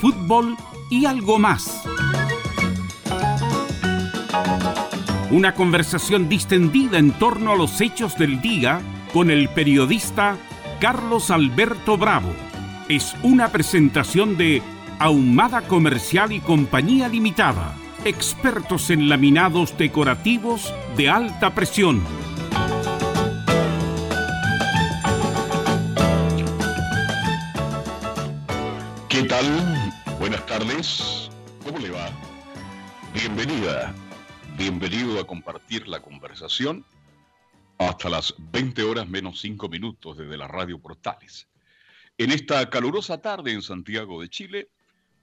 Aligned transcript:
fútbol 0.00 0.56
y 0.88 1.04
algo 1.04 1.38
más. 1.38 1.82
Una 5.30 5.54
conversación 5.54 6.28
distendida 6.28 6.98
en 6.98 7.12
torno 7.12 7.52
a 7.52 7.56
los 7.56 7.80
hechos 7.80 8.16
del 8.16 8.40
día 8.40 8.80
con 9.12 9.30
el 9.30 9.48
periodista 9.50 10.38
Carlos 10.80 11.30
Alberto 11.30 11.98
Bravo. 11.98 12.32
Es 12.88 13.14
una 13.22 13.52
presentación 13.52 14.36
de 14.38 14.62
Ahumada 14.98 15.62
Comercial 15.62 16.32
y 16.32 16.40
Compañía 16.40 17.08
Limitada, 17.08 17.76
expertos 18.04 18.88
en 18.90 19.08
laminados 19.08 19.76
decorativos 19.76 20.72
de 20.96 21.10
alta 21.10 21.54
presión. 21.54 22.02
¿Cómo 31.62 31.78
le 31.78 31.90
va? 31.90 32.08
Bienvenida. 33.12 33.94
Bienvenido 34.56 35.20
a 35.20 35.26
compartir 35.26 35.86
la 35.86 36.00
conversación 36.00 36.86
hasta 37.76 38.08
las 38.08 38.34
20 38.38 38.82
horas 38.84 39.06
menos 39.06 39.42
5 39.42 39.68
minutos 39.68 40.16
desde 40.16 40.38
la 40.38 40.48
radio 40.48 40.78
Portales. 40.78 41.48
En 42.16 42.32
esta 42.32 42.70
calurosa 42.70 43.20
tarde 43.20 43.52
en 43.52 43.60
Santiago 43.60 44.22
de 44.22 44.30
Chile, 44.30 44.68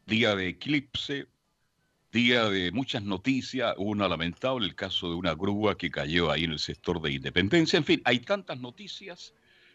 día 0.06 0.36
de 0.36 0.50
eclipse, 0.50 1.26
día 2.12 2.50
de 2.50 2.72
muchas 2.72 3.02
noticias, 3.02 3.74
una 3.80 4.08
lamentable, 4.08 4.68
el 4.68 4.76
caso 4.76 5.10
de 5.10 5.16
una 5.16 5.34
grúa 5.34 5.76
que 5.76 5.90
cayó 5.90 6.30
ahí 6.30 6.44
en 6.44 6.52
el 6.52 6.60
sector 6.60 7.02
de 7.02 7.14
Independencia, 7.14 7.78
en 7.78 7.84
fin, 7.84 8.02
hay 8.06 8.20
tantas 8.20 8.60
noticias 8.60 9.34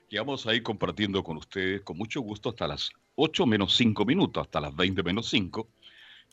que 0.09 0.17
vamos 0.17 0.47
a 0.47 0.55
ir 0.55 0.63
compartiendo 0.63 1.25
con 1.25 1.39
ustedes 1.39 1.81
con 1.81 1.99
mucho 1.99 2.21
gusto 2.21 2.51
hasta 2.51 2.69
las 2.69 2.93
8 3.15 3.47
menos 3.47 3.77
5 3.77 4.05
minutos, 4.05 4.43
hasta 4.43 4.61
las 4.61 4.75
20 4.75 5.03
menos 5.03 5.29
5. 5.29 5.69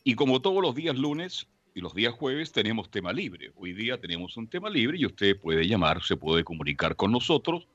Y 0.03 0.15
como 0.15 0.41
todos 0.41 0.61
los 0.61 0.75
días 0.75 0.97
lunes 0.97 1.47
y 1.75 1.81
los 1.81 1.93
días 1.93 2.13
jueves 2.13 2.51
tenemos 2.51 2.89
tema 2.89 3.13
libre. 3.13 3.51
Hoy 3.55 3.73
día 3.73 3.99
tenemos 3.99 4.37
un 4.37 4.47
tema 4.47 4.69
libre 4.69 4.97
y 4.97 5.05
usted 5.05 5.39
puede 5.39 5.67
llamar, 5.67 6.03
se 6.03 6.17
puede 6.17 6.43
comunicar 6.43 6.95
con 6.95 7.11
nosotros 7.11 7.67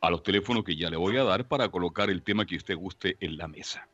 a 0.00 0.10
los 0.10 0.22
teléfonos 0.22 0.64
que 0.64 0.76
ya 0.76 0.90
le 0.90 0.96
voy 0.96 1.16
a 1.16 1.24
dar 1.24 1.48
para 1.48 1.68
colocar 1.68 2.10
el 2.10 2.22
tema 2.22 2.46
que 2.46 2.56
usted 2.56 2.76
guste 2.76 3.16
en 3.20 3.36
la 3.36 3.48
mesa 3.48 3.88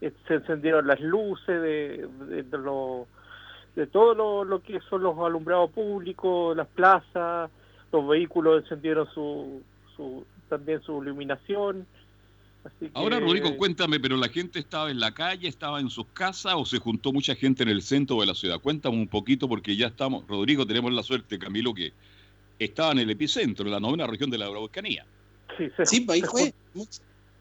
eh, 0.00 0.12
se 0.28 0.34
encendieron 0.34 0.86
las 0.86 1.00
luces 1.00 1.62
de, 1.62 2.06
de, 2.28 2.42
de 2.42 2.58
los 2.58 3.06
de 3.74 3.86
todo 3.86 4.44
lo, 4.44 4.62
que 4.62 4.80
son 4.90 5.02
los 5.02 5.18
alumbrados 5.18 5.70
públicos, 5.70 6.56
las 6.56 6.68
plazas, 6.68 7.50
los 7.90 8.06
vehículos 8.06 8.62
encendieron 8.62 9.08
su, 9.14 9.62
su 9.96 10.24
también 10.48 10.82
su 10.82 11.02
iluminación. 11.02 11.86
Ahora, 12.94 13.18
Rodrigo, 13.18 13.56
cuéntame, 13.56 13.98
pero 13.98 14.16
la 14.16 14.28
gente 14.28 14.58
estaba 14.58 14.90
en 14.90 15.00
la 15.00 15.12
calle, 15.12 15.48
estaba 15.48 15.80
en 15.80 15.90
sus 15.90 16.06
casas 16.12 16.54
o 16.56 16.64
se 16.64 16.78
juntó 16.78 17.12
mucha 17.12 17.34
gente 17.34 17.62
en 17.62 17.68
el 17.68 17.82
centro 17.82 18.20
de 18.20 18.26
la 18.26 18.34
ciudad. 18.34 18.60
Cuéntame 18.60 18.96
un 18.96 19.08
poquito 19.08 19.48
porque 19.48 19.76
ya 19.76 19.88
estamos, 19.88 20.26
Rodrigo, 20.28 20.66
tenemos 20.66 20.92
la 20.92 21.02
suerte, 21.02 21.38
Camilo, 21.38 21.74
que 21.74 21.92
estaba 22.58 22.92
en 22.92 23.00
el 23.00 23.10
epicentro, 23.10 23.66
en 23.66 23.72
la 23.72 23.80
novena 23.80 24.06
región 24.06 24.30
de 24.30 24.38
la 24.38 24.46
Araucanía. 24.46 25.04
Sí, 25.58 25.70
sí, 25.84 26.00
pues 26.02 26.22
ahí 26.22 26.28
fue. 26.28 26.54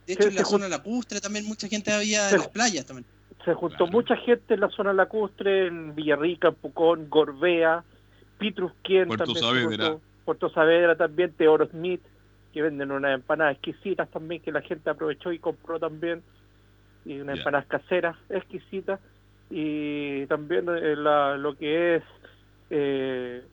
De 0.08 0.14
hecho, 0.14 0.28
en 0.28 0.36
la 0.36 0.46
zona 0.46 0.68
lacustre 0.68 1.22
también 1.22 1.46
mucha 1.46 1.68
gente 1.68 1.92
había 1.92 2.30
en 2.30 2.38
las 2.38 2.48
playas 2.48 2.86
también 2.86 3.06
se 3.46 3.54
juntó 3.54 3.88
mucha 3.88 4.16
gente 4.18 4.54
en 4.54 4.60
la 4.60 4.70
zona 4.70 4.94
lacustre, 4.94 5.68
en 5.68 5.96
Villarrica, 5.96 6.52
Pucón, 6.52 7.10
Gorbea, 7.10 7.84
Pitrusquien 8.38 9.08
Puerto 9.08 9.36
Saavedra. 9.36 9.98
Puerto 10.26 10.50
Saavedra 10.50 10.96
también, 10.96 11.34
Teoro 11.34 11.68
Smith, 11.68 12.02
que 12.54 12.62
venden 12.62 12.92
unas 12.92 13.16
empanadas 13.16 13.56
exquisitas 13.56 14.10
también, 14.10 14.42
que 14.42 14.52
la 14.52 14.62
gente 14.62 14.90
aprovechó 14.90 15.32
y 15.32 15.40
compró 15.40 15.80
también, 15.80 16.22
y 17.06 17.20
unas 17.20 17.38
empanadas 17.38 17.68
caseras 17.68 18.18
exquisitas, 18.30 19.00
y 19.50 20.26
también 20.28 20.66
eh, 20.70 20.96
lo 20.96 21.58
que 21.58 21.96
es 21.96 22.04
eh, 22.70 23.44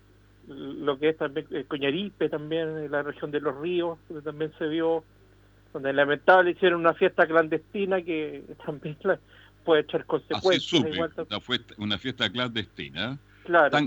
lo 0.49 0.99
que 0.99 1.11
es 1.11 1.17
también 1.17 1.47
eh, 1.51 1.65
Coñaripe 1.67 2.29
también, 2.29 2.69
en 2.79 2.91
la 2.91 3.03
región 3.03 3.31
de 3.31 3.41
los 3.41 3.57
ríos, 3.59 3.99
donde 4.09 4.23
también 4.23 4.53
se 4.59 4.67
vio, 4.67 5.05
donde 5.73 5.93
lamentable 5.93 6.53
hicieron 6.53 6.81
una 6.81 6.95
fiesta 6.95 7.27
clandestina 7.27 8.01
que 8.03 8.45
también 8.67 8.97
puede 9.65 9.83
echar 9.83 10.05
consecuencias. 10.07 10.83
Así 10.83 11.65
una, 11.79 11.99
fiesta 11.99 12.31
clandestina. 12.31 13.19
Claro. 13.45 13.79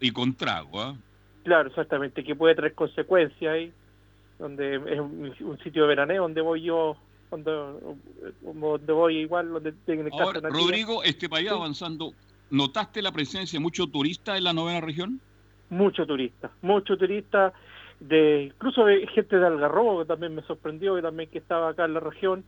y, 0.00 0.10
con 0.12 0.34
trago. 0.34 0.80
¿ah? 0.80 0.96
Claro, 1.44 1.68
exactamente, 1.68 2.24
que 2.24 2.34
puede 2.34 2.54
traer 2.54 2.74
consecuencias 2.74 3.52
ahí, 3.52 3.72
donde 4.44 4.76
es 4.76 5.40
un, 5.40 5.58
sitio 5.64 5.82
de 5.82 5.88
veraneo 5.88 6.24
donde 6.24 6.42
voy 6.42 6.60
yo, 6.60 6.96
donde, 7.30 7.50
donde 8.42 8.92
voy 8.92 9.16
igual, 9.20 9.50
donde 9.50 9.72
tiene 9.86 10.10
Ahora, 10.12 10.40
Rodrigo, 10.50 11.02
este 11.02 11.30
país 11.30 11.50
avanzando, 11.50 12.12
¿notaste 12.50 13.00
la 13.00 13.10
presencia 13.10 13.58
de 13.58 13.62
muchos 13.62 13.90
turistas 13.90 14.36
en 14.36 14.44
la 14.44 14.52
novena 14.52 14.82
región? 14.82 15.18
Mucho 15.70 16.06
turista, 16.06 16.50
mucho 16.60 16.98
turista, 16.98 17.54
de, 18.00 18.50
incluso 18.54 18.84
de 18.84 19.06
gente 19.06 19.38
de 19.38 19.46
Algarrobo, 19.46 20.00
que 20.00 20.08
también 20.08 20.34
me 20.34 20.42
sorprendió, 20.42 20.94
que 20.94 21.00
también 21.00 21.30
que 21.30 21.38
estaba 21.38 21.70
acá 21.70 21.86
en 21.86 21.94
la 21.94 22.00
región, 22.00 22.44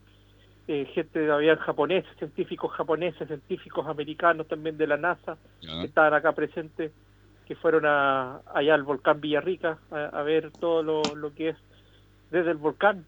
eh, 0.67 0.85
gente 0.93 1.31
había 1.31 1.57
japoneses, 1.57 2.15
científicos 2.19 2.71
japoneses, 2.73 3.27
científicos 3.27 3.87
americanos 3.87 4.47
también 4.47 4.77
de 4.77 4.85
la 4.85 4.97
NASA, 4.97 5.37
que 5.59 5.85
estaban 5.85 6.13
acá 6.13 6.33
presentes, 6.33 6.91
que 7.47 7.55
fueron 7.55 7.87
a, 7.87 8.41
allá 8.53 8.75
al 8.75 8.83
volcán 8.83 9.19
Villarrica 9.19 9.79
a, 9.89 10.21
ver 10.21 10.51
todo 10.59 10.83
lo, 11.15 11.33
que 11.33 11.49
es 11.49 11.57
desde 12.31 12.51
el 12.51 12.57
volcán. 12.57 13.05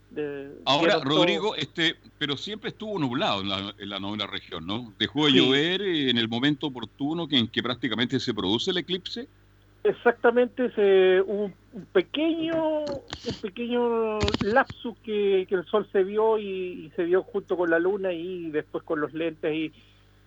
Ahora, 0.66 1.00
Rodrigo, 1.04 1.56
este, 1.56 1.96
pero 2.18 2.38
siempre 2.38 2.70
estuvo 2.70 2.98
nublado 2.98 3.42
en 3.42 3.50
la, 3.50 3.74
en 3.78 3.90
la 3.90 4.00
novena 4.00 4.28
región, 4.28 4.66
¿no? 4.66 4.94
Dejó 4.98 5.26
de 5.26 5.34
llover 5.34 5.82
en 5.82 6.18
el 6.18 6.30
momento 6.30 6.68
oportuno 6.68 7.28
que, 7.28 7.38
en 7.38 7.48
que 7.48 7.62
prácticamente 7.62 8.20
se 8.20 8.34
produce 8.34 8.72
el 8.72 8.78
eclipse. 8.78 9.28
Exactamente, 9.84 10.72
se, 10.72 11.22
hubo 11.22 11.52
un 11.74 11.86
pequeño, 11.94 12.80
un 12.80 13.36
pequeño 13.42 14.20
lapsus 14.42 14.98
que, 15.04 15.48
el 15.50 15.66
sol 15.66 15.88
se 15.92 16.04
vio 16.04 16.38
y, 16.38 16.92
se 16.96 17.04
vio 17.04 17.24
junto 17.24 17.56
con 17.56 17.70
la 17.70 17.80
luna 17.80 18.12
y 18.12 18.52
después 18.52 18.84
con 18.84 19.00
los 19.00 19.14
lentes 19.14 19.54
y 19.54 19.72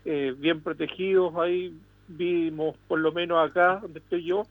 eh, 0.04 0.34
bien 0.36 0.62
protegidos. 0.62 1.34
Ahí 1.36 1.74
vimos, 2.08 2.76
por 2.88 3.00
lo 3.00 3.12
menos 3.12 3.46
acá 3.46 3.78
donde 3.82 3.98
estoy 3.98 4.24
yo, 4.24 4.46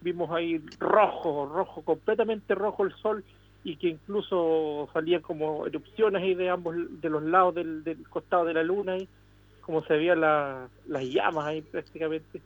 vimos 0.00 0.30
ahí 0.30 0.62
rojo, 0.78 1.46
rojo, 1.46 1.82
completamente 1.82 2.54
rojo 2.54 2.84
el 2.84 2.94
sol 2.96 3.24
y 3.64 3.76
que 3.76 3.88
incluso 3.88 4.88
salían 4.92 5.22
como 5.22 5.66
erupciones 5.66 6.22
ahí 6.22 6.34
de 6.34 6.50
ambos, 6.50 6.76
de 7.00 7.08
los 7.08 7.22
lados 7.22 7.54
del, 7.54 7.82
costado 8.10 8.44
de 8.44 8.54
la 8.54 8.62
luna 8.62 8.98
y 8.98 9.08
como 9.62 9.82
se 9.84 9.94
veían 9.94 10.20
las 10.20 11.04
llamas 11.04 11.46
ahí 11.46 11.62
prácticamente 11.62 12.42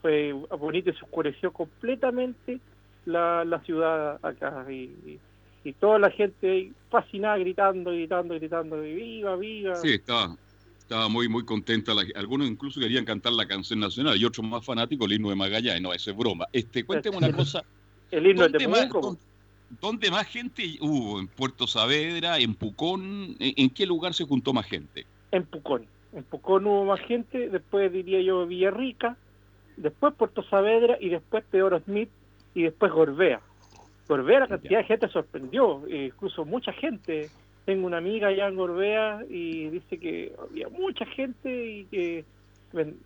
fue 0.00 0.32
bonito 0.32 0.90
y 0.90 0.94
se 0.94 1.04
oscureció 1.04 1.52
completamente 1.52 2.60
la, 3.04 3.44
la 3.44 3.60
ciudad 3.60 4.18
acá 4.22 4.66
y, 4.70 5.18
y, 5.64 5.72
toda 5.74 5.98
la 5.98 6.10
gente 6.10 6.72
fascinada 6.90 7.38
gritando, 7.38 7.90
gritando, 7.90 8.34
gritando, 8.34 8.80
viva, 8.80 9.36
viva. 9.36 9.76
Sí, 9.76 9.92
estaba, 9.94 10.36
estaba 10.78 11.08
muy, 11.08 11.28
muy 11.28 11.44
contenta. 11.44 11.92
algunos 12.16 12.48
incluso 12.48 12.80
querían 12.80 13.06
cantar 13.06 13.32
la 13.32 13.46
canción 13.46 13.80
nacional 13.80 14.16
y 14.18 14.24
otros 14.26 14.46
más 14.46 14.64
fanáticos 14.64 15.06
el 15.06 15.14
himno 15.14 15.30
de 15.30 15.36
Magallanes. 15.36 15.82
No, 15.82 15.92
eso 15.94 16.10
es 16.10 16.16
broma. 16.16 16.46
Este, 16.52 16.84
cuénteme 16.84 17.16
una 17.16 17.32
cosa. 17.32 17.62
el 18.10 18.26
himno 18.26 18.46
de 18.48 18.58
Temuco. 18.58 19.18
¿Dónde 19.80 20.10
más 20.10 20.26
gente 20.26 20.62
hubo? 20.80 21.18
¿En 21.18 21.28
Puerto 21.28 21.66
Saavedra? 21.66 22.38
¿En 22.38 22.54
Pucón? 22.54 23.36
¿En, 23.38 23.70
qué 23.70 23.86
lugar 23.86 24.14
se 24.14 24.24
juntó 24.24 24.52
más 24.52 24.66
gente? 24.66 25.06
En 25.30 25.44
Pucón. 25.44 25.86
En 26.12 26.22
Pucón 26.24 26.66
hubo 26.66 26.84
más 26.84 27.00
gente, 27.00 27.48
después 27.48 27.92
diría 27.92 28.20
yo 28.22 28.46
Villarrica, 28.46 29.16
después 29.76 30.14
Puerto 30.14 30.42
Saavedra 30.44 30.96
y 31.00 31.08
después 31.08 31.44
Teodoro 31.50 31.80
Smith 31.80 32.10
y 32.54 32.62
después 32.62 32.92
Gorbea. 32.92 33.40
Gorbea 34.08 34.40
la 34.40 34.48
cantidad 34.48 34.78
de 34.78 34.84
gente 34.84 35.08
sorprendió, 35.08 35.82
eh, 35.88 36.06
incluso 36.14 36.44
mucha 36.44 36.72
gente. 36.72 37.30
Tengo 37.64 37.86
una 37.86 37.96
amiga 37.96 38.28
allá 38.28 38.46
en 38.46 38.56
Gorbea 38.56 39.22
y 39.28 39.70
dice 39.70 39.98
que 39.98 40.32
había 40.38 40.68
mucha 40.68 41.06
gente 41.06 41.66
y 41.66 41.84
que 41.86 42.24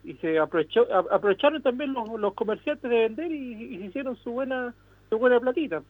y 0.04 0.14
se 0.14 0.38
aprovechó, 0.38 0.86
aprovecharon 1.12 1.62
también 1.62 1.92
los, 1.92 2.34
comerciantes 2.34 2.90
de 2.90 2.96
vender 3.00 3.30
y, 3.30 3.84
hicieron 3.84 4.16
su 4.16 4.32
buena 4.32 4.74
su 5.10 5.18
buena 5.18 5.40
platita. 5.40 5.82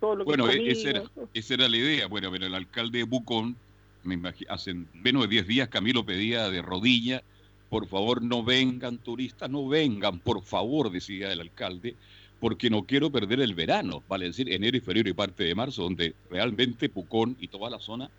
todo 0.00 0.16
lo 0.16 0.24
bueno, 0.24 0.48
esa, 0.48 0.90
era, 0.90 1.02
esa 1.34 1.54
era 1.54 1.68
la 1.68 1.76
idea. 1.76 2.06
Bueno, 2.06 2.30
pero 2.30 2.46
el 2.46 2.54
alcalde 2.54 2.98
de 2.98 3.04
Bucón, 3.04 3.56
me 4.04 4.20
hace 4.48 4.74
menos 4.94 5.22
de 5.22 5.28
10 5.28 5.46
días 5.48 5.68
Camilo 5.68 6.06
pedía 6.06 6.48
de 6.48 6.62
rodilla 6.62 7.22
por 7.68 7.86
favor 7.86 8.22
no 8.22 8.42
vengan 8.42 8.98
turistas, 8.98 9.50
no 9.50 9.68
vengan, 9.68 10.20
por 10.20 10.42
favor, 10.42 10.90
decía 10.90 11.32
el 11.32 11.40
alcalde, 11.40 11.94
porque 12.40 12.70
no 12.70 12.84
quiero 12.84 13.10
perder 13.10 13.40
el 13.40 13.54
verano, 13.54 14.02
vale 14.08 14.26
decir, 14.26 14.52
enero 14.52 14.76
y 14.76 14.80
febrero 14.80 15.08
y 15.08 15.12
parte 15.12 15.44
de 15.44 15.54
marzo, 15.54 15.82
donde 15.82 16.14
realmente 16.30 16.88
Pucón 16.88 17.36
y 17.40 17.48
toda 17.48 17.70
la 17.70 17.80
zona 17.80 18.10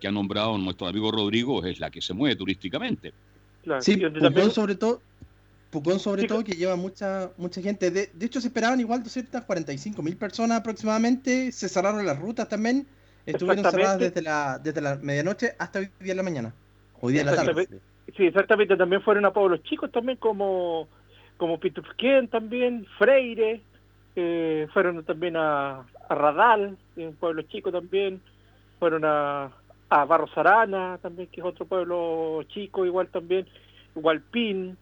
que 0.00 0.08
ha 0.08 0.12
nombrado 0.12 0.58
nuestro 0.58 0.86
amigo 0.88 1.10
Rodrigo 1.10 1.64
es 1.64 1.80
la 1.80 1.90
que 1.90 2.02
se 2.02 2.14
mueve 2.14 2.36
turísticamente. 2.36 3.12
sí, 3.80 3.96
Pucón 3.96 4.50
sobre 4.50 4.74
todo, 4.74 5.00
Pucón 5.70 5.98
sobre 5.98 6.24
todo 6.24 6.44
que 6.44 6.52
lleva 6.52 6.76
mucha 6.76 7.30
mucha 7.36 7.60
gente. 7.60 7.90
De, 7.90 8.10
hecho, 8.20 8.40
se 8.40 8.48
esperaban 8.48 8.80
igual 8.80 9.02
245 9.02 10.02
mil 10.02 10.16
personas 10.16 10.60
aproximadamente. 10.60 11.50
Se 11.52 11.68
cerraron 11.68 12.06
las 12.06 12.18
rutas 12.18 12.48
también. 12.48 12.86
Estuvieron 13.26 13.64
cerradas 13.70 13.98
desde 13.98 14.22
la, 14.22 14.58
desde 14.58 14.80
la 14.80 14.96
medianoche 14.96 15.54
hasta 15.58 15.80
hoy 15.80 15.90
día 16.00 16.12
en 16.12 16.16
la 16.16 16.22
mañana. 16.22 16.54
Hoy 17.00 17.12
día 17.12 17.22
en 17.22 17.26
la 17.26 17.36
tarde. 17.36 17.68
Sí, 18.16 18.24
exactamente, 18.24 18.76
también 18.76 19.02
fueron 19.02 19.24
a 19.26 19.32
pueblos 19.32 19.62
chicos 19.64 19.90
también 19.90 20.16
como, 20.18 20.86
como 21.36 21.58
Pitufquén 21.58 22.28
también, 22.28 22.86
Freire, 22.98 23.60
eh, 24.14 24.68
fueron 24.72 25.04
también 25.04 25.36
a, 25.36 25.80
a 26.08 26.14
Radal, 26.14 26.78
un 26.96 27.14
pueblo 27.16 27.42
chico 27.42 27.72
también, 27.72 28.20
fueron 28.78 29.04
a, 29.04 29.50
a 29.90 30.04
Barros 30.04 30.30
Arana 30.36 30.98
también, 31.02 31.28
que 31.28 31.40
es 31.40 31.46
otro 31.46 31.66
pueblo 31.66 32.42
chico 32.48 32.86
igual 32.86 33.08
también, 33.08 33.46
Hualpín, 33.96 34.78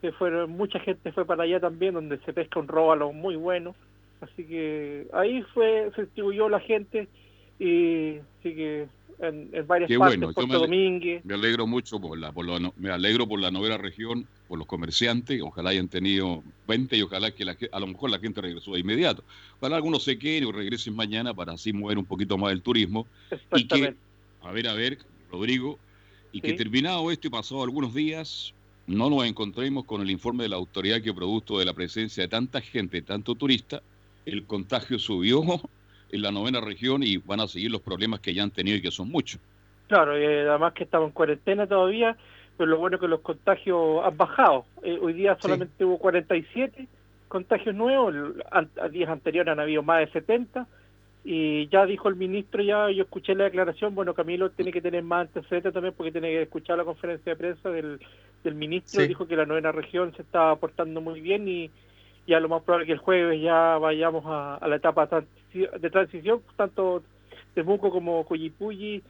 que 0.00 0.12
fueron, 0.12 0.50
mucha 0.50 0.78
gente 0.80 1.12
fue 1.12 1.24
para 1.24 1.44
allá 1.44 1.60
también, 1.60 1.94
donde 1.94 2.18
se 2.18 2.32
pesca 2.32 2.60
un 2.60 2.68
róbalo 2.68 3.12
muy 3.12 3.36
bueno, 3.36 3.74
así 4.20 4.44
que 4.44 5.06
ahí 5.12 5.42
fue, 5.54 5.90
se 5.94 6.02
distribuyó 6.02 6.48
la 6.48 6.60
gente 6.60 7.08
y 7.58 8.18
así 8.38 8.54
que 8.54 8.86
en, 9.20 9.50
varias 9.66 9.90
partes, 9.90 9.98
bueno. 9.98 10.32
Puerto 10.32 10.68
me, 10.68 11.20
Me 11.24 11.34
alegro 11.34 11.66
mucho 11.66 12.00
por 12.00 12.16
la, 12.16 12.30
por 12.30 12.46
me 12.76 12.90
alegro 12.90 13.26
por 13.26 13.40
la 13.40 13.50
novena 13.50 13.76
región, 13.76 14.26
por 14.46 14.58
los 14.58 14.66
comerciantes, 14.66 15.42
ojalá 15.42 15.70
hayan 15.70 15.88
tenido 15.88 16.42
20 16.68 16.96
y 16.96 17.02
ojalá 17.02 17.32
que 17.32 17.44
a 17.70 17.80
lo 17.80 17.86
mejor 17.88 18.10
la 18.10 18.20
gente 18.20 18.40
regresó 18.40 18.72
de 18.72 18.80
inmediato. 18.80 19.24
Ojalá 19.58 19.76
algunos 19.76 20.04
se 20.04 20.18
queden 20.18 20.44
o 20.44 20.52
regresen 20.52 20.94
mañana 20.94 21.34
para 21.34 21.54
así 21.54 21.72
mover 21.72 21.98
un 21.98 22.04
poquito 22.04 22.38
más 22.38 22.52
el 22.52 22.62
turismo. 22.62 23.06
Y 23.56 23.66
que, 23.66 23.94
a 24.42 24.52
ver, 24.52 24.68
a 24.68 24.74
ver, 24.74 24.98
Rodrigo, 25.32 25.78
y 26.30 26.40
que 26.40 26.52
terminado 26.52 27.10
esto 27.10 27.26
y 27.26 27.30
pasado 27.30 27.64
algunos 27.64 27.94
días, 27.94 28.54
no 28.88 29.10
nos 29.10 29.24
encontremos 29.24 29.84
con 29.84 30.00
el 30.00 30.10
informe 30.10 30.44
de 30.44 30.48
la 30.48 30.56
autoridad 30.56 31.02
que 31.02 31.12
producto 31.12 31.58
de 31.58 31.66
la 31.66 31.74
presencia 31.74 32.22
de 32.22 32.28
tanta 32.28 32.60
gente, 32.60 33.02
tanto 33.02 33.34
turista, 33.34 33.82
el 34.24 34.44
contagio 34.44 34.98
subió 34.98 35.42
en 36.10 36.22
la 36.22 36.32
novena 36.32 36.60
región 36.60 37.02
y 37.02 37.18
van 37.18 37.40
a 37.40 37.46
seguir 37.46 37.70
los 37.70 37.82
problemas 37.82 38.20
que 38.20 38.34
ya 38.34 38.42
han 38.42 38.50
tenido 38.50 38.78
y 38.78 38.82
que 38.82 38.90
son 38.90 39.10
muchos. 39.10 39.40
Claro, 39.88 40.18
y 40.20 40.24
además 40.24 40.72
que 40.72 40.84
estamos 40.84 41.08
en 41.08 41.12
cuarentena 41.12 41.66
todavía, 41.66 42.16
pero 42.56 42.70
lo 42.70 42.78
bueno 42.78 42.96
es 42.96 43.00
que 43.00 43.08
los 43.08 43.20
contagios 43.20 44.04
han 44.04 44.16
bajado. 44.16 44.64
Eh, 44.82 44.98
hoy 45.00 45.12
día 45.12 45.36
solamente 45.40 45.84
hubo 45.84 45.98
47 45.98 46.88
contagios 47.28 47.74
nuevos, 47.74 48.14
a, 48.50 48.88
días 48.88 49.10
anteriores 49.10 49.52
han 49.52 49.60
habido 49.60 49.82
más 49.82 50.00
de 50.00 50.12
70 50.12 50.66
y 51.24 51.68
ya 51.68 51.84
dijo 51.84 52.08
el 52.08 52.16
ministro, 52.16 52.62
ya 52.62 52.90
yo 52.90 53.02
escuché 53.02 53.34
la 53.34 53.44
declaración, 53.44 53.94
bueno, 53.94 54.14
Camilo 54.14 54.50
tiene 54.50 54.72
que 54.72 54.80
tener 54.80 55.02
más 55.02 55.28
antecedentes 55.28 55.74
también 55.74 55.94
porque 55.94 56.12
tiene 56.12 56.28
que 56.28 56.42
escuchar 56.42 56.78
la 56.78 56.84
conferencia 56.84 57.32
de 57.32 57.36
prensa 57.36 57.70
del, 57.70 58.00
del 58.44 58.54
ministro, 58.54 59.06
dijo 59.06 59.26
que 59.26 59.36
la 59.36 59.46
novena 59.46 59.72
región 59.72 60.14
se 60.14 60.22
estaba 60.22 60.56
portando 60.56 61.00
muy 61.00 61.20
bien 61.20 61.48
y 61.48 61.70
ya 62.26 62.40
lo 62.40 62.48
más 62.48 62.62
probable 62.62 62.86
que 62.86 62.92
el 62.92 62.98
jueves 62.98 63.40
ya 63.42 63.78
vayamos 63.78 64.24
a, 64.26 64.58
la 64.66 64.76
etapa 64.76 65.08
de 65.52 65.90
transición, 65.90 66.42
tanto 66.56 67.02
Temuco 67.54 67.90
como 67.90 68.24
Coyipulli 68.24 69.02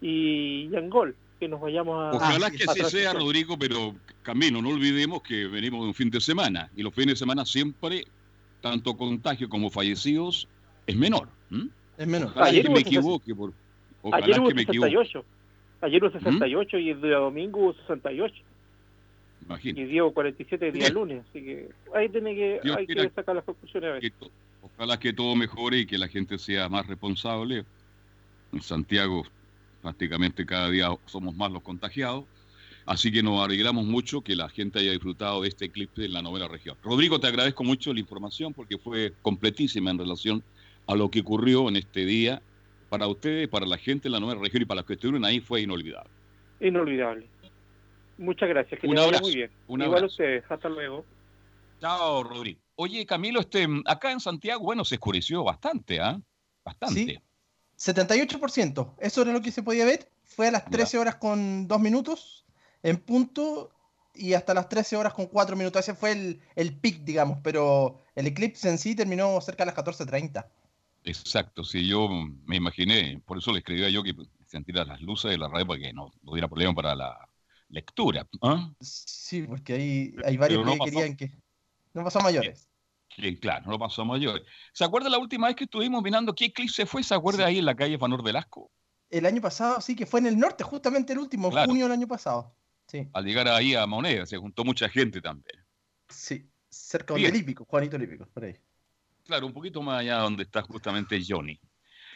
y 0.00 0.68
Yangol, 0.70 1.14
que 1.38 1.48
nos 1.48 1.60
vayamos 1.60 2.02
a... 2.02 2.16
Ojalá 2.16 2.50
que 2.50 2.64
así 2.64 2.82
sea, 2.84 3.12
Rodrigo, 3.12 3.58
pero 3.58 3.94
Camino, 4.22 4.62
no 4.62 4.70
olvidemos 4.70 5.22
que 5.22 5.46
venimos 5.46 5.82
de 5.82 5.88
un 5.88 5.94
fin 5.94 6.10
de 6.10 6.20
semana 6.20 6.70
y 6.74 6.82
los 6.82 6.94
fines 6.94 7.14
de 7.14 7.16
semana 7.16 7.44
siempre, 7.44 8.04
tanto 8.60 8.96
contagio 8.96 9.48
como 9.48 9.70
fallecidos, 9.70 10.48
es 10.86 10.96
menor. 10.96 11.28
Es 11.98 12.06
menor. 12.06 12.32
ayer 12.36 12.68
me 12.70 12.80
equivoque. 12.80 13.34
Por, 13.34 13.52
ayer 14.12 14.40
hubo 14.40 14.50
68. 14.50 15.24
Ayer 15.82 16.02
hubo 16.02 16.10
68 16.10 16.78
y 16.78 16.90
el 16.90 17.00
día 17.02 17.16
domingo 17.16 17.60
hubo 17.60 17.74
68. 17.74 18.34
Y 19.62 19.84
Diego 19.84 20.12
47 20.12 20.68
el 20.68 20.72
día 20.72 20.88
lunes, 20.90 21.24
así 21.28 21.42
que 21.42 21.68
ahí 21.94 22.08
tiene 22.08 22.34
que, 22.34 22.60
hay 22.76 22.86
que 22.86 23.10
sacar 23.10 23.34
las 23.34 23.44
conclusiones 23.44 23.90
a 23.90 23.92
ver. 23.94 24.12
ojalá 24.62 24.98
que 24.98 25.12
todo 25.12 25.34
mejore 25.34 25.78
y 25.78 25.86
que 25.86 25.98
la 25.98 26.08
gente 26.08 26.38
sea 26.38 26.68
más 26.68 26.86
responsable. 26.86 27.64
En 28.52 28.60
Santiago 28.60 29.24
prácticamente 29.82 30.46
cada 30.46 30.70
día 30.70 30.88
somos 31.06 31.34
más 31.34 31.50
los 31.50 31.62
contagiados. 31.62 32.24
Así 32.86 33.12
que 33.12 33.22
nos 33.22 33.44
alegramos 33.44 33.84
mucho 33.84 34.22
que 34.22 34.34
la 34.34 34.48
gente 34.48 34.80
haya 34.80 34.90
disfrutado 34.90 35.42
de 35.42 35.48
este 35.48 35.70
clip 35.70 35.90
en 35.98 36.12
la 36.12 36.22
novela 36.22 36.48
región. 36.48 36.76
Rodrigo, 36.82 37.20
te 37.20 37.28
agradezco 37.28 37.62
mucho 37.62 37.92
la 37.92 38.00
información 38.00 38.52
porque 38.52 38.78
fue 38.78 39.12
completísima 39.22 39.90
en 39.90 39.98
relación 39.98 40.42
a 40.86 40.96
lo 40.96 41.10
que 41.10 41.20
ocurrió 41.20 41.68
en 41.68 41.76
este 41.76 42.04
día. 42.04 42.42
Para 42.88 43.06
ustedes, 43.06 43.48
para 43.48 43.66
la 43.66 43.78
gente 43.78 44.08
en 44.08 44.12
la 44.12 44.20
novela 44.20 44.40
región 44.40 44.62
y 44.62 44.66
para 44.66 44.80
los 44.80 44.86
que 44.86 44.94
estuvieron 44.94 45.24
ahí 45.24 45.40
fue 45.40 45.62
inolvidable. 45.62 46.10
Inolvidable. 46.60 47.26
Muchas 48.18 48.48
gracias. 48.48 48.80
Que 48.80 48.86
un 48.86 48.98
abrazo. 48.98 49.22
Muy 49.22 49.34
bien. 49.34 49.50
Igual 49.68 50.04
ustedes. 50.04 50.44
Hasta 50.48 50.68
luego. 50.68 51.04
Chao, 51.80 52.22
Rodrigo. 52.22 52.60
Oye, 52.76 53.04
Camilo, 53.06 53.40
este, 53.40 53.66
acá 53.86 54.12
en 54.12 54.20
Santiago, 54.20 54.62
bueno, 54.62 54.84
se 54.84 54.94
oscureció 54.96 55.44
bastante, 55.44 56.00
¿ah? 56.00 56.20
Bastante. 56.64 57.20
Sí. 57.76 57.92
78%. 57.92 58.94
Eso 59.00 59.22
era 59.22 59.32
lo 59.32 59.42
que 59.42 59.50
se 59.50 59.62
podía 59.62 59.84
ver. 59.84 60.08
Fue 60.24 60.48
a 60.48 60.52
las 60.52 60.64
13 60.66 60.98
horas 60.98 61.16
con 61.16 61.66
2 61.66 61.80
minutos 61.80 62.44
en 62.82 62.98
punto 62.98 63.72
y 64.14 64.34
hasta 64.34 64.54
las 64.54 64.68
13 64.68 64.96
horas 64.96 65.12
con 65.12 65.26
4 65.26 65.56
minutos. 65.56 65.80
Ese 65.80 65.94
fue 65.94 66.12
el, 66.12 66.40
el 66.54 66.76
pic, 66.78 67.00
digamos, 67.00 67.38
pero 67.42 67.98
el 68.14 68.26
eclipse 68.26 68.68
en 68.68 68.78
sí 68.78 68.94
terminó 68.94 69.40
cerca 69.40 69.64
de 69.64 69.72
las 69.72 69.76
14.30. 69.76 70.46
Exacto, 71.04 71.64
sí, 71.64 71.86
yo 71.86 72.08
me 72.08 72.56
imaginé, 72.56 73.20
por 73.26 73.38
eso 73.38 73.50
le 73.50 73.58
escribía 73.58 73.88
yo 73.88 74.04
que 74.04 74.14
sentiera 74.46 74.84
las 74.84 75.00
luces 75.00 75.32
de 75.32 75.38
la 75.38 75.48
radio 75.48 75.66
para 75.66 75.80
que 75.80 75.92
no, 75.92 76.12
no 76.22 76.30
hubiera 76.30 76.46
problema 76.46 76.74
para 76.74 76.94
la, 76.94 77.28
lectura. 77.72 78.28
¿ah? 78.42 78.72
Sí, 78.80 79.42
porque 79.42 79.72
hay, 79.72 80.14
hay 80.24 80.36
varios 80.36 80.64
que 80.64 80.78
querían 80.84 81.16
que... 81.16 81.32
No 81.94 82.04
pasó 82.04 82.20
a 82.20 82.22
mayores. 82.22 82.68
Sí, 83.16 83.36
claro, 83.36 83.70
no 83.70 83.78
pasó 83.78 84.02
a 84.02 84.04
mayores. 84.04 84.46
¿Se 84.72 84.84
acuerda 84.84 85.08
la 85.10 85.18
última 85.18 85.48
vez 85.48 85.56
que 85.56 85.64
estuvimos 85.64 86.02
mirando 86.02 86.34
qué 86.34 86.46
eclipse 86.46 86.86
fue? 86.86 87.02
¿Se 87.02 87.14
acuerda 87.14 87.46
ahí 87.46 87.58
en 87.58 87.66
la 87.66 87.74
calle 87.74 87.98
Fanor 87.98 88.22
Velasco? 88.22 88.70
El 89.10 89.26
año 89.26 89.42
pasado, 89.42 89.80
sí, 89.80 89.94
que 89.94 90.06
fue 90.06 90.20
en 90.20 90.26
el 90.26 90.38
norte, 90.38 90.64
justamente 90.64 91.12
el 91.12 91.18
último, 91.18 91.50
junio 91.50 91.84
del 91.84 91.92
año 91.92 92.06
pasado. 92.06 92.54
Sí. 92.86 93.08
Al 93.12 93.24
llegar 93.24 93.48
ahí 93.48 93.74
a 93.74 93.86
Moneda, 93.86 94.24
se 94.24 94.38
juntó 94.38 94.64
mucha 94.64 94.88
gente 94.88 95.20
también. 95.20 95.62
Sí, 96.08 96.48
cerca 96.70 97.14
del 97.14 97.36
Hípico, 97.36 97.64
Juanito 97.66 97.96
Hípico, 97.96 98.26
por 98.26 98.44
ahí. 98.44 98.56
Claro, 99.24 99.46
un 99.46 99.52
poquito 99.52 99.82
más 99.82 100.00
allá 100.00 100.18
donde 100.18 100.44
está 100.44 100.62
justamente 100.62 101.20
Johnny. 101.26 101.60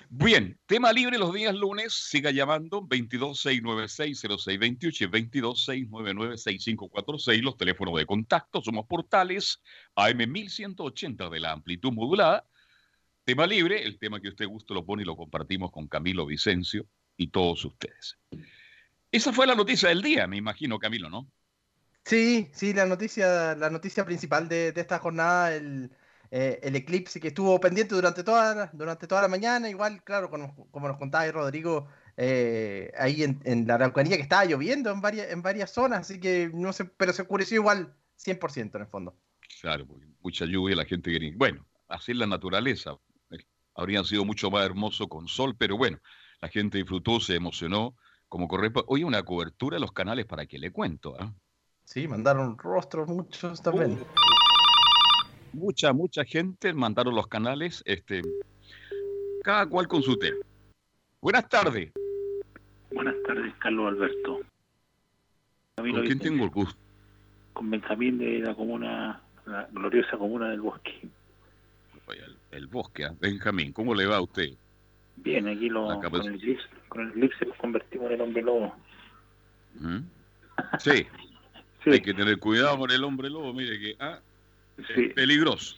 Bien, 0.08 0.56
tema 0.66 0.92
libre 0.92 1.18
los 1.18 1.34
días 1.34 1.52
lunes, 1.54 1.92
siga 1.92 2.30
llamando 2.30 2.80
226960628 2.82 5.00
y 5.00 5.06
226996546, 5.40 7.42
los 7.42 7.56
teléfonos 7.56 7.96
de 7.96 8.06
contacto, 8.06 8.62
somos 8.62 8.86
portales 8.86 9.60
AM1180 9.96 11.28
de 11.28 11.40
la 11.40 11.50
amplitud 11.52 11.92
modulada. 11.92 12.46
Tema 13.25 13.44
libre, 13.46 13.82
el 13.82 13.98
tema 13.98 14.20
que 14.20 14.28
usted 14.28 14.46
guste 14.46 14.75
lo 14.75 14.86
pone 14.86 15.02
y 15.02 15.06
lo 15.06 15.16
compartimos 15.16 15.72
con 15.72 15.88
Camilo 15.88 16.25
Vicencio 16.26 16.86
y 17.16 17.26
todos 17.28 17.64
ustedes. 17.64 18.16
Esa 19.10 19.32
fue 19.32 19.46
la 19.46 19.56
noticia 19.56 19.88
del 19.88 20.02
día, 20.02 20.26
me 20.26 20.36
imagino, 20.36 20.78
Camilo, 20.78 21.08
¿no? 21.10 21.26
Sí, 22.04 22.50
sí, 22.52 22.72
la 22.72 22.86
noticia, 22.86 23.56
la 23.56 23.70
noticia 23.70 24.04
principal 24.04 24.48
de, 24.48 24.70
de 24.70 24.80
esta 24.80 25.00
jornada, 25.00 25.56
el, 25.56 25.90
eh, 26.30 26.61
el 26.62 26.76
eclipse 26.76 27.21
que 27.21 27.28
estuvo 27.28 27.59
pendiente 27.61 27.95
durante 27.95 28.25
toda 28.25 28.54
la, 28.54 28.71
durante 28.73 29.06
toda 29.06 29.23
la 29.23 29.28
mañana, 29.28 29.68
igual, 29.68 30.02
claro, 30.02 30.30
como, 30.30 30.68
como 30.71 30.88
nos 30.88 30.99
contaba 30.99 31.30
Rodrigo, 31.30 31.88
eh, 32.16 32.92
ahí 32.99 33.23
en, 33.23 33.66
la 33.66 33.75
Araucanía 33.75 34.16
que 34.16 34.23
estaba 34.23 34.45
lloviendo 34.45 34.90
en 34.90 35.00
varias, 35.00 35.30
en 35.30 35.42
varias 35.42 35.71
zonas, 35.71 36.00
así 36.00 36.18
que 36.18 36.50
no 36.52 36.73
sé, 36.73 36.87
pero 36.87 37.12
se 37.12 37.23
oscureció 37.23 37.56
igual 37.56 37.95
100% 38.18 38.75
en 38.75 38.80
el 38.80 38.87
fondo. 38.87 39.16
Claro, 39.61 39.87
mucha 40.21 40.47
lluvia, 40.47 40.76
la 40.76 40.85
gente 40.85 41.11
quería. 41.11 41.33
Bueno, 41.37 41.66
así 41.88 42.12
es 42.12 42.18
la 42.18 42.26
naturaleza. 42.26 42.92
Eh, 43.30 43.45
habría 43.75 44.02
sido 44.04 44.25
mucho 44.25 44.50
más 44.50 44.64
hermoso 44.64 45.09
con 45.09 45.28
sol, 45.28 45.54
pero 45.56 45.76
bueno, 45.76 45.99
la 46.40 46.49
gente 46.49 46.78
disfrutó, 46.78 47.21
se 47.21 47.35
emocionó, 47.35 47.97
como 48.28 48.49
corresponde. 48.49 48.87
Oye, 48.88 49.04
una 49.04 49.23
cobertura 49.23 49.76
de 49.76 49.80
los 49.80 49.92
canales 49.92 50.26
para 50.26 50.47
que 50.47 50.59
le 50.59 50.73
cuento. 50.73 51.16
¿ah? 51.18 51.33
Sí, 51.85 52.09
mandaron 52.09 52.59
rostros 52.59 53.09
muchos 53.09 53.62
también. 53.62 53.99
Oh 54.02 54.46
mucha, 55.53 55.93
mucha 55.93 56.25
gente 56.25 56.73
mandaron 56.73 57.15
los 57.15 57.26
canales, 57.26 57.83
este, 57.87 58.23
cada 59.43 59.67
cual 59.67 59.88
con 59.88 60.03
su 60.03 60.19
tema. 60.19 60.38
Buenas 61.21 61.49
tardes. 61.49 61.93
Buenas 62.93 63.15
tardes, 63.26 63.55
Carlos 63.59 63.88
Alberto. 63.88 64.41
¿Con 65.76 66.03
quién 66.05 66.19
tengo 66.19 66.45
el 66.45 66.50
gusto? 66.50 66.79
Con 67.53 67.71
Benjamín 67.71 68.19
de 68.19 68.38
la 68.41 68.55
comuna, 68.55 69.21
la 69.45 69.69
gloriosa 69.73 70.17
comuna 70.17 70.50
del 70.50 70.61
Bosque. 70.61 71.09
El, 72.53 72.69
Bosque, 72.69 73.05
¿ah? 73.05 73.15
Benjamín, 73.21 73.73
¿cómo 73.73 73.95
le 73.95 74.07
va 74.07 74.17
a 74.17 74.21
usted? 74.23 74.50
Bien, 75.17 75.49
aquí 75.49 75.69
lo, 75.69 76.00
con, 76.00 76.26
el 76.26 76.37
eclipse, 76.37 76.67
con 76.88 77.03
el 77.03 77.09
eclipse 77.11 77.45
nos 77.45 77.57
convertimos 77.57 78.07
en 78.07 78.12
el 78.12 78.21
hombre 78.21 78.43
lobo. 78.43 78.75
Sí. 80.79 81.07
sí. 81.85 81.91
Hay 81.91 82.00
que 82.00 82.15
tener 82.15 82.38
cuidado 82.38 82.79
con 82.79 82.91
el 82.91 83.03
hombre 83.05 83.29
lobo, 83.29 83.53
mire 83.53 83.79
que... 83.79 83.97
Ah, 83.99 84.21
Sí. 84.95 85.09
peligroso. 85.14 85.76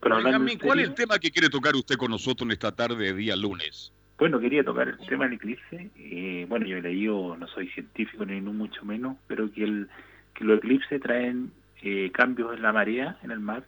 Pero 0.00 0.22
¿cuál 0.62 0.80
es 0.80 0.88
el 0.88 0.94
tema 0.94 1.18
que 1.18 1.30
quiere 1.30 1.48
tocar 1.48 1.74
usted 1.74 1.96
con 1.96 2.10
nosotros 2.10 2.46
en 2.46 2.52
esta 2.52 2.72
tarde 2.72 3.06
de 3.06 3.14
día 3.14 3.34
lunes? 3.34 3.92
Bueno, 4.18 4.40
quería 4.40 4.64
tocar 4.64 4.88
el 4.88 4.98
tema 5.06 5.24
del 5.24 5.34
eclipse. 5.34 5.90
Eh, 5.96 6.46
bueno, 6.48 6.66
yo 6.66 6.78
he 6.78 6.82
leído, 6.82 7.36
no 7.36 7.46
soy 7.48 7.68
científico 7.68 8.24
ni 8.24 8.40
mucho 8.40 8.84
menos, 8.84 9.16
pero 9.26 9.52
que, 9.52 9.64
el, 9.64 9.88
que 10.34 10.44
los 10.44 10.58
eclipses 10.58 11.00
traen 11.02 11.50
eh, 11.82 12.10
cambios 12.12 12.54
en 12.56 12.62
la 12.62 12.72
marea, 12.72 13.18
en 13.22 13.30
el 13.30 13.40
mar, 13.40 13.64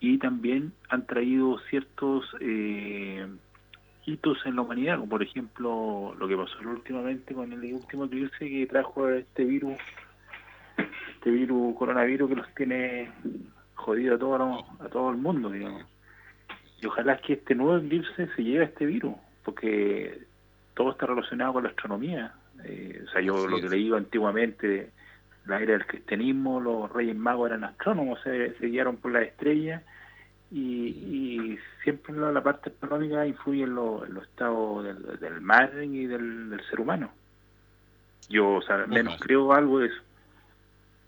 y 0.00 0.18
también 0.18 0.72
han 0.90 1.06
traído 1.06 1.58
ciertos 1.70 2.24
eh, 2.40 3.26
hitos 4.04 4.38
en 4.44 4.56
la 4.56 4.62
humanidad, 4.62 4.96
como 4.98 5.08
por 5.08 5.22
ejemplo 5.22 6.14
lo 6.18 6.28
que 6.28 6.36
pasó 6.36 6.58
últimamente 6.64 7.34
con 7.34 7.50
el 7.50 7.72
último 7.72 8.04
eclipse 8.04 8.48
que 8.48 8.66
trajo 8.66 9.08
este 9.08 9.44
virus, 9.44 9.78
este 11.14 11.30
virus 11.30 11.74
coronavirus 11.76 12.28
que 12.28 12.36
los 12.36 12.54
tiene 12.54 13.10
jodido 13.76 14.16
a 14.16 14.18
todo, 14.18 14.64
a 14.80 14.88
todo 14.88 15.10
el 15.10 15.16
mundo, 15.16 15.50
digamos. 15.50 15.84
Y 16.82 16.86
ojalá 16.86 17.18
que 17.18 17.34
este 17.34 17.54
nuevo 17.54 17.76
eclipse 17.78 18.28
se 18.34 18.42
lleve 18.42 18.64
a 18.64 18.68
este 18.68 18.84
virus, 18.84 19.14
porque 19.44 20.20
todo 20.74 20.90
está 20.90 21.06
relacionado 21.06 21.54
con 21.54 21.62
la 21.62 21.70
astronomía. 21.70 22.34
Eh, 22.64 23.04
o 23.06 23.10
sea, 23.10 23.20
yo 23.20 23.46
lo 23.46 23.60
que 23.60 23.68
leí 23.68 23.92
antiguamente, 23.92 24.90
la 25.46 25.60
era 25.60 25.72
del 25.72 25.86
cristianismo, 25.86 26.60
los 26.60 26.92
reyes 26.92 27.16
magos 27.16 27.48
eran 27.50 27.64
astrónomos, 27.64 28.18
se, 28.22 28.54
guiaron 28.60 28.96
por 28.96 29.12
las 29.12 29.24
estrellas 29.24 29.82
y, 30.50 31.58
siempre 31.82 32.14
la, 32.14 32.42
parte 32.42 32.70
astronómica 32.70 33.26
influye 33.26 33.62
en, 33.62 33.74
los 33.74 34.22
estados 34.24 34.84
del, 35.20 35.40
mar 35.40 35.72
y 35.82 36.06
del, 36.06 36.60
ser 36.68 36.80
humano. 36.80 37.12
Yo, 38.28 38.54
o 38.54 38.62
sea, 38.62 38.86
menos 38.86 39.20
creo 39.20 39.52
algo 39.52 39.78
de 39.78 39.86
eso. 39.86 40.02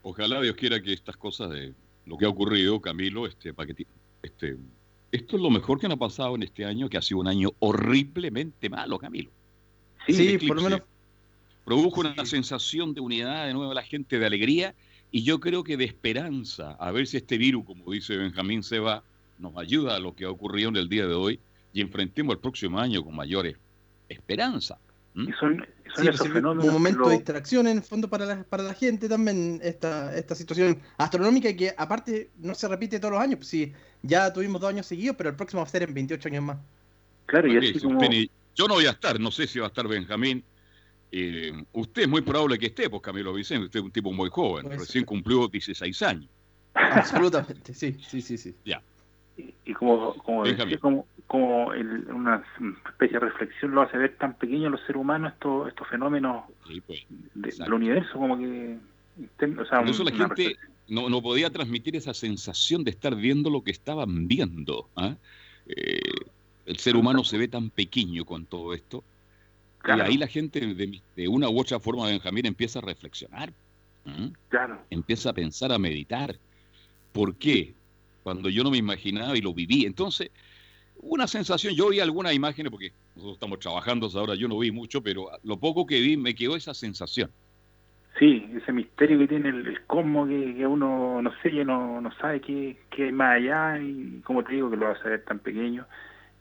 Ojalá 0.02 0.40
Dios 0.40 0.54
quiera 0.54 0.80
que 0.80 0.92
estas 0.92 1.16
cosas 1.16 1.50
de 1.50 1.74
lo 2.08 2.16
que 2.16 2.24
ha 2.24 2.28
ocurrido, 2.28 2.80
Camilo, 2.80 3.26
este, 3.26 3.54
este, 4.22 4.56
esto 5.12 5.36
es 5.36 5.42
lo 5.42 5.50
mejor 5.50 5.78
que 5.78 5.88
nos 5.88 5.96
ha 5.96 6.00
pasado 6.00 6.34
en 6.34 6.42
este 6.42 6.64
año, 6.64 6.88
que 6.88 6.96
ha 6.96 7.02
sido 7.02 7.20
un 7.20 7.28
año 7.28 7.50
horriblemente 7.58 8.68
malo, 8.68 8.98
Camilo. 8.98 9.30
Sí, 10.06 10.38
por 10.46 10.56
lo 10.56 10.62
menos. 10.62 10.82
Produjo 11.64 12.00
una 12.00 12.24
sensación 12.24 12.94
de 12.94 13.02
unidad 13.02 13.46
de 13.46 13.52
nuevo 13.52 13.72
a 13.72 13.74
la 13.74 13.82
gente, 13.82 14.18
de 14.18 14.24
alegría, 14.24 14.74
y 15.10 15.22
yo 15.22 15.38
creo 15.38 15.64
que 15.64 15.76
de 15.76 15.84
esperanza, 15.84 16.72
a 16.72 16.90
ver 16.92 17.06
si 17.06 17.18
este 17.18 17.36
virus, 17.36 17.66
como 17.66 17.92
dice 17.92 18.16
Benjamín 18.16 18.62
Seba, 18.62 19.02
nos 19.38 19.54
ayuda 19.58 19.96
a 19.96 19.98
lo 19.98 20.14
que 20.14 20.24
ha 20.24 20.30
ocurrido 20.30 20.70
en 20.70 20.76
el 20.76 20.88
día 20.88 21.06
de 21.06 21.14
hoy 21.14 21.40
y 21.74 21.82
enfrentemos 21.82 22.34
el 22.34 22.40
próximo 22.40 22.78
año 22.78 23.04
con 23.04 23.14
mayores 23.14 23.56
esperanza. 24.08 24.78
Y 25.26 25.32
son, 25.32 25.66
un 26.44 26.72
momento 26.72 27.08
de 27.08 27.16
distracción 27.16 27.66
en 27.66 27.78
el 27.78 27.82
fondo 27.82 28.08
para 28.08 28.24
la, 28.24 28.44
para 28.44 28.62
la 28.62 28.74
gente 28.74 29.08
también 29.08 29.58
esta, 29.62 30.16
esta 30.16 30.34
situación 30.34 30.80
astronómica 30.96 31.54
que 31.56 31.74
aparte 31.76 32.30
no 32.38 32.54
se 32.54 32.68
repite 32.68 33.00
todos 33.00 33.14
los 33.14 33.20
años, 33.20 33.38
pues 33.38 33.48
sí, 33.48 33.72
ya 34.02 34.32
tuvimos 34.32 34.60
dos 34.60 34.70
años 34.70 34.86
seguidos, 34.86 35.16
pero 35.16 35.30
el 35.30 35.36
próximo 35.36 35.62
va 35.62 35.66
a 35.66 35.70
ser 35.70 35.82
en 35.82 35.94
28 35.94 36.28
años 36.28 36.44
más. 36.44 36.58
Claro, 37.26 37.48
y 37.48 37.56
así 37.56 37.80
como... 37.80 38.00
yo 38.54 38.68
no 38.68 38.74
voy 38.74 38.86
a 38.86 38.90
estar, 38.90 39.18
no 39.18 39.30
sé 39.30 39.46
si 39.46 39.58
va 39.58 39.66
a 39.66 39.68
estar 39.68 39.88
Benjamín. 39.88 40.44
Eh, 41.10 41.52
usted 41.72 42.02
es 42.02 42.08
muy 42.08 42.20
probable 42.20 42.58
que 42.58 42.66
esté, 42.66 42.88
pues 42.88 43.02
Camilo 43.02 43.32
Vicente, 43.32 43.64
usted 43.64 43.80
es 43.80 43.84
un 43.84 43.90
tipo 43.90 44.12
muy 44.12 44.28
joven, 44.30 44.66
pues 44.66 44.80
recién 44.80 45.04
cumplió 45.04 45.48
16 45.48 46.02
años. 46.02 46.28
Absolutamente, 46.74 47.74
sí, 47.74 47.96
sí, 48.06 48.20
sí, 48.20 48.38
sí. 48.38 48.54
Ya. 48.64 48.82
Y, 49.64 49.72
como, 49.74 50.14
como, 50.14 50.44
como, 50.80 51.06
como 51.26 51.66
una 51.68 52.42
especie 52.86 53.20
de 53.20 53.26
reflexión 53.26 53.72
lo 53.72 53.82
hace 53.82 53.96
ver 53.96 54.16
tan 54.16 54.34
pequeño 54.34 54.68
los 54.68 54.80
seres 54.80 55.00
humanos 55.00 55.32
estos 55.34 55.68
estos 55.68 55.86
fenómenos 55.88 56.44
pues, 56.86 57.06
del 57.34 57.72
universo 57.72 58.18
como 58.18 58.36
que 58.36 58.78
o 59.58 59.64
sea, 59.64 59.80
Por 59.80 59.88
eso 59.88 60.04
la 60.04 60.12
gente 60.12 60.56
no, 60.88 61.08
no, 61.08 61.22
podía 61.22 61.50
transmitir 61.50 61.94
esa 61.96 62.14
sensación 62.14 62.82
de 62.82 62.90
estar 62.90 63.14
viendo 63.14 63.50
lo 63.50 63.62
que 63.62 63.70
estaban 63.70 64.26
viendo 64.26 64.88
¿ah? 64.96 65.14
eh, 65.68 66.00
el 66.66 66.78
ser 66.78 66.96
humano 66.96 67.22
se 67.22 67.38
ve 67.38 67.46
tan 67.46 67.70
pequeño 67.70 68.24
con 68.24 68.44
todo 68.44 68.74
esto 68.74 69.04
y 69.86 70.00
ahí 70.00 70.16
la 70.16 70.26
gente 70.26 70.60
de, 70.60 71.28
una 71.28 71.48
u 71.48 71.60
otra 71.60 71.78
forma 71.78 72.06
Benjamín 72.06 72.46
empieza 72.46 72.80
a 72.80 72.82
reflexionar 72.82 73.52
claro. 74.48 74.80
empieza 74.90 75.30
a 75.30 75.32
pensar 75.32 75.70
a 75.70 75.78
meditar. 75.78 76.36
¿por 77.12 77.34
qué? 77.34 77.74
Cuando 78.28 78.50
yo 78.50 78.62
no 78.62 78.70
me 78.70 78.76
imaginaba 78.76 79.36
y 79.36 79.40
lo 79.40 79.54
viví 79.54 79.86
entonces 79.86 80.30
una 81.00 81.26
sensación, 81.26 81.74
yo 81.74 81.90
vi 81.90 82.00
algunas 82.00 82.34
imágenes, 82.34 82.70
porque 82.70 82.92
nosotros 83.14 83.34
estamos 83.34 83.60
trabajando 83.60 84.08
ahora, 84.14 84.34
yo 84.34 84.48
no 84.48 84.58
vi 84.58 84.70
mucho, 84.70 85.02
pero 85.02 85.28
lo 85.44 85.56
poco 85.58 85.86
que 85.86 86.00
vi 86.00 86.16
me 86.16 86.34
quedó 86.34 86.56
esa 86.56 86.74
sensación. 86.74 87.30
Sí, 88.18 88.50
ese 88.54 88.72
misterio 88.72 89.18
que 89.18 89.28
tiene 89.28 89.50
el, 89.50 89.80
cosmos 89.86 90.28
que, 90.28 90.66
uno, 90.66 91.22
no 91.22 91.32
sé, 91.40 91.52
no, 91.64 92.00
no 92.00 92.12
sabe 92.16 92.40
qué, 92.40 92.76
qué 92.90 93.12
más 93.12 93.36
allá 93.36 93.78
y 93.80 94.20
como 94.24 94.42
te 94.42 94.54
digo 94.54 94.68
que 94.70 94.76
lo 94.76 94.86
va 94.86 94.92
a 94.92 95.02
saber 95.02 95.24
tan 95.24 95.38
pequeño. 95.38 95.86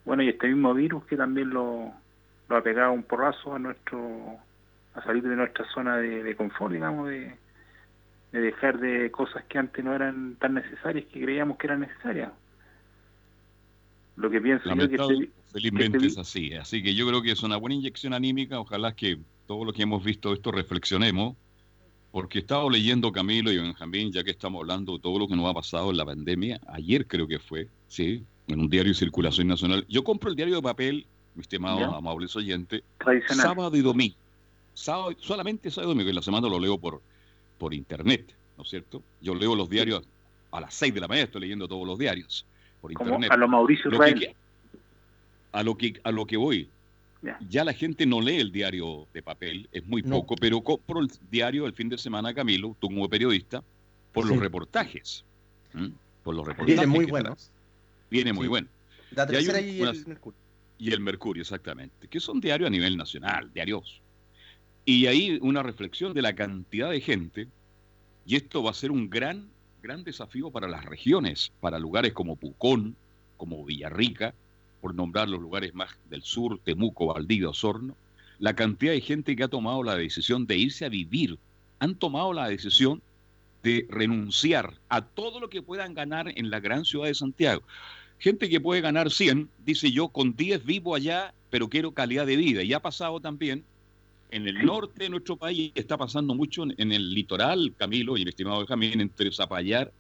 Bueno, 0.04 0.24
y 0.24 0.30
este 0.30 0.48
mismo 0.48 0.74
virus 0.74 1.06
que 1.06 1.16
también 1.16 1.52
lo, 1.52 1.92
lo 2.50 2.56
ha 2.56 2.64
pegado 2.64 2.94
un 2.94 3.04
porrazo 3.04 3.54
a 3.54 3.60
nuestro 3.60 4.00
a 4.96 5.04
salir 5.04 5.22
de 5.22 5.36
nuestra 5.36 5.66
zona 5.72 5.98
de 5.98 6.36
confort, 6.36 6.74
digamos, 6.74 7.10
de, 7.10 7.36
de 8.38 8.44
dejar 8.44 8.80
de 8.80 9.10
cosas 9.12 9.44
que 9.46 9.58
antes 9.58 9.84
no 9.84 9.94
eran 9.94 10.36
tan 10.36 10.54
necesarias 10.54 11.06
que 11.12 11.22
creíamos 11.22 11.58
que 11.58 11.68
eran 11.68 11.80
necesarias. 11.80 12.32
Lo 14.16 14.30
que 14.30 14.42
pienso 14.42 14.74
yo 14.74 14.88
que 14.88 15.30
felizmente 15.52 16.06
es 16.06 16.18
así, 16.18 16.54
así 16.54 16.84
que 16.84 16.94
yo 16.96 17.08
creo 17.08 17.22
que 17.22 17.32
es 17.32 17.44
una 17.44 17.58
buena 17.58 17.76
inyección 17.76 18.14
anímica, 18.14 18.60
ojalá 18.60 18.96
que 18.96 19.18
todo 19.48 19.66
lo 19.66 19.74
que 19.74 19.84
hemos 19.84 20.04
visto 20.04 20.34
esto 20.34 20.52
reflexionemos, 20.52 21.36
porque 22.12 22.40
he 22.40 22.42
estado 22.42 22.70
leyendo 22.70 23.12
Camilo 23.12 23.52
y 23.52 23.58
Benjamín, 23.58 24.12
ya 24.12 24.24
que 24.24 24.32
estamos 24.32 24.62
hablando 24.62 24.94
de 24.94 25.00
todo 25.00 25.20
lo 25.20 25.28
que 25.28 25.36
nos 25.36 25.50
ha 25.50 25.54
pasado 25.54 25.92
en 25.92 25.98
la 25.98 26.06
pandemia, 26.06 26.60
ayer 26.68 27.06
creo 27.08 27.28
que 27.28 27.40
fue, 27.40 27.68
sí, 27.88 28.24
en 28.48 28.60
un 28.60 28.70
diario 28.70 28.92
de 28.92 28.98
circulación 28.98 29.48
nacional. 29.48 29.86
Yo 29.90 30.04
compro 30.04 30.30
el 30.30 30.36
diario 30.36 30.56
de 30.56 30.62
papel, 30.62 31.06
mi 31.36 31.42
estimado 31.42 31.96
amables 31.96 32.36
oyente, 32.36 32.84
sábado 33.30 33.76
y 33.76 33.82
domingo. 33.82 34.16
Sábado, 34.74 35.16
solamente 35.20 35.70
sábado 35.70 35.92
y 35.92 35.96
domingo, 35.96 36.12
y 36.12 36.14
la 36.14 36.22
semana 36.22 36.48
lo 36.48 36.60
leo 36.60 36.78
por, 36.78 37.02
por 37.58 37.74
internet, 37.74 38.34
¿no 38.58 38.64
es 38.64 38.70
cierto? 38.70 39.04
Yo 39.22 39.36
leo 39.36 39.56
los 39.56 39.70
diarios 39.70 40.04
a 40.52 40.62
las 40.62 40.74
6 40.74 40.94
de 40.94 41.02
la 41.02 41.08
mañana, 41.08 41.26
estoy 41.26 41.42
leyendo 41.42 41.68
todos 41.68 41.86
los 41.86 41.98
diarios 41.98 42.46
a 43.30 43.38
lo 43.38 43.48
Mauricio 43.48 43.92
a 45.52 45.64
lo 45.64 45.78
que 45.78 46.00
a 46.04 46.12
lo 46.12 46.26
que 46.26 46.38
voy. 46.38 46.70
Ya 47.50 47.66
la 47.66 47.74
gente 47.74 48.06
no 48.06 48.22
lee 48.22 48.38
el 48.38 48.52
diario 48.52 49.08
de 49.14 49.22
papel, 49.24 49.68
es 49.72 49.86
muy 49.86 50.04
poco, 50.04 50.36
pero 50.36 50.62
compro 50.62 51.00
el 51.00 51.10
diario 51.30 51.66
el 51.66 51.74
fin 51.74 51.90
de 51.90 51.98
semana, 51.98 52.34
Camilo, 52.34 52.76
tú 52.80 52.88
como 52.88 53.10
periodista, 53.10 53.64
por 54.14 54.28
los 54.28 54.38
reportajes. 54.38 55.26
por 56.24 56.36
los 56.36 56.46
reportajes. 56.46 56.76
Viene 56.76 56.88
muy 56.88 57.06
buenos. 57.06 57.52
Viene 58.10 58.34
muy 58.34 58.48
bueno. 58.48 58.68
La 59.12 59.26
tercera 59.26 59.60
y, 59.60 59.82
el 59.82 60.06
Mercurio. 60.06 60.40
Y 60.78 60.94
el 60.94 61.00
Mercurio, 61.00 61.42
exactamente. 61.42 62.08
Que 62.08 62.20
son 62.20 62.40
diarios 62.40 62.68
a 62.68 62.70
nivel 62.70 62.96
nacional, 62.96 63.52
diarios. 63.52 64.00
Y 64.90 65.08
ahí 65.08 65.38
una 65.42 65.64
reflexión 65.64 66.14
de 66.14 66.22
la 66.22 66.34
cantidad 66.34 66.90
de 66.90 67.02
gente. 67.02 67.50
Y 68.26 68.38
esto 68.38 68.64
va 68.64 68.72
a 68.72 68.74
ser 68.74 68.90
un 68.90 69.10
gran, 69.10 69.50
gran 69.84 70.06
desafío 70.06 70.50
para 70.50 70.70
las 70.70 70.86
regiones, 70.86 71.52
para 71.60 71.78
lugares 71.78 72.14
como 72.14 72.38
Pucón, 72.38 72.96
como 73.36 73.66
Villarrica, 73.66 74.34
por 74.80 74.96
nombrar 74.96 75.28
los 75.28 75.42
lugares 75.42 75.76
más 75.76 75.90
del 76.10 76.22
sur, 76.22 76.62
Temuco, 76.64 77.08
Valdivia, 77.08 77.50
Osorno. 77.50 77.98
La 78.40 78.56
cantidad 78.56 78.94
de 78.94 79.02
gente 79.02 79.36
que 79.36 79.44
ha 79.44 79.50
tomado 79.50 79.84
la 79.84 79.98
decisión 79.98 80.48
de 80.48 80.56
irse 80.56 80.86
a 80.86 80.90
vivir, 80.90 81.38
han 81.80 81.96
tomado 81.96 82.32
la 82.32 82.48
decisión 82.48 83.02
de 83.64 83.86
renunciar 83.90 84.74
a 84.88 85.02
todo 85.02 85.42
lo 85.42 85.50
que 85.50 85.62
puedan 85.62 85.96
ganar 85.96 86.32
en 86.34 86.50
la 86.50 86.62
gran 86.62 86.86
ciudad 86.86 87.08
de 87.08 87.14
Santiago. 87.14 87.62
Gente 88.20 88.48
que 88.48 88.62
puede 88.62 88.80
ganar 88.80 89.12
100, 89.12 89.50
dice 89.66 89.92
yo, 89.92 90.08
con 90.08 90.34
10 90.38 90.64
vivo 90.64 90.96
allá, 90.96 91.34
pero 91.50 91.68
quiero 91.68 91.92
calidad 91.92 92.26
de 92.26 92.38
vida. 92.38 92.64
Y 92.64 92.72
ha 92.72 92.80
pasado 92.80 93.20
también 93.20 93.66
en 94.30 94.48
el 94.48 94.66
norte 94.66 95.04
de 95.04 95.10
nuestro 95.10 95.38
país, 95.38 95.72
está 95.76 95.98
pasando 95.98 96.36
mucho 96.36 96.64
en 96.78 96.92
el 96.92 97.14
litoral, 97.14 97.74
Camilo 97.78 98.18
y 98.18 98.24
el 98.24 98.30
estimado 98.30 98.60
Benjamín, 98.60 99.00
entre 99.00 99.32
Zapallar 99.32 99.92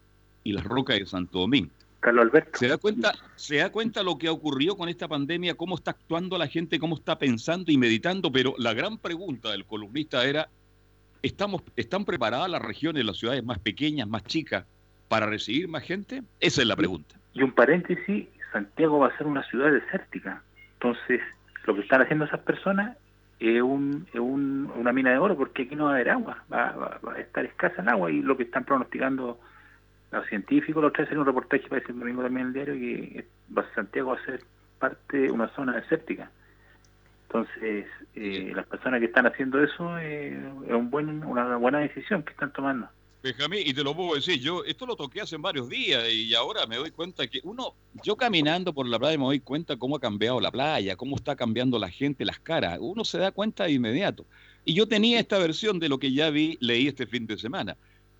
y 0.43 0.53
las 0.53 0.63
rocas 0.63 0.99
de 0.99 1.05
Santo 1.05 1.39
Domingo. 1.39 1.71
Carlos 1.99 2.25
Alberto. 2.25 2.57
¿Se 2.57 2.67
da 2.67 2.77
cuenta, 2.77 3.13
se 3.35 3.57
da 3.57 3.71
cuenta 3.71 4.03
lo 4.03 4.17
que 4.17 4.27
ha 4.27 4.31
ocurrido 4.31 4.77
con 4.77 4.87
esta 4.87 5.07
pandemia, 5.07 5.55
cómo 5.55 5.75
está 5.75 5.91
actuando 5.91 6.37
la 6.37 6.47
gente, 6.47 6.79
cómo 6.79 6.95
está 6.95 7.17
pensando 7.17 7.71
y 7.71 7.77
meditando, 7.77 8.31
pero 8.31 8.53
la 8.57 8.73
gran 8.73 8.97
pregunta 8.97 9.51
del 9.51 9.65
columnista 9.65 10.25
era, 10.25 10.49
¿estamos, 11.21 11.63
¿están 11.75 12.05
preparadas 12.05 12.49
las 12.49 12.61
regiones, 12.61 13.03
las 13.03 13.17
ciudades 13.17 13.43
más 13.43 13.59
pequeñas, 13.59 14.07
más 14.07 14.23
chicas, 14.23 14.65
para 15.07 15.25
recibir 15.25 15.67
más 15.67 15.83
gente? 15.83 16.21
Esa 16.39 16.61
es 16.61 16.67
la 16.67 16.75
pregunta. 16.75 17.15
Y 17.33 17.43
un 17.43 17.51
paréntesis, 17.51 18.27
Santiago 18.51 18.99
va 18.99 19.07
a 19.07 19.17
ser 19.17 19.27
una 19.27 19.43
ciudad 19.49 19.71
desértica. 19.71 20.43
Entonces, 20.73 21.21
lo 21.65 21.75
que 21.75 21.81
están 21.81 22.01
haciendo 22.01 22.25
esas 22.25 22.41
personas 22.41 22.97
es, 23.39 23.61
un, 23.61 24.07
es 24.13 24.19
un, 24.19 24.71
una 24.75 24.91
mina 24.91 25.11
de 25.11 25.17
oro, 25.17 25.35
porque 25.35 25.63
aquí 25.63 25.75
no 25.75 25.85
va 25.85 25.91
a 25.91 25.93
haber 25.95 26.09
agua, 26.09 26.43
va, 26.51 26.99
a 27.15 27.19
estar 27.19 27.45
escasa 27.45 27.81
el 27.81 27.89
agua 27.89 28.11
y 28.11 28.21
lo 28.21 28.35
que 28.35 28.43
están 28.43 28.63
pronosticando 28.63 29.39
los 30.11 30.25
científicos, 30.27 30.81
los 30.81 30.93
tres 30.93 31.11
en 31.11 31.19
un 31.19 31.25
reportaje 31.25 31.67
para 31.67 31.81
el 31.85 31.99
domingo 31.99 32.23
también 32.23 32.47
en 32.47 32.47
el 32.47 32.53
diario, 32.53 32.73
que 32.75 33.25
Santiago 33.75 34.11
va 34.11 34.17
a 34.17 34.25
ser 34.25 34.41
parte 34.79 35.17
de 35.17 35.31
una 35.31 35.49
zona 35.49 35.73
desértica. 35.73 36.31
Entonces, 37.27 37.87
eh, 38.15 38.53
las 38.55 38.65
personas 38.67 38.99
que 39.01 39.07
están 39.07 39.27
haciendo 39.27 39.61
eso 39.61 39.97
eh, 39.99 40.39
es 40.65 40.73
un 40.73 40.89
buen, 40.89 41.23
una 41.25 41.57
buena 41.57 41.79
decisión 41.79 42.23
que 42.23 42.31
están 42.31 42.53
tomando. 42.53 42.87
Benjamín, 43.27 43.63
y 43.65 43.73
te 43.73 43.83
lo 43.83 43.93
puedo 43.93 44.15
decir, 44.15 44.39
yo 44.39 44.63
esto 44.63 44.85
lo 44.85 44.95
toqué 44.95 45.19
hace 45.19 45.35
varios 45.35 45.67
días 45.67 46.09
y 46.09 46.33
ahora 46.33 46.65
me 46.65 46.77
doy 46.77 46.91
cuenta 46.91 47.27
que 47.27 47.41
uno, 47.43 47.73
yo 48.01 48.15
caminando 48.15 48.71
por 48.71 48.87
la 48.87 48.97
playa 48.97 49.17
me 49.17 49.25
doy 49.25 49.41
cuenta 49.41 49.75
cómo 49.75 49.97
ha 49.97 49.99
cambiado 49.99 50.39
la 50.39 50.49
playa, 50.49 50.95
cómo 50.95 51.17
está 51.17 51.35
cambiando 51.35 51.77
la 51.77 51.89
gente, 51.89 52.23
las 52.23 52.39
caras, 52.39 52.77
uno 52.79 53.03
se 53.03 53.17
da 53.17 53.33
cuenta 53.33 53.65
de 53.65 53.73
inmediato. 53.73 54.25
Y 54.63 54.75
yo 54.75 54.87
tenía 54.87 55.19
esta 55.19 55.39
versión 55.39 55.77
de 55.77 55.89
lo 55.89 55.99
que 55.99 56.13
ya 56.13 56.29
vi, 56.29 56.57
leí 56.61 56.87
este 56.87 57.05
fin 57.05 57.27
de 57.27 57.37
semana. 57.37 57.75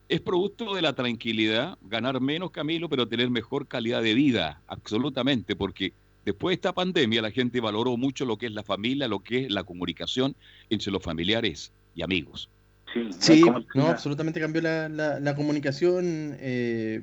Es 0.09 0.19
producto 0.19 0.75
de 0.75 0.81
la 0.81 0.91
tranquilidad, 0.91 1.77
ganar 1.83 2.19
menos 2.19 2.51
Camilo, 2.51 2.89
pero 2.89 3.07
tener 3.07 3.29
mejor 3.29 3.65
calidad 3.65 4.01
de 4.01 4.13
vida, 4.13 4.61
absolutamente, 4.67 5.55
porque 5.55 5.93
después 6.25 6.51
de 6.51 6.55
esta 6.55 6.73
pandemia 6.73 7.21
la 7.21 7.31
gente 7.31 7.61
valoró 7.61 7.95
mucho 7.95 8.25
lo 8.25 8.35
que 8.37 8.47
es 8.47 8.51
la 8.51 8.63
familia, 8.63 9.07
lo 9.07 9.19
que 9.19 9.45
es 9.45 9.51
la 9.51 9.63
comunicación 9.63 10.35
entre 10.69 10.91
los 10.91 11.01
familiares 11.01 11.71
y 11.95 12.01
amigos. 12.01 12.49
Sí, 12.94 13.44
no, 13.75 13.88
absolutamente 13.88 14.39
cambió 14.39 14.62
la, 14.62 14.89
la, 14.89 15.36
comunicación. 15.36 16.36
Eh, 16.39 17.01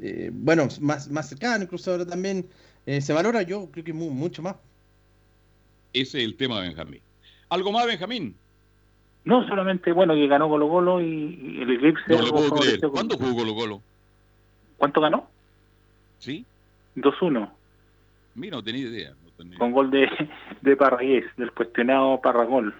eh, 0.00 0.30
bueno, 0.32 0.68
más, 0.80 1.10
más 1.10 1.28
cercana, 1.28 1.64
incluso 1.64 1.90
ahora 1.90 2.06
también 2.06 2.46
eh, 2.86 3.00
se 3.00 3.12
valora, 3.12 3.42
yo 3.42 3.70
creo 3.70 3.84
que 3.84 3.92
mucho 3.92 4.42
más. 4.42 4.56
Ese 5.92 6.18
es 6.18 6.24
el 6.24 6.36
tema, 6.36 6.60
Benjamín. 6.60 7.00
¿Algo 7.48 7.72
más, 7.72 7.86
Benjamín? 7.86 8.36
No, 9.24 9.46
solamente, 9.46 9.92
bueno, 9.92 10.14
que 10.14 10.26
ganó 10.26 10.48
Colo 10.48 10.68
Colo 10.68 11.00
y, 11.00 11.60
el 11.60 11.70
Eclipse. 11.70 12.04
No 12.08 12.22
le 12.22 12.30
puedo 12.30 12.50
creer. 12.56 12.80
¿Cuándo 12.80 13.16
jugó 13.16 13.36
Colo 13.36 13.54
Colo? 13.54 13.82
¿Cuánto 14.78 15.00
ganó? 15.00 15.28
¿Sí? 16.18 16.44
2-1. 16.96 17.50
Mira, 18.34 18.56
no 18.56 18.62
tenía 18.62 18.82
idea. 18.82 19.14
Con 19.58 19.72
gol 19.72 19.90
de, 19.90 20.08
de 20.62 20.76
Parragués, 20.76 21.24
del 21.36 21.52
cuestionado 21.52 22.20
Parragol. 22.20 22.74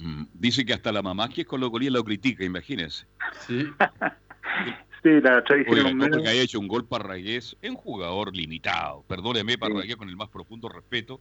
Mm, 0.00 0.24
dice 0.32 0.64
que 0.64 0.72
hasta 0.72 0.90
la 0.92 1.02
mamá 1.02 1.28
que 1.28 1.42
es 1.42 1.46
colocolía 1.46 1.90
lo 1.90 2.02
critica, 2.02 2.42
imagínense. 2.42 3.04
Sí. 3.46 3.66
sí, 5.02 5.10
la 5.22 5.44
tradición. 5.44 5.98
porque 5.98 6.28
haya 6.28 6.42
hecho 6.42 6.58
un 6.58 6.68
gol 6.68 6.86
Parragués, 6.86 7.54
es 7.60 7.70
un 7.70 7.76
jugador 7.76 8.34
limitado. 8.34 9.04
Perdóneme, 9.06 9.58
Parragués, 9.58 9.96
con 9.96 10.08
el 10.08 10.16
más 10.16 10.30
profundo 10.30 10.70
respeto. 10.70 11.20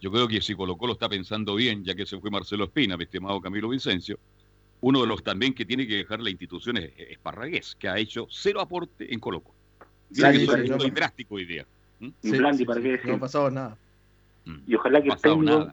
Yo 0.00 0.12
creo 0.12 0.28
que 0.28 0.42
si 0.42 0.54
Colo 0.54 0.76
Colo 0.76 0.92
está 0.92 1.08
pensando 1.08 1.54
bien, 1.54 1.82
ya 1.84 1.94
que 1.94 2.04
se 2.04 2.20
fue 2.20 2.30
Marcelo 2.30 2.64
Espina, 2.64 2.96
mi 2.96 3.04
estimado 3.04 3.40
Camilo 3.40 3.70
Vicencio, 3.70 4.18
uno 4.80 5.00
de 5.00 5.06
los 5.06 5.24
también 5.24 5.54
que 5.54 5.64
tiene 5.64 5.86
que 5.86 5.96
dejar 5.96 6.20
la 6.20 6.30
institución 6.30 6.76
es, 6.76 7.18
Parragués, 7.22 7.74
que 7.76 7.88
ha 7.88 7.98
hecho 7.98 8.26
cero 8.30 8.60
aporte 8.60 9.12
en 9.12 9.20
Colo 9.20 9.40
Colo. 9.40 9.56
Sí, 10.12 10.22
drástico 10.90 11.34
hoy 11.34 11.46
día. 11.46 11.66
¿Mm? 11.98 12.08
Sí, 12.22 12.32
no 12.32 13.14
ha 13.14 13.18
pasado 13.18 13.50
nada. 13.50 13.76
Mm. 14.44 14.58
Y 14.66 14.74
ojalá 14.74 15.02
que 15.02 15.08
el 15.08 15.16
técnico, 15.16 15.72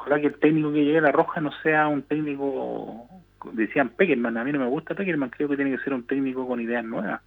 ojalá 0.00 0.20
que 0.20 0.28
el 0.28 0.38
técnico 0.38 0.72
que 0.72 0.84
llegue 0.84 0.98
a 0.98 1.02
la 1.02 1.12
Roja 1.12 1.40
no 1.40 1.52
sea 1.62 1.88
un 1.88 2.02
técnico, 2.02 3.06
decían 3.52 3.90
Peckerman, 3.90 4.36
a 4.38 4.44
mí 4.44 4.52
no 4.52 4.58
me 4.58 4.66
gusta 4.66 4.94
Peckerman, 4.94 5.30
creo 5.30 5.48
que 5.48 5.56
tiene 5.56 5.76
que 5.76 5.82
ser 5.84 5.92
un 5.92 6.06
técnico 6.06 6.46
con 6.46 6.60
ideas 6.60 6.84
nuevas. 6.84 7.20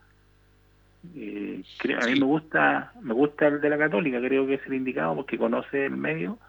Eh, 1.16 1.62
a 2.02 2.06
mí 2.06 2.18
me 2.18 2.26
gusta 2.26 2.94
me 3.02 3.14
gusta 3.14 3.48
el 3.48 3.60
de 3.62 3.70
la 3.70 3.78
Católica, 3.78 4.20
creo 4.20 4.48
que 4.48 4.54
es 4.56 4.66
el 4.66 4.74
indicado 4.74 5.16
porque 5.16 5.38
conoce 5.38 5.86
el 5.86 5.98
medio 5.98 6.40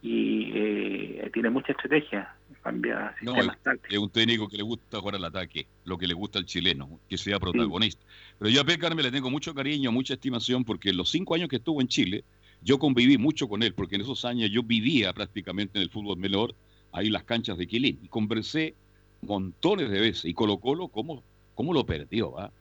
y 0.00 0.50
eh, 0.54 1.30
tiene 1.32 1.50
mucha 1.50 1.72
estrategia, 1.72 2.34
cambia 2.62 3.14
sistemas 3.20 3.58
no, 3.64 3.72
Es 3.88 3.98
un 3.98 4.08
técnico 4.08 4.48
que 4.48 4.56
le 4.56 4.62
gusta 4.62 4.98
jugar 4.98 5.16
al 5.16 5.24
ataque, 5.26 5.66
lo 5.84 5.98
que 5.98 6.06
le 6.06 6.14
gusta 6.14 6.38
al 6.38 6.46
chileno, 6.46 6.88
que 7.08 7.18
sea 7.18 7.38
protagonista. 7.38 8.02
Pero 8.38 8.50
yo 8.50 8.62
a 8.62 8.64
Peckerman 8.64 9.04
le 9.04 9.12
tengo 9.12 9.30
mucho 9.30 9.54
cariño, 9.54 9.92
mucha 9.92 10.14
estimación 10.14 10.64
porque 10.64 10.90
en 10.90 10.96
los 10.96 11.10
cinco 11.10 11.34
años 11.34 11.48
que 11.48 11.56
estuvo 11.56 11.80
en 11.80 11.88
Chile, 11.88 12.24
yo 12.64 12.78
conviví 12.78 13.18
mucho 13.18 13.48
con 13.48 13.62
él, 13.62 13.74
porque 13.74 13.96
en 13.96 14.02
esos 14.02 14.24
años 14.24 14.50
yo 14.50 14.62
vivía 14.62 15.12
prácticamente 15.12 15.78
en 15.78 15.82
el 15.82 15.90
fútbol 15.90 16.16
menor, 16.16 16.54
ahí 16.92 17.06
en 17.06 17.12
las 17.12 17.24
canchas 17.24 17.58
de 17.58 17.66
Quilín, 17.66 17.98
y 18.02 18.08
conversé 18.08 18.74
montones 19.22 19.90
de 19.90 20.00
veces, 20.00 20.24
y 20.24 20.34
Colo 20.34 20.58
Colo, 20.58 20.88
¿cómo, 20.88 21.22
cómo 21.54 21.72
lo 21.72 21.84
perdió? 21.84 22.38
Ah? 22.38 22.52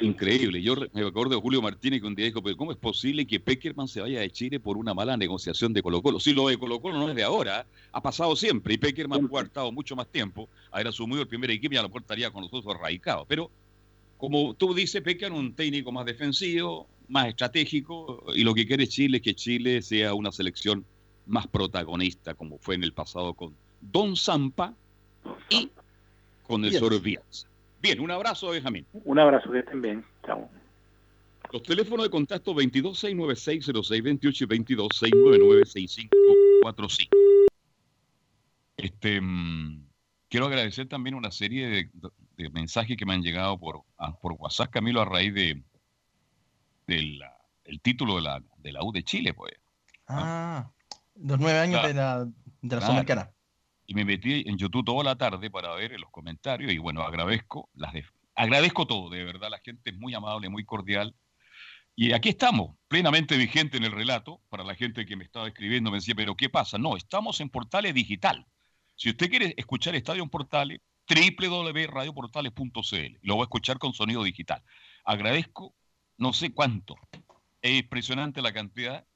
Increíble. 0.00 0.62
Yo 0.62 0.74
me 0.92 1.06
acuerdo 1.06 1.36
de 1.36 1.40
Julio 1.40 1.62
Martínez 1.62 2.00
que 2.00 2.06
un 2.06 2.14
día 2.14 2.26
dijo, 2.26 2.42
pero 2.42 2.56
¿cómo 2.56 2.72
es 2.72 2.78
posible 2.78 3.26
que 3.26 3.38
Peckerman 3.38 3.86
se 3.86 4.00
vaya 4.00 4.20
de 4.20 4.30
Chile 4.30 4.58
por 4.58 4.76
una 4.76 4.92
mala 4.92 5.16
negociación 5.16 5.72
de 5.72 5.82
Colo 5.82 6.02
Colo? 6.02 6.20
Sí, 6.20 6.32
lo 6.32 6.48
de 6.48 6.58
Colo 6.58 6.80
Colo 6.80 6.98
no 6.98 7.08
es 7.08 7.14
de 7.14 7.22
ahora, 7.22 7.60
¿ah? 7.60 7.66
ha 7.92 8.02
pasado 8.02 8.34
siempre, 8.36 8.74
y 8.74 8.78
Peckerman 8.78 9.28
ha 9.32 9.40
estado 9.40 9.72
mucho 9.72 9.94
más 9.96 10.08
tiempo, 10.08 10.48
haber 10.70 10.88
asumido 10.88 11.22
el 11.22 11.28
primer 11.28 11.50
equipo 11.50 11.74
y 11.74 11.76
a 11.78 11.82
lo 11.82 11.88
mejor 11.88 12.02
estaría 12.02 12.30
con 12.30 12.42
nosotros 12.42 12.76
radicado. 12.78 13.24
Pero, 13.28 13.50
como 14.18 14.54
tú 14.54 14.74
dices, 14.74 15.02
Peckerman 15.02 15.38
un 15.38 15.54
técnico 15.54 15.92
más 15.92 16.04
defensivo, 16.04 16.88
más 17.08 17.28
estratégico 17.28 18.24
y 18.34 18.44
lo 18.44 18.54
que 18.54 18.66
quiere 18.66 18.86
Chile 18.86 19.18
es 19.18 19.22
que 19.22 19.34
Chile 19.34 19.82
sea 19.82 20.14
una 20.14 20.32
selección 20.32 20.84
más 21.26 21.46
protagonista, 21.46 22.34
como 22.34 22.58
fue 22.58 22.74
en 22.76 22.84
el 22.84 22.92
pasado 22.92 23.34
con 23.34 23.54
Don 23.80 24.16
Zampa 24.16 24.74
y 25.50 25.70
con 26.46 26.64
el 26.64 26.72
Sorbianza. 26.72 27.48
Bien, 27.82 28.00
un 28.00 28.10
abrazo, 28.10 28.48
Benjamín. 28.50 28.86
Un 29.04 29.18
abrazo, 29.18 29.50
que 29.50 29.58
estén 29.60 29.82
bien. 29.82 30.04
Chao. 30.24 30.48
Los 31.52 31.62
teléfonos 31.62 32.06
de 32.06 32.10
contacto 32.10 32.54
226960628 32.54 34.42
y 34.42 34.46
226996545. 36.64 37.08
Este, 38.76 39.20
mm, 39.20 39.86
quiero 40.28 40.46
agradecer 40.46 40.88
también 40.88 41.14
una 41.14 41.30
serie 41.30 41.68
de, 41.68 41.88
de, 42.36 42.50
mensajes 42.50 42.96
que 42.96 43.06
me 43.06 43.14
han 43.14 43.22
llegado 43.22 43.58
por, 43.58 43.82
por 44.20 44.32
WhatsApp, 44.32 44.70
Camilo, 44.70 45.00
a 45.00 45.04
raíz 45.04 45.32
de, 45.34 45.62
del 46.86 47.20
el 47.64 47.80
título 47.80 48.16
de 48.16 48.22
la, 48.22 48.42
de 48.58 48.72
la 48.72 48.82
U 48.82 48.92
de 48.92 49.02
Chile, 49.02 49.34
pues. 49.34 49.52
Ah, 50.08 50.70
los 51.16 51.38
nueve 51.38 51.58
años 51.58 51.82
de 51.82 51.94
la, 51.94 52.26
de 52.62 52.76
la 52.76 53.32
Y 53.86 53.94
me 53.94 54.04
metí 54.04 54.44
en 54.46 54.56
YouTube 54.56 54.84
toda 54.84 55.02
la 55.02 55.16
tarde 55.16 55.50
para 55.50 55.74
ver 55.74 55.98
los 55.98 56.10
comentarios 56.10 56.72
y 56.72 56.78
bueno, 56.78 57.02
agradezco 57.02 57.70
las 57.74 57.92
agradezco 58.36 58.86
todo, 58.86 59.10
de 59.10 59.24
verdad, 59.24 59.48
la 59.50 59.58
gente 59.58 59.90
es 59.90 59.96
muy 59.96 60.14
amable, 60.14 60.48
muy 60.48 60.64
cordial. 60.64 61.14
Y 61.98 62.12
aquí 62.12 62.28
estamos, 62.28 62.76
plenamente 62.88 63.38
vigente 63.38 63.78
en 63.78 63.84
el 63.84 63.92
relato, 63.92 64.42
para 64.50 64.62
la 64.62 64.74
gente 64.74 65.06
que 65.06 65.16
me 65.16 65.24
estaba 65.24 65.48
escribiendo, 65.48 65.90
me 65.90 65.96
decía, 65.96 66.14
pero 66.14 66.36
¿qué 66.36 66.50
pasa? 66.50 66.76
No, 66.76 66.96
estamos 66.96 67.40
en 67.40 67.48
Portales 67.48 67.94
Digital. 67.94 68.46
Si 68.94 69.08
usted 69.08 69.30
quiere 69.30 69.54
escuchar 69.56 69.94
Estadio 69.94 70.22
en 70.22 70.28
Portales, 70.28 70.80
www.radioportales.cl. 71.08 73.18
Lo 73.22 73.36
voy 73.36 73.42
a 73.42 73.44
escuchar 73.44 73.78
con 73.78 73.94
sonido 73.94 74.22
digital. 74.22 74.62
Agradezco 75.04 75.74
no 76.18 76.32
sé 76.32 76.52
cuánto. 76.52 76.96
Es 77.62 77.82
impresionante 77.82 78.42
la 78.42 78.52
cantidad 78.52 79.06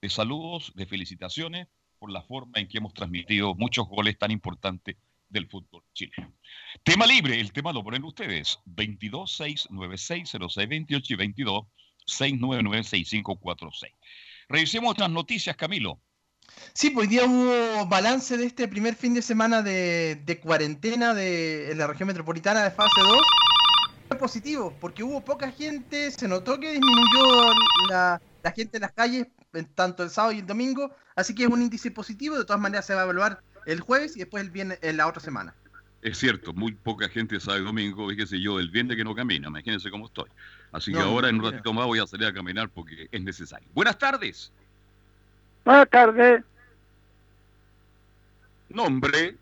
de 0.00 0.10
saludos, 0.10 0.72
de 0.74 0.86
felicitaciones 0.86 1.68
por 1.98 2.10
la 2.10 2.22
forma 2.22 2.58
en 2.58 2.68
que 2.68 2.78
hemos 2.78 2.94
transmitido 2.94 3.54
muchos 3.54 3.86
goles 3.86 4.18
tan 4.18 4.30
importantes 4.30 4.96
del 5.28 5.48
fútbol 5.48 5.84
chileno. 5.92 6.34
Tema 6.82 7.06
libre, 7.06 7.38
el 7.40 7.52
tema 7.52 7.72
lo 7.72 7.84
ponen 7.84 8.04
ustedes. 8.04 8.58
22 8.64 9.36
696 9.36 10.30
0628 10.30 11.12
y 11.12 11.16
22 11.16 11.64
699 12.06 12.84
6546. 12.84 13.94
Revisemos 14.48 14.90
otras 14.90 15.10
noticias, 15.10 15.56
Camilo. 15.56 16.00
Sí, 16.72 16.90
pues 16.90 17.06
hoy 17.06 17.14
día 17.14 17.24
hubo 17.24 17.86
balance 17.86 18.36
de 18.36 18.46
este 18.46 18.66
primer 18.66 18.96
fin 18.96 19.14
de 19.14 19.22
semana 19.22 19.62
de, 19.62 20.40
cuarentena 20.42 21.14
de, 21.14 21.70
en 21.70 21.78
la 21.78 21.86
región 21.86 22.08
metropolitana 22.08 22.64
de 22.64 22.70
fase 22.72 23.00
2. 23.00 23.20
Positivo, 24.18 24.74
porque 24.80 25.02
hubo 25.02 25.24
poca 25.24 25.50
gente, 25.50 26.10
se 26.10 26.28
notó 26.28 26.58
que 26.58 26.72
disminuyó 26.72 27.52
la, 27.88 28.20
gente 28.54 28.76
en 28.76 28.82
las 28.82 28.92
calles, 28.92 29.28
tanto 29.74 30.02
el 30.02 30.10
sábado 30.10 30.32
y 30.32 30.40
el 30.40 30.46
domingo, 30.46 30.94
así 31.16 31.34
que 31.34 31.44
es 31.44 31.48
un 31.48 31.62
índice 31.62 31.90
positivo, 31.90 32.36
de 32.36 32.44
todas 32.44 32.60
maneras 32.60 32.86
se 32.86 32.94
va 32.94 33.00
a 33.00 33.04
evaluar 33.04 33.40
el 33.66 33.80
jueves 33.80 34.16
y 34.16 34.20
después 34.20 34.44
el 34.44 34.50
viernes, 34.50 34.78
en 34.82 34.96
la 34.98 35.06
otra 35.06 35.22
semana. 35.22 35.54
Es 36.02 36.18
cierto, 36.18 36.52
muy 36.52 36.72
poca 36.72 37.08
gente 37.08 37.40
sabe 37.40 37.60
domingo, 37.60 38.12
y 38.12 38.16
qué 38.16 38.26
sé 38.26 38.40
yo, 38.40 38.58
el 38.58 38.68
viernes 38.68 38.96
que 38.96 39.04
no 39.04 39.14
camina, 39.14 39.48
imagínense 39.48 39.90
cómo 39.90 40.06
estoy. 40.06 40.28
Así 40.72 40.92
que 40.92 40.98
ahora 40.98 41.28
en 41.28 41.36
un 41.36 41.50
ratito 41.50 41.72
más 41.72 41.86
voy 41.86 42.00
a 42.00 42.06
salir 42.06 42.26
a 42.26 42.32
caminar 42.32 42.68
porque 42.68 43.08
es 43.10 43.22
necesario. 43.22 43.68
Buenas 43.72 43.98
tardes. 43.98 44.52
Buenas 45.64 45.88
tardes. 45.88 46.44
Nombre. 48.68 49.36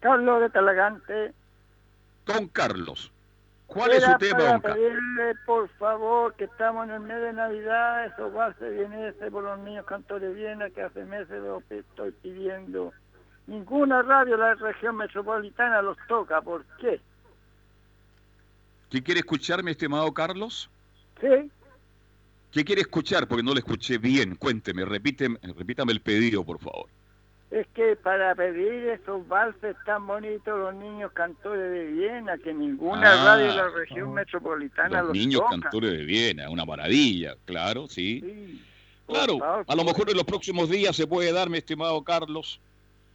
Carlos 0.00 0.40
de 0.40 0.50
Talagante. 0.50 1.32
Don 2.26 2.48
Carlos. 2.48 3.12
¿Cuál 3.72 3.92
es 3.92 4.04
su 4.04 4.18
tema, 4.18 4.58
para 4.60 4.74
pedirle, 4.74 5.34
por 5.46 5.66
favor, 5.78 6.34
que 6.34 6.44
estamos 6.44 6.86
en 6.88 6.94
el 6.94 7.00
mes 7.00 7.20
de 7.22 7.32
Navidad, 7.32 8.04
eso 8.04 8.30
va 8.32 8.46
a 8.46 8.54
ser 8.54 8.72
bien 8.72 8.92
ese 8.92 9.30
por 9.30 9.44
los 9.44 9.58
niños 9.60 9.86
cantores 9.86 10.34
Viena, 10.34 10.68
que 10.68 10.82
hace 10.82 11.04
meses 11.04 11.42
lo 11.42 11.62
estoy 11.70 12.12
pidiendo. 12.22 12.92
Ninguna 13.46 14.02
radio 14.02 14.36
de 14.36 14.42
la 14.42 14.54
región 14.56 14.96
metropolitana 14.96 15.80
los 15.80 15.96
toca, 16.06 16.42
¿por 16.42 16.64
qué? 16.80 17.00
¿Qué 18.90 19.02
quiere 19.02 19.20
escuchar, 19.20 19.62
mi 19.62 19.70
estimado 19.70 20.12
Carlos? 20.12 20.68
Sí. 21.18 21.50
¿Qué 22.50 22.64
quiere 22.64 22.82
escuchar? 22.82 23.26
Porque 23.26 23.42
no 23.42 23.54
le 23.54 23.60
escuché 23.60 23.96
bien. 23.96 24.36
Cuénteme, 24.36 24.84
repíteme, 24.84 25.38
repítame 25.56 25.92
el 25.92 26.02
pedido, 26.02 26.44
por 26.44 26.58
favor. 26.58 26.90
Es 27.52 27.66
que 27.74 27.96
para 27.96 28.34
pedir 28.34 28.88
esos 28.88 29.28
valses 29.28 29.76
tan 29.84 30.06
bonitos 30.06 30.58
los 30.58 30.74
niños 30.74 31.12
cantores 31.12 31.70
de 31.70 31.84
Viena, 31.84 32.38
que 32.38 32.54
ninguna 32.54 33.12
ah, 33.12 33.24
radio 33.26 33.50
de 33.50 33.56
la 33.56 33.68
región 33.68 34.14
metropolitana 34.14 35.02
los, 35.02 35.08
los 35.08 35.18
niños 35.18 35.42
cantores 35.50 35.90
de 35.90 36.02
Viena, 36.02 36.48
una 36.48 36.64
maravilla, 36.64 37.36
claro, 37.44 37.88
sí. 37.88 38.58
claro, 39.06 39.38
a 39.68 39.76
lo 39.76 39.84
mejor 39.84 40.08
en 40.08 40.16
los 40.16 40.24
próximos 40.24 40.70
días 40.70 40.96
se 40.96 41.06
puede 41.06 41.30
dar, 41.30 41.50
mi 41.50 41.58
estimado 41.58 42.02
Carlos. 42.02 42.58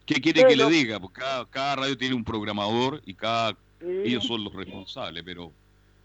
¿Qué 0.06 0.22
quiere 0.22 0.46
que 0.46 0.56
le 0.56 0.70
diga? 0.70 1.00
Porque 1.00 1.20
cada, 1.50 1.76
radio 1.76 1.98
tiene 1.98 2.14
un 2.14 2.24
programador 2.24 3.02
y 3.06 3.16
cada 3.16 3.58
ellos 3.82 4.24
son 4.24 4.44
los 4.44 4.54
responsables, 4.54 5.24
pero 5.24 5.52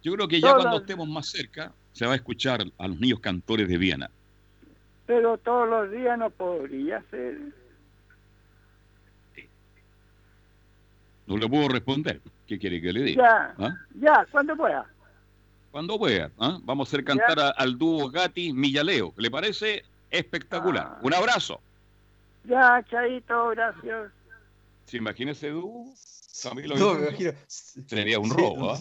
yo 0.03 0.15
creo 0.15 0.27
que 0.27 0.41
ya 0.41 0.55
cuando 0.55 0.79
estemos 0.79 1.07
más 1.07 1.29
cerca 1.29 1.71
se 1.93 2.07
va 2.07 2.15
a 2.15 2.17
escuchar 2.17 2.65
a 2.79 2.89
los 2.89 2.99
niños 2.99 3.21
cantores 3.21 3.69
de 3.69 3.77
Viena. 3.77 4.11
Pero 5.05 5.37
todos 5.37 5.69
los 5.69 5.91
días 5.91 6.19
no 6.19 6.31
podría 6.31 7.03
ser. 7.11 7.39
No 11.27 11.37
le 11.37 11.49
puedo 11.49 11.69
responder. 11.69 12.21
¿Qué 12.47 12.59
quiere 12.59 12.81
que 12.81 12.93
le 12.93 13.03
diga? 13.03 13.55
Ya, 13.59 13.65
¿Ah? 13.67 13.75
ya, 13.95 14.27
cuando 14.31 14.57
pueda. 14.57 14.87
Cuando 15.71 15.99
pueda. 15.99 16.31
¿ah? 16.39 16.59
Vamos 16.63 16.87
a 16.87 16.91
hacer 16.91 17.05
cantar 17.05 17.55
al 17.57 17.79
dúo 17.79 18.11
Gati 18.11 18.53
Millaleo. 18.53 19.15
¿Le 19.17 19.31
parece? 19.31 19.85
Espectacular. 20.11 20.87
Ah. 20.91 21.01
Un 21.03 21.15
abrazo. 21.15 21.61
Ya, 22.45 22.85
Chaito, 22.91 23.49
gracias. 23.51 24.13
¿Se 24.85 24.97
imagina 24.97 25.33
ese 25.33 25.51
dúo? 25.51 25.87
no, 26.45 26.95
me 26.95 27.07
imagino. 27.07 27.33
Sería 27.47 28.19
un 28.19 28.31
robo, 28.31 28.73
¿ah? 28.73 28.79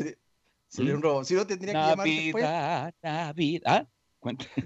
Sería 0.67 0.95
un 0.95 1.01
robo. 1.01 1.23
Si 1.23 1.35
no, 1.35 1.45
tendría 1.45 1.73
que 1.73 1.79
llamar 1.79 2.07
después. 2.07 2.45
¿Ah? 2.45 3.85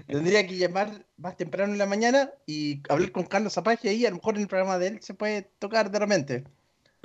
Tendría 0.06 0.46
que 0.46 0.56
llamar 0.56 1.06
más 1.16 1.36
temprano 1.36 1.72
en 1.72 1.78
la 1.78 1.86
mañana 1.86 2.30
y 2.46 2.82
hablar 2.88 3.10
con 3.12 3.24
Carlos 3.24 3.54
Zapaje 3.54 3.88
ahí. 3.88 4.06
A 4.06 4.10
lo 4.10 4.16
mejor 4.16 4.36
en 4.36 4.42
el 4.42 4.48
programa 4.48 4.78
de 4.78 4.88
él 4.88 5.02
se 5.02 5.14
puede 5.14 5.42
tocar 5.58 5.90
de 5.90 5.98
repente. 5.98 6.44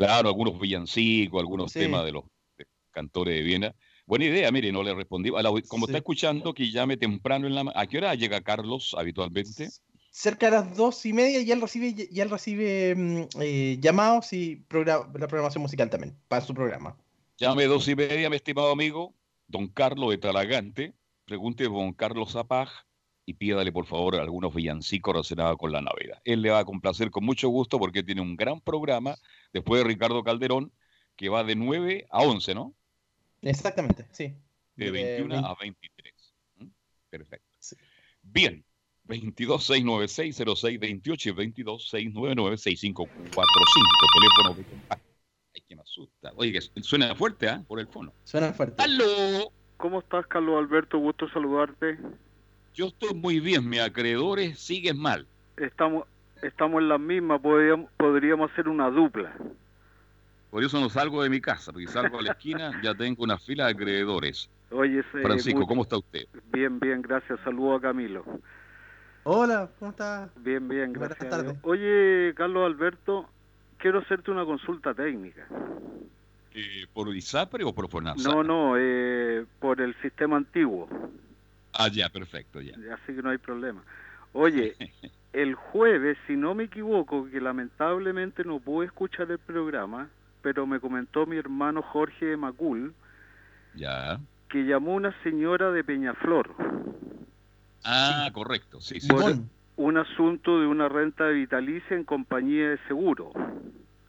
Claro, 0.05 0.29
algunos 0.29 0.59
villancicos, 0.59 1.39
algunos 1.39 1.71
temas 1.71 2.03
de 2.05 2.11
los 2.11 2.23
cantores 2.91 3.35
de 3.35 3.41
Viena. 3.41 3.75
Buena 4.05 4.25
idea, 4.25 4.51
mire, 4.51 4.71
no 4.71 4.83
le 4.83 4.93
respondí. 4.93 5.29
como 5.67 5.85
está 5.85 5.97
escuchando, 5.97 6.53
que 6.53 6.71
llame 6.71 6.97
temprano 6.97 7.47
en 7.47 7.55
la 7.55 7.71
¿A 7.75 7.85
qué 7.85 7.99
hora 7.99 8.15
llega 8.15 8.41
Carlos 8.41 8.95
habitualmente? 8.97 9.69
Cerca 10.09 10.47
de 10.47 10.51
las 10.51 10.75
dos 10.75 11.05
y 11.05 11.13
media 11.13 11.39
y 11.39 11.49
él 11.51 11.61
recibe, 11.61 11.95
y 12.11 12.19
él 12.19 12.29
recibe 12.29 12.95
mm, 12.95 13.41
eh, 13.41 13.77
llamados 13.79 14.33
y 14.33 14.65
la 14.69 15.07
programación 15.07 15.61
musical 15.61 15.89
también, 15.89 16.17
para 16.27 16.43
su 16.43 16.53
programa. 16.53 16.97
Llame 17.37 17.65
dos 17.65 17.87
y 17.87 17.95
media, 17.95 18.29
mi 18.29 18.35
estimado 18.35 18.71
amigo, 18.71 19.15
don 19.47 19.67
Carlos 19.67 20.09
de 20.09 20.17
Talagante. 20.17 20.93
Pregunte 21.25 21.63
a 21.63 21.69
don 21.69 21.93
Carlos 21.93 22.33
Zapaj 22.33 22.69
y 23.25 23.35
pídale 23.35 23.71
por 23.71 23.85
favor 23.85 24.17
algunos 24.17 24.53
villancicos 24.53 25.13
relacionados 25.13 25.57
con 25.57 25.71
la 25.71 25.81
Navidad. 25.81 26.21
Él 26.25 26.41
le 26.41 26.49
va 26.49 26.59
a 26.59 26.65
complacer 26.65 27.09
con 27.11 27.23
mucho 27.23 27.47
gusto 27.47 27.79
porque 27.79 28.03
tiene 28.03 28.19
un 28.19 28.35
gran 28.35 28.59
programa 28.59 29.15
después 29.53 29.83
de 29.83 29.87
Ricardo 29.87 30.23
Calderón 30.23 30.71
que 31.15 31.29
va 31.29 31.43
de 31.43 31.55
9 31.55 32.07
a 32.09 32.23
11, 32.23 32.55
¿no? 32.55 32.73
Exactamente, 33.41 34.07
sí. 34.11 34.35
De 34.75 34.89
21 34.91 35.37
a 35.37 35.55
23. 35.59 36.13
¿Mm? 36.57 36.67
Perfecto. 37.09 37.57
Bien, 38.23 38.63
226960628 39.07 41.27
y 41.27 41.31
226996545. 41.63 43.09
Teléfono 44.13 44.53
de 44.55 44.63
contacto 44.63 45.05
Ay, 45.53 45.61
que 45.67 45.75
me 45.75 45.81
asusta. 45.81 46.31
Oye, 46.35 46.59
suena 46.81 47.13
fuerte, 47.15 47.49
¿ah? 47.49 47.63
Por 47.67 47.79
el 47.79 47.87
fono. 47.87 48.13
Suena 48.23 48.53
fuerte. 48.53 48.81
¡Aló! 48.81 49.51
¿Cómo 49.77 49.99
estás, 49.99 50.25
Carlos 50.27 50.57
Alberto? 50.57 50.97
Gusto 50.97 51.29
saludarte. 51.29 51.99
Yo 52.73 52.87
estoy 52.87 53.13
muy 53.13 53.39
bien, 53.39 53.67
mis 53.67 53.81
acreedores 53.81 54.59
siguen 54.59 54.97
mal. 54.97 55.27
Estamos 55.57 56.07
estamos 56.41 56.81
en 56.81 56.89
la 56.89 56.97
misma, 56.97 57.39
podríamos, 57.39 57.89
podríamos 57.97 58.51
hacer 58.51 58.67
una 58.67 58.89
dupla. 58.89 59.33
Por 60.49 60.63
eso 60.63 60.79
no 60.79 60.89
salgo 60.89 61.23
de 61.23 61.29
mi 61.29 61.39
casa, 61.39 61.71
porque 61.71 61.87
salgo 61.87 62.19
a 62.19 62.21
la 62.21 62.31
esquina, 62.31 62.71
ya 62.83 62.93
tengo 62.93 63.23
una 63.23 63.37
fila 63.37 63.65
de 63.65 63.71
acreedores. 63.71 64.49
Oye, 64.71 65.03
Francisco, 65.03 65.65
¿cómo 65.65 65.83
está 65.83 65.97
usted? 65.97 66.25
Bien, 66.51 66.79
bien, 66.79 67.01
gracias. 67.01 67.39
Saludo 67.43 67.75
a 67.75 67.81
Camilo. 67.81 68.25
Hola, 69.23 69.69
¿cómo 69.77 69.91
está? 69.91 70.29
Bien, 70.37 70.67
bien, 70.67 70.93
gracias. 70.93 71.55
Oye, 71.61 72.33
Carlos 72.35 72.65
Alberto, 72.65 73.29
quiero 73.77 73.99
hacerte 73.99 74.31
una 74.31 74.45
consulta 74.45 74.93
técnica. 74.93 75.45
Eh, 76.53 76.85
¿Por 76.93 77.15
ISAPRE 77.15 77.63
o 77.63 77.73
por 77.73 77.89
FONASA? 77.89 78.29
No, 78.29 78.43
no, 78.43 78.75
eh, 78.77 79.45
por 79.59 79.79
el 79.79 79.95
sistema 80.01 80.37
antiguo. 80.37 80.89
Ah, 81.73 81.87
ya, 81.87 82.09
perfecto, 82.09 82.59
ya. 82.61 82.73
Así 82.93 83.15
que 83.15 83.21
no 83.21 83.29
hay 83.29 83.37
problema. 83.37 83.83
Oye, 84.33 84.75
el 85.33 85.55
jueves, 85.55 86.17
si 86.27 86.35
no 86.35 86.55
me 86.55 86.65
equivoco, 86.65 87.29
que 87.29 87.39
lamentablemente 87.39 88.43
no 88.43 88.59
pude 88.59 88.87
escuchar 88.87 89.31
el 89.31 89.39
programa, 89.39 90.09
pero 90.41 90.65
me 90.65 90.79
comentó 90.79 91.25
mi 91.25 91.37
hermano 91.37 91.81
Jorge 91.81 92.35
Macul, 92.35 92.93
ya. 93.75 94.19
que 94.49 94.63
llamó 94.63 94.95
una 94.95 95.13
señora 95.23 95.71
de 95.71 95.83
Peñaflor. 95.83 96.53
Ah, 97.83 98.29
correcto, 98.33 98.81
sí, 98.81 98.99
sí 98.99 99.09
un 99.77 99.97
asunto 99.97 100.59
de 100.59 100.67
una 100.67 100.89
renta 100.89 101.27
vitalicia 101.29 101.95
en 101.95 102.03
compañía 102.03 102.69
de 102.69 102.77
seguro. 102.87 103.31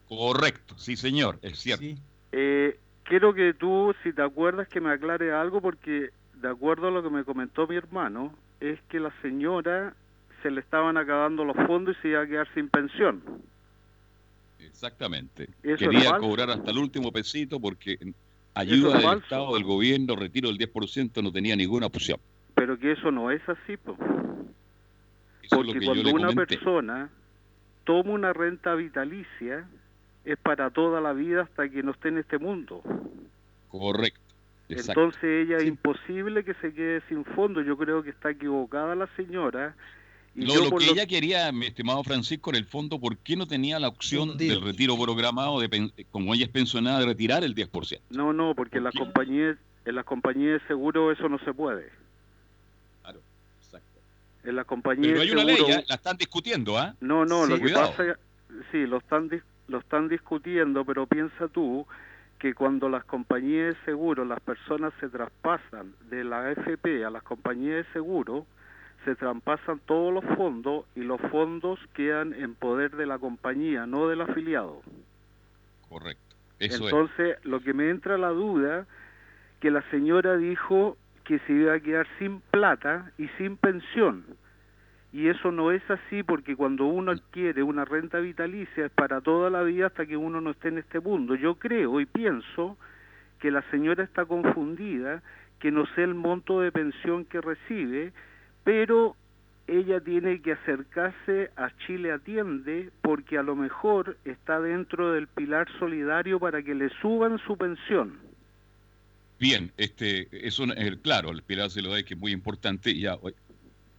Correcto, 0.06 0.76
sí 0.76 0.96
señor, 0.96 1.38
es 1.40 1.58
cierto. 1.58 1.84
Eh, 2.32 2.78
quiero 3.04 3.32
que 3.32 3.54
tú, 3.54 3.94
si 4.02 4.12
te 4.12 4.20
acuerdas, 4.20 4.68
que 4.68 4.82
me 4.82 4.92
aclare 4.92 5.32
algo 5.32 5.62
porque 5.62 6.10
de 6.34 6.48
acuerdo 6.48 6.88
a 6.88 6.90
lo 6.90 7.02
que 7.02 7.08
me 7.08 7.24
comentó 7.24 7.66
mi 7.66 7.76
hermano, 7.76 8.34
es 8.60 8.78
que 8.88 9.00
la 9.00 9.12
señora 9.22 9.94
se 10.42 10.50
le 10.50 10.60
estaban 10.60 10.96
acabando 10.96 11.44
los 11.44 11.56
fondos 11.66 11.96
y 11.98 12.02
se 12.02 12.08
iba 12.08 12.22
a 12.22 12.26
quedar 12.26 12.48
sin 12.54 12.68
pensión. 12.68 13.22
Exactamente. 14.60 15.48
Quería 15.62 16.18
cobrar 16.18 16.50
hasta 16.50 16.70
el 16.70 16.78
último 16.78 17.12
pesito 17.12 17.60
porque 17.60 17.98
ayuda 18.54 18.98
del 18.98 19.18
Estado, 19.18 19.54
del 19.54 19.64
gobierno, 19.64 20.16
retiro 20.16 20.48
del 20.48 20.58
10%, 20.58 21.22
no 21.22 21.32
tenía 21.32 21.56
ninguna 21.56 21.86
opción. 21.86 22.18
Pero 22.54 22.78
que 22.78 22.92
eso 22.92 23.10
no 23.10 23.30
es 23.30 23.46
así, 23.48 23.76
pues. 23.76 23.96
Porque 25.50 25.84
cuando 25.84 26.10
una 26.10 26.32
persona 26.32 27.10
toma 27.84 28.12
una 28.12 28.32
renta 28.32 28.74
vitalicia, 28.74 29.66
es 30.24 30.38
para 30.38 30.70
toda 30.70 31.00
la 31.00 31.12
vida 31.12 31.42
hasta 31.42 31.68
que 31.68 31.82
no 31.82 31.92
esté 31.92 32.08
en 32.08 32.18
este 32.18 32.38
mundo. 32.38 32.82
Correcto. 33.68 34.20
Entonces 34.68 35.46
ella 35.46 35.58
es 35.58 35.64
imposible 35.64 36.44
que 36.44 36.54
se 36.54 36.72
quede 36.72 37.02
sin 37.08 37.24
fondo. 37.24 37.60
Yo 37.60 37.76
creo 37.76 38.02
que 38.02 38.10
está 38.10 38.30
equivocada 38.30 38.94
la 38.94 39.06
señora. 39.16 39.74
Y 40.34 40.46
lo, 40.46 40.76
que 40.76 40.86
ella 40.86 41.06
quería, 41.06 41.52
mi 41.52 41.66
estimado 41.66 42.02
Francisco, 42.04 42.50
en 42.50 42.56
el 42.56 42.64
fondo, 42.64 42.98
¿por 42.98 43.18
qué 43.18 43.36
no 43.36 43.46
tenía 43.46 43.78
la 43.78 43.88
opción 43.88 44.38
del 44.38 44.62
retiro 44.62 44.96
programado, 44.96 45.60
de, 45.60 45.92
como 46.10 46.34
ella 46.34 46.44
es 46.44 46.50
pensionada, 46.50 47.00
de 47.00 47.06
retirar 47.06 47.44
el 47.44 47.54
10%? 47.54 48.00
No, 48.10 48.32
no, 48.32 48.54
porque 48.54 48.78
en 48.78 48.84
las 48.84 48.94
compañías 48.94 49.58
en 49.84 49.96
las 49.96 50.04
compañías 50.04 50.62
de 50.62 50.68
seguro 50.68 51.10
eso 51.10 51.28
no 51.28 51.38
se 51.40 51.52
puede 51.52 51.90
en 54.44 54.56
la 54.56 54.64
compañía 54.64 55.10
Pero 55.10 55.22
hay 55.22 55.30
una 55.30 55.44
ley, 55.44 55.56
¿eh? 55.68 55.84
la 55.88 55.94
están 55.94 56.16
discutiendo, 56.16 56.78
¿ah? 56.78 56.94
No, 57.00 57.24
no, 57.24 57.46
lo 57.46 57.58
que 57.58 57.72
pasa, 57.72 58.18
sí, 58.70 58.86
lo 58.86 58.98
están, 58.98 59.30
lo 59.68 59.78
están 59.78 60.08
discutiendo, 60.08 60.84
pero 60.84 61.06
piensa 61.06 61.48
tú 61.48 61.86
que 62.38 62.54
cuando 62.54 62.88
las 62.88 63.04
compañías 63.04 63.76
de 63.76 63.84
seguro, 63.84 64.24
las 64.24 64.40
personas 64.40 64.92
se 65.00 65.08
traspasan 65.08 65.94
de 66.10 66.24
la 66.24 66.48
AFP 66.48 67.04
a 67.04 67.10
las 67.10 67.22
compañías 67.22 67.86
de 67.86 67.92
seguro, 67.92 68.46
se 69.04 69.14
traspasan 69.14 69.80
todos 69.86 70.12
los 70.12 70.24
fondos 70.36 70.84
y 70.94 71.00
los 71.00 71.20
fondos 71.22 71.78
quedan 71.94 72.32
en 72.34 72.54
poder 72.54 72.92
de 72.96 73.06
la 73.06 73.18
compañía, 73.18 73.86
no 73.86 74.08
del 74.08 74.20
afiliado. 74.20 74.80
Correcto. 75.88 76.36
Entonces, 76.58 77.36
lo 77.44 77.60
que 77.60 77.74
me 77.74 77.90
entra 77.90 78.16
la 78.16 78.28
duda, 78.28 78.86
que 79.60 79.70
la 79.70 79.82
señora 79.90 80.36
dijo 80.36 80.96
que 81.24 81.38
se 81.40 81.52
iba 81.52 81.74
a 81.74 81.80
quedar 81.80 82.06
sin 82.18 82.40
plata 82.40 83.10
y 83.18 83.28
sin 83.38 83.56
pensión. 83.56 84.24
Y 85.12 85.28
eso 85.28 85.52
no 85.52 85.72
es 85.72 85.82
así 85.90 86.22
porque 86.22 86.56
cuando 86.56 86.86
uno 86.86 87.12
adquiere 87.12 87.62
una 87.62 87.84
renta 87.84 88.18
vitalicia 88.18 88.86
es 88.86 88.92
para 88.92 89.20
toda 89.20 89.50
la 89.50 89.62
vida 89.62 89.86
hasta 89.86 90.06
que 90.06 90.16
uno 90.16 90.40
no 90.40 90.50
esté 90.50 90.68
en 90.68 90.78
este 90.78 91.00
mundo. 91.00 91.34
Yo 91.34 91.56
creo 91.56 92.00
y 92.00 92.06
pienso 92.06 92.78
que 93.38 93.50
la 93.50 93.62
señora 93.70 94.04
está 94.04 94.24
confundida, 94.24 95.22
que 95.58 95.70
no 95.70 95.84
sé 95.94 96.04
el 96.04 96.14
monto 96.14 96.60
de 96.60 96.72
pensión 96.72 97.24
que 97.26 97.40
recibe, 97.40 98.12
pero 98.64 99.16
ella 99.66 100.00
tiene 100.00 100.40
que 100.42 100.52
acercarse 100.52 101.50
a 101.56 101.70
Chile 101.86 102.12
Atiende 102.12 102.90
porque 103.00 103.38
a 103.38 103.42
lo 103.42 103.56
mejor 103.56 104.16
está 104.24 104.60
dentro 104.60 105.12
del 105.12 105.28
pilar 105.28 105.68
solidario 105.78 106.38
para 106.38 106.62
que 106.62 106.74
le 106.74 106.90
suban 107.00 107.38
su 107.46 107.56
pensión. 107.56 108.18
Bien, 109.38 109.72
este, 109.76 110.28
eso, 110.46 110.64
claro, 111.02 111.30
el 111.30 111.42
pilar 111.42 111.70
solidario 111.70 112.04
que 112.04 112.14
es 112.14 112.20
muy 112.20 112.32
importante. 112.32 112.96
Ya, 112.96 113.18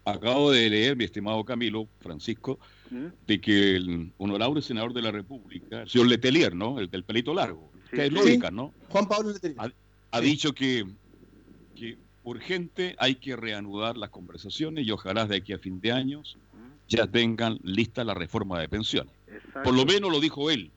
acabo 0.06 0.52
de 0.52 0.70
leer, 0.70 0.96
mi 0.96 1.06
estimado 1.06 1.44
Camilo, 1.44 1.88
Francisco, 2.00 2.60
¿Mm? 2.90 3.08
de 3.28 3.42
que 3.42 3.76
el 3.76 4.12
honorable 4.18 4.62
senador 4.62 4.94
de 4.94 5.02
la 5.02 5.12
República, 5.12 5.82
el 5.82 5.90
señor 5.90 6.08
Letelier, 6.08 6.56
¿no? 6.56 6.80
El 6.80 6.90
del 6.90 7.04
pelito 7.04 7.34
largo, 7.34 7.72
que 7.92 8.06
es 8.06 8.12
lógica, 8.12 8.52
¿no? 8.52 8.74
Juan 8.90 9.08
Pablo 9.08 9.32
Letelier. 9.32 9.74
Ha, 10.12 10.22
dicho 10.22 10.54
que, 10.54 10.86
que 11.76 11.98
urgente 12.24 12.96
hay 13.00 13.16
que 13.16 13.36
reanudar 13.36 13.98
las 13.98 14.10
conversaciones 14.10 14.86
y 14.86 14.92
ojalá 14.92 15.26
de 15.26 15.38
aquí 15.38 15.54
a 15.54 15.58
fin 15.58 15.80
de 15.82 15.92
años 15.92 16.38
ya 16.88 17.08
tengan 17.08 17.60
lista 17.64 18.04
la 18.04 18.14
reforma 18.14 18.60
de 18.60 18.70
pensiones. 18.70 19.14
Por 19.64 19.74
lo 19.74 19.86
menos 19.86 20.12
lo 20.12 20.20
dijo 20.20 20.50
él, 20.52 20.72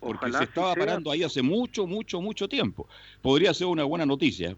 porque 0.00 0.32
se 0.32 0.44
estaba 0.44 0.74
parando 0.74 1.10
ahí 1.10 1.22
hace 1.22 1.42
mucho, 1.42 1.86
mucho, 1.86 2.20
mucho 2.20 2.48
tiempo. 2.48 2.88
Podría 3.20 3.52
ser 3.54 3.66
una 3.66 3.84
buena 3.84 4.06
noticia. 4.06 4.56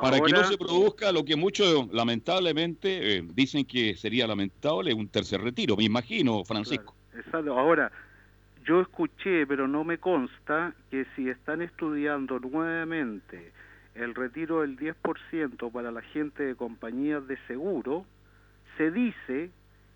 para 0.00 0.20
que 0.20 0.32
no 0.32 0.44
se 0.44 0.58
produzca 0.58 1.12
lo 1.12 1.24
que 1.24 1.36
muchos 1.36 1.92
lamentablemente 1.92 3.18
eh, 3.18 3.24
dicen 3.34 3.64
que 3.64 3.94
sería 3.94 4.26
lamentable 4.26 4.92
un 4.92 5.08
tercer 5.08 5.40
retiro, 5.40 5.76
me 5.76 5.84
imagino, 5.84 6.44
Francisco. 6.44 6.94
Exacto. 7.14 7.56
Ahora, 7.56 7.92
yo 8.64 8.80
escuché, 8.80 9.46
pero 9.46 9.68
no 9.68 9.84
me 9.84 9.98
consta, 9.98 10.74
que 10.90 11.06
si 11.14 11.28
están 11.28 11.62
estudiando 11.62 12.38
nuevamente 12.40 13.52
el 13.94 14.14
retiro 14.14 14.60
del 14.62 14.76
10% 14.76 15.70
para 15.72 15.90
la 15.90 16.02
gente 16.02 16.44
de 16.44 16.54
compañías 16.54 17.26
de 17.26 17.36
seguro, 17.46 18.04
se 18.76 18.90
dice 18.90 19.50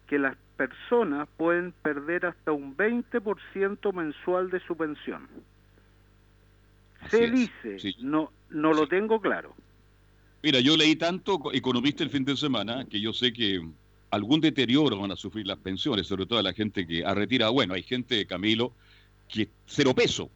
que 0.07 0.19
las 0.19 0.37
personas 0.57 1.29
pueden 1.37 1.73
perder 1.73 2.27
hasta 2.27 2.53
un 2.53 2.77
20% 2.77 3.93
mensual 3.93 4.51
de 4.51 4.61
su 4.61 4.77
pensión. 4.77 5.29
se 7.09 7.31
dice, 7.31 7.95
no, 8.01 8.31
no 8.51 8.73
lo 8.73 8.87
tengo 8.87 9.21
claro. 9.21 9.55
Mira, 10.43 10.61
yo 10.61 10.77
leí 10.77 10.97
tanto 10.97 11.41
economista 11.53 12.05
el 12.05 12.11
fin 12.11 12.25
de 12.25 12.37
semana 12.37 12.85
que 12.85 13.01
yo 13.01 13.13
sé 13.13 13.33
que 13.33 13.67
algún 14.11 14.41
deterioro 14.41 14.99
van 14.99 15.11
a 15.11 15.17
sufrir 15.17 15.47
las 15.47 15.59
pensiones, 15.59 16.07
sobre 16.07 16.27
todo 16.27 16.41
la 16.43 16.53
gente 16.53 16.87
que 16.87 17.05
ha 17.05 17.15
retirado. 17.15 17.53
Bueno, 17.53 17.75
hay 17.75 17.83
gente, 17.83 18.27
Camilo, 18.27 18.73
que 19.29 19.49
cero 19.67 19.95
peso, 19.95 20.31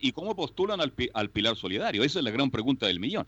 ¿Y, 0.00 0.12
cómo 0.12 0.34
postulan 0.36 0.80
al, 0.80 0.92
pilar 1.30 1.56
solidario? 1.56 2.02
Esa 2.04 2.18
es 2.18 2.24
la 2.24 2.30
gran 2.30 2.50
pregunta 2.50 2.86
del 2.86 3.00
millón. 3.00 3.26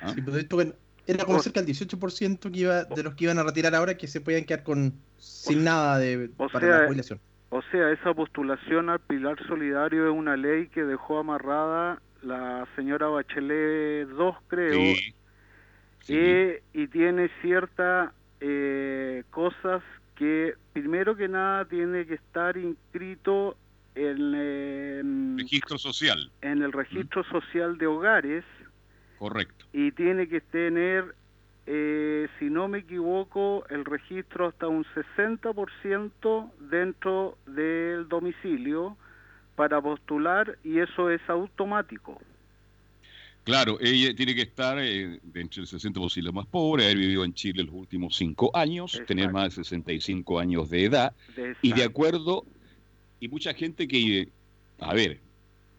¿ah? 0.00 0.14
Pues, 0.24 0.74
era 1.06 1.24
como 1.24 1.40
cerca 1.40 1.60
del 1.62 1.74
18% 1.74 2.52
que 2.52 2.58
iba, 2.58 2.84
de 2.84 3.02
los 3.02 3.14
que 3.14 3.24
iban 3.24 3.38
a 3.38 3.42
retirar 3.42 3.74
ahora 3.74 3.96
que 3.96 4.06
se 4.06 4.20
podían 4.20 4.44
quedar 4.44 4.62
con 4.62 4.94
sin 5.18 5.64
nada 5.64 5.98
de, 5.98 6.30
para 6.52 6.80
la 6.80 6.86
jubilación. 6.86 7.20
O 7.50 7.60
sea, 7.70 7.90
esa 7.90 8.14
postulación 8.14 8.88
al 8.88 9.00
pilar 9.00 9.36
solidario 9.46 10.06
es 10.06 10.12
una 10.12 10.36
ley 10.36 10.68
que 10.68 10.84
dejó 10.84 11.18
amarrada 11.18 12.00
la 12.22 12.66
señora 12.76 13.08
Bachelet 13.08 14.08
2, 14.08 14.36
creo, 14.46 14.94
y 16.08 16.88
tiene 16.88 17.30
ciertas 17.42 18.12
eh, 18.40 19.24
cosas 19.30 19.82
que, 20.14 20.54
primero 20.72 21.16
que 21.16 21.28
nada, 21.28 21.64
tiene 21.64 22.06
que 22.06 22.14
estar 22.14 22.56
inscrito 22.56 23.56
en 23.94 24.34
el 24.34 25.38
registro 25.38 25.78
social. 25.78 26.30
En 26.40 26.62
el 26.62 26.72
registro 26.72 27.24
social 27.24 27.78
de 27.78 27.86
hogares. 27.86 28.44
Correcto. 29.18 29.66
Y 29.72 29.92
tiene 29.92 30.28
que 30.28 30.40
tener, 30.40 31.14
eh, 31.66 32.28
si 32.38 32.46
no 32.46 32.68
me 32.68 32.78
equivoco, 32.78 33.64
el 33.68 33.84
registro 33.84 34.48
hasta 34.48 34.66
un 34.68 34.84
60% 34.84 36.50
dentro 36.70 37.38
del 37.46 38.08
domicilio 38.08 38.96
para 39.54 39.80
postular 39.80 40.58
y 40.64 40.78
eso 40.78 41.10
es 41.10 41.20
automático. 41.28 42.20
Claro, 43.44 43.76
ella 43.80 44.14
tiene 44.14 44.36
que 44.36 44.42
estar 44.42 44.78
eh, 44.78 45.18
dentro 45.24 45.64
del 45.64 45.68
60% 45.68 46.32
más 46.32 46.46
pobre, 46.46 46.84
haber 46.84 46.96
vivido 46.96 47.24
en 47.24 47.34
Chile 47.34 47.64
los 47.64 47.74
últimos 47.74 48.16
cinco 48.16 48.50
años, 48.54 49.00
tener 49.06 49.32
más 49.32 49.56
de 49.56 49.64
65 49.64 50.38
años 50.38 50.70
de 50.70 50.84
edad 50.84 51.12
y 51.60 51.72
de 51.72 51.82
acuerdo 51.82 52.44
y 53.22 53.28
mucha 53.28 53.54
gente 53.54 53.86
que, 53.86 54.28
a 54.80 54.92
ver, 54.94 55.20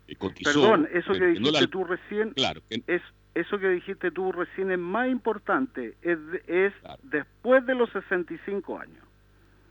eh, 0.07 0.15
cotizó. 0.15 0.61
Perdón, 0.61 0.87
eso 0.93 1.11
que 1.11 1.25
dijiste 1.27 1.67
tú 1.67 1.83
recién, 1.83 2.29
claro, 2.31 2.61
es, 2.69 3.01
eso 3.35 3.59
que 3.59 3.67
dijiste 3.67 4.11
tú 4.11 4.31
recién 4.31 4.71
es 4.71 4.79
más 4.79 5.09
importante, 5.09 5.97
es, 6.01 6.17
es 6.47 6.71
después 7.03 7.65
de 7.65 7.75
los 7.75 7.89
65 7.91 8.79
años. 8.79 9.03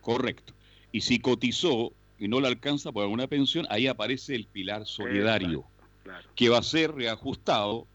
Correcto. 0.03 0.53
Y 0.93 1.01
si 1.01 1.19
cotizó 1.19 1.95
y 2.19 2.29
no 2.29 2.41
le 2.43 2.49
alcanza 2.49 2.93
por 2.93 3.05
alguna 3.05 3.27
pensión, 3.27 3.65
ahí 3.71 3.87
aparece 3.87 4.35
el 4.35 4.45
pilar 4.45 4.85
solidario, 4.85 5.65
que 6.35 6.51
va 6.51 6.59
a 6.59 6.63
ser 6.63 6.93
reajustado 6.93 7.87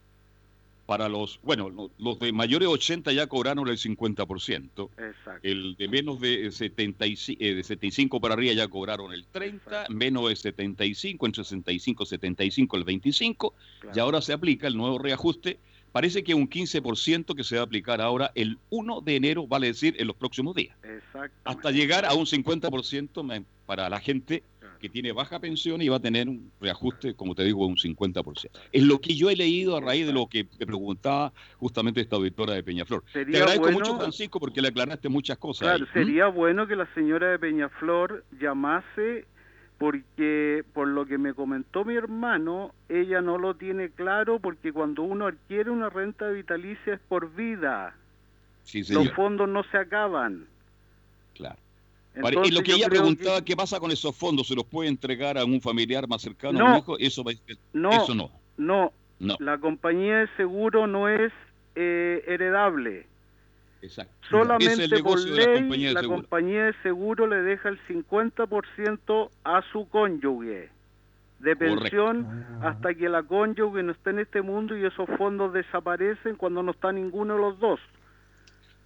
para 0.88 1.06
los, 1.10 1.38
bueno, 1.42 1.90
los 1.98 2.18
de 2.18 2.32
mayores 2.32 2.66
de 2.66 2.72
80 2.72 3.12
ya 3.12 3.26
cobraron 3.26 3.68
el 3.68 3.76
50%. 3.76 4.88
Exacto. 4.96 5.40
El 5.42 5.76
de 5.76 5.86
menos 5.86 6.18
de, 6.18 6.50
75, 6.50 7.44
eh, 7.44 7.54
de 7.56 7.62
75 7.62 8.18
para 8.22 8.32
arriba 8.32 8.54
ya 8.54 8.68
cobraron 8.68 9.12
el 9.12 9.26
30, 9.26 9.88
menos 9.90 10.30
de 10.30 10.36
75, 10.36 11.26
entre 11.26 11.44
65 11.44 12.04
y 12.04 12.06
75 12.06 12.76
el 12.78 12.84
25, 12.84 13.54
y 13.94 13.98
ahora 13.98 14.22
se 14.22 14.32
aplica 14.32 14.66
el 14.66 14.78
nuevo 14.78 14.98
reajuste. 14.98 15.58
Parece 15.92 16.24
que 16.24 16.32
un 16.32 16.48
15% 16.48 17.34
que 17.34 17.44
se 17.44 17.56
va 17.56 17.60
a 17.60 17.64
aplicar 17.64 18.00
ahora 18.00 18.32
el 18.34 18.56
1 18.70 19.02
de 19.02 19.16
enero, 19.16 19.46
vale 19.46 19.66
decir, 19.66 19.94
en 19.98 20.06
los 20.06 20.16
próximos 20.16 20.54
días. 20.54 20.74
Hasta 21.44 21.70
llegar 21.70 22.06
a 22.06 22.14
un 22.14 22.24
50% 22.24 23.44
para 23.66 23.90
la 23.90 24.00
gente 24.00 24.42
que 24.78 24.88
tiene 24.88 25.12
baja 25.12 25.38
pensión 25.38 25.82
y 25.82 25.88
va 25.88 25.96
a 25.96 26.00
tener 26.00 26.28
un 26.28 26.50
reajuste, 26.60 27.14
como 27.14 27.34
te 27.34 27.44
digo, 27.44 27.66
un 27.66 27.76
50%. 27.76 28.50
Es 28.72 28.82
lo 28.82 29.00
que 29.00 29.14
yo 29.14 29.30
he 29.30 29.36
leído 29.36 29.76
a 29.76 29.80
raíz 29.80 30.06
de 30.06 30.12
lo 30.12 30.26
que 30.26 30.44
te 30.44 30.66
preguntaba 30.66 31.32
justamente 31.58 32.00
esta 32.00 32.16
auditora 32.16 32.54
de 32.54 32.62
Peñaflor. 32.62 33.04
Te 33.12 33.20
agradezco 33.20 33.70
mucho, 33.70 33.96
Francisco, 33.96 34.40
porque 34.40 34.62
le 34.62 34.68
aclaraste 34.68 35.08
muchas 35.08 35.38
cosas. 35.38 35.68
Claro, 35.68 35.86
sería 35.92 36.28
bueno 36.28 36.66
que 36.66 36.76
la 36.76 36.86
señora 36.94 37.30
de 37.30 37.38
Peñaflor 37.38 38.24
llamase 38.40 39.26
porque 39.78 40.64
por 40.72 40.88
lo 40.88 41.06
que 41.06 41.18
me 41.18 41.34
comentó 41.34 41.84
mi 41.84 41.94
hermano, 41.94 42.74
ella 42.88 43.20
no 43.20 43.38
lo 43.38 43.54
tiene 43.54 43.90
claro 43.90 44.40
porque 44.40 44.72
cuando 44.72 45.02
uno 45.02 45.26
adquiere 45.26 45.70
una 45.70 45.88
renta 45.88 46.28
vitalicia 46.28 46.94
es 46.94 47.00
por 47.08 47.32
vida. 47.34 47.94
Los 48.90 49.10
fondos 49.12 49.48
no 49.48 49.62
se 49.64 49.78
acaban. 49.78 50.46
Claro 51.34 51.58
y 52.44 52.50
lo 52.50 52.62
que 52.62 52.72
ella 52.72 52.88
preguntaba, 52.88 53.44
¿qué 53.44 53.56
pasa 53.56 53.78
con 53.80 53.90
esos 53.90 54.14
fondos? 54.16 54.48
¿Se 54.48 54.54
los 54.54 54.64
puede 54.64 54.88
entregar 54.88 55.38
a 55.38 55.44
un 55.44 55.60
familiar 55.60 56.08
más 56.08 56.22
cercano 56.22 56.66
a 56.66 56.72
un 56.72 56.78
hijo? 56.78 56.98
Eso, 56.98 57.24
no, 57.72 57.90
eso 57.90 58.14
no. 58.14 58.30
no. 58.56 58.92
No. 59.20 59.36
La 59.40 59.58
compañía 59.58 60.18
de 60.18 60.28
seguro 60.36 60.86
no 60.86 61.08
es 61.08 61.32
eh, 61.74 62.22
heredable. 62.26 63.06
Exacto. 63.82 64.12
Solamente 64.30 65.02
por 65.02 65.20
ley 65.20 65.92
la, 65.92 66.02
compañía 66.02 66.66
de 66.66 66.74
seguro 66.82 67.26
le 67.26 67.42
deja 67.42 67.68
el 67.68 67.80
50% 67.86 69.30
a 69.44 69.62
su 69.72 69.88
cónyuge 69.88 70.70
de 71.38 71.56
pensión 71.56 72.26
ah. 72.60 72.70
hasta 72.70 72.94
que 72.94 73.08
la 73.08 73.22
cónyuge 73.22 73.82
no 73.82 73.92
esté 73.92 74.10
en 74.10 74.18
este 74.20 74.42
mundo 74.42 74.76
y 74.76 74.84
esos 74.84 75.08
fondos 75.16 75.52
desaparecen 75.52 76.34
cuando 76.34 76.62
no 76.62 76.72
está 76.72 76.92
ninguno 76.92 77.34
de 77.34 77.40
los 77.40 77.60
dos. 77.60 77.80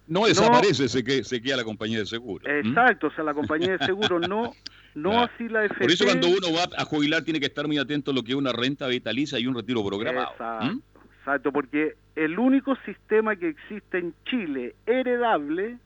No 0.07 0.25
desaparece, 0.25 0.89
se, 0.89 1.03
que, 1.03 1.23
se 1.23 1.41
queda 1.41 1.57
la 1.57 1.63
compañía 1.63 1.99
de 1.99 2.05
seguro. 2.05 2.45
Exacto, 2.49 3.07
o 3.07 3.11
sea, 3.11 3.23
la 3.23 3.33
compañía 3.33 3.77
de 3.77 3.85
seguro 3.85 4.19
no, 4.19 4.51
no 4.95 5.23
así 5.23 5.47
la 5.47 5.65
FP. 5.65 5.81
Por 5.81 5.91
eso 5.91 6.05
cuando 6.05 6.27
uno 6.27 6.53
va 6.53 6.67
a 6.77 6.85
jubilar 6.85 7.23
tiene 7.23 7.39
que 7.39 7.45
estar 7.45 7.67
muy 7.67 7.77
atento 7.77 8.11
a 8.11 8.13
lo 8.13 8.23
que 8.23 8.31
es 8.31 8.37
una 8.37 8.51
renta 8.51 8.87
vitalicia 8.87 9.39
y 9.39 9.47
un 9.47 9.55
retiro 9.55 9.85
programado. 9.85 10.31
Exacto, 10.31 10.81
exacto, 11.19 11.51
porque 11.53 11.95
el 12.15 12.37
único 12.37 12.75
sistema 12.85 13.35
que 13.35 13.49
existe 13.49 13.99
en 13.99 14.13
Chile 14.25 14.75
heredable 14.85 15.77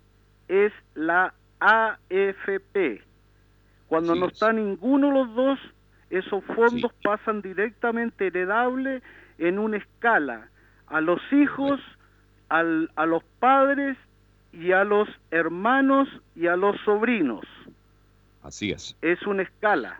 es 0.47 0.73
la 0.95 1.33
AFP. 1.59 3.03
Cuando 3.87 4.15
no 4.15 4.27
está 4.27 4.51
ninguno 4.51 5.07
de 5.07 5.13
los 5.13 5.35
dos, 5.35 5.59
esos 6.09 6.43
fondos 6.43 6.91
pasan 7.03 7.41
directamente 7.41 8.27
heredables 8.27 9.03
en 9.37 9.59
una 9.59 9.77
escala 9.77 10.49
a 10.87 11.01
los 11.01 11.21
hijos, 11.31 11.79
al, 12.49 12.89
a 12.95 13.05
los 13.05 13.23
padres 13.39 13.97
y 14.59 14.71
a 14.71 14.83
los 14.83 15.07
hermanos 15.31 16.07
y 16.35 16.47
a 16.47 16.55
los 16.55 16.75
sobrinos. 16.83 17.45
Así 18.41 18.71
es. 18.71 18.95
Es 19.01 19.21
una 19.27 19.43
escala. 19.43 19.99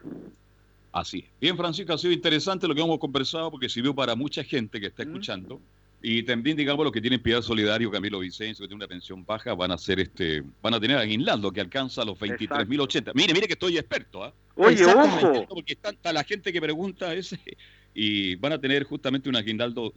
Así 0.92 1.20
es. 1.20 1.26
Bien, 1.40 1.58
Francisco, 1.58 1.94
ha 1.94 1.98
sido 1.98 2.14
interesante 2.14 2.68
lo 2.68 2.74
que 2.74 2.82
hemos 2.82 3.00
conversado 3.00 3.52
porque 3.52 3.70
sirvió 3.70 3.94
para 3.94 4.16
mucha 4.16 4.44
gente 4.44 4.80
que 4.80 4.88
está 4.88 5.04
escuchando. 5.04 5.60
Y 6.02 6.24
también, 6.24 6.56
digamos, 6.56 6.84
los 6.84 6.94
que 6.94 7.02
tienen 7.02 7.22
piedad 7.22 7.42
solidario, 7.42 7.90
Camilo 7.92 8.20
Vicencio, 8.20 8.64
que 8.64 8.68
tiene 8.68 8.84
una 8.84 8.88
pensión 8.88 9.26
baja, 9.26 9.54
van 9.56 9.72
a 9.72 9.78
ser 9.78 10.00
este, 10.00 10.44
van 10.62 10.76
a 10.76 10.80
tener 10.80 10.98
aguinaldo 10.98 11.52
que 11.52 11.60
alcanza 11.60 12.06
los 12.06 12.18
23.080. 12.20 13.12
Mire, 13.16 13.34
mire 13.34 13.48
que 13.48 13.54
estoy 13.54 13.78
experto, 13.78 14.24
¿ah? 14.24 14.34
Oye, 14.56 14.86
ojo. 14.86 15.46
Porque 15.50 15.74
está, 15.74 16.14
la 16.14 16.24
gente 16.24 16.54
que 16.54 16.62
pregunta 16.62 17.14
ese 17.14 17.40
y 17.94 18.36
van 18.36 18.54
a 18.54 18.60
tener 18.60 18.84
justamente 18.84 19.30
un 19.30 19.36
aguinaldo 19.36 19.92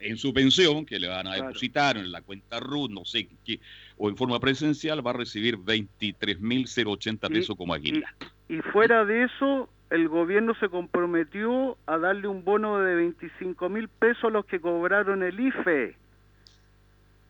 en 0.00 0.16
su 0.16 0.32
pensión 0.32 0.86
que 0.86 0.98
le 0.98 1.08
van 1.08 1.26
a 1.26 1.34
depositar 1.34 1.96
en 1.96 2.10
la 2.10 2.22
cuenta 2.22 2.60
RUT, 2.60 2.90
no 2.90 3.04
sé 3.04 3.28
qué, 3.44 3.60
o 3.98 4.08
en 4.08 4.16
forma 4.16 4.40
presencial, 4.40 5.06
va 5.06 5.10
a 5.10 5.14
recibir 5.14 5.58
23.080 5.58 7.28
pesos 7.28 7.56
como 7.56 7.74
aguinaldo. 7.74 8.08
y 8.48 8.56
fuera 8.72 9.04
de 9.04 9.24
eso, 9.24 9.68
el 9.90 10.08
gobierno 10.08 10.54
se 10.54 10.70
comprometió 10.70 11.76
a 11.86 11.98
darle 11.98 12.26
un 12.26 12.44
bono 12.44 12.78
de 12.78 12.94
25 12.94 13.68
mil 13.68 13.88
pesos 13.88 14.24
a 14.24 14.30
los 14.30 14.46
que 14.46 14.58
cobraron 14.58 15.22
el 15.22 15.38
IFE. 15.38 15.94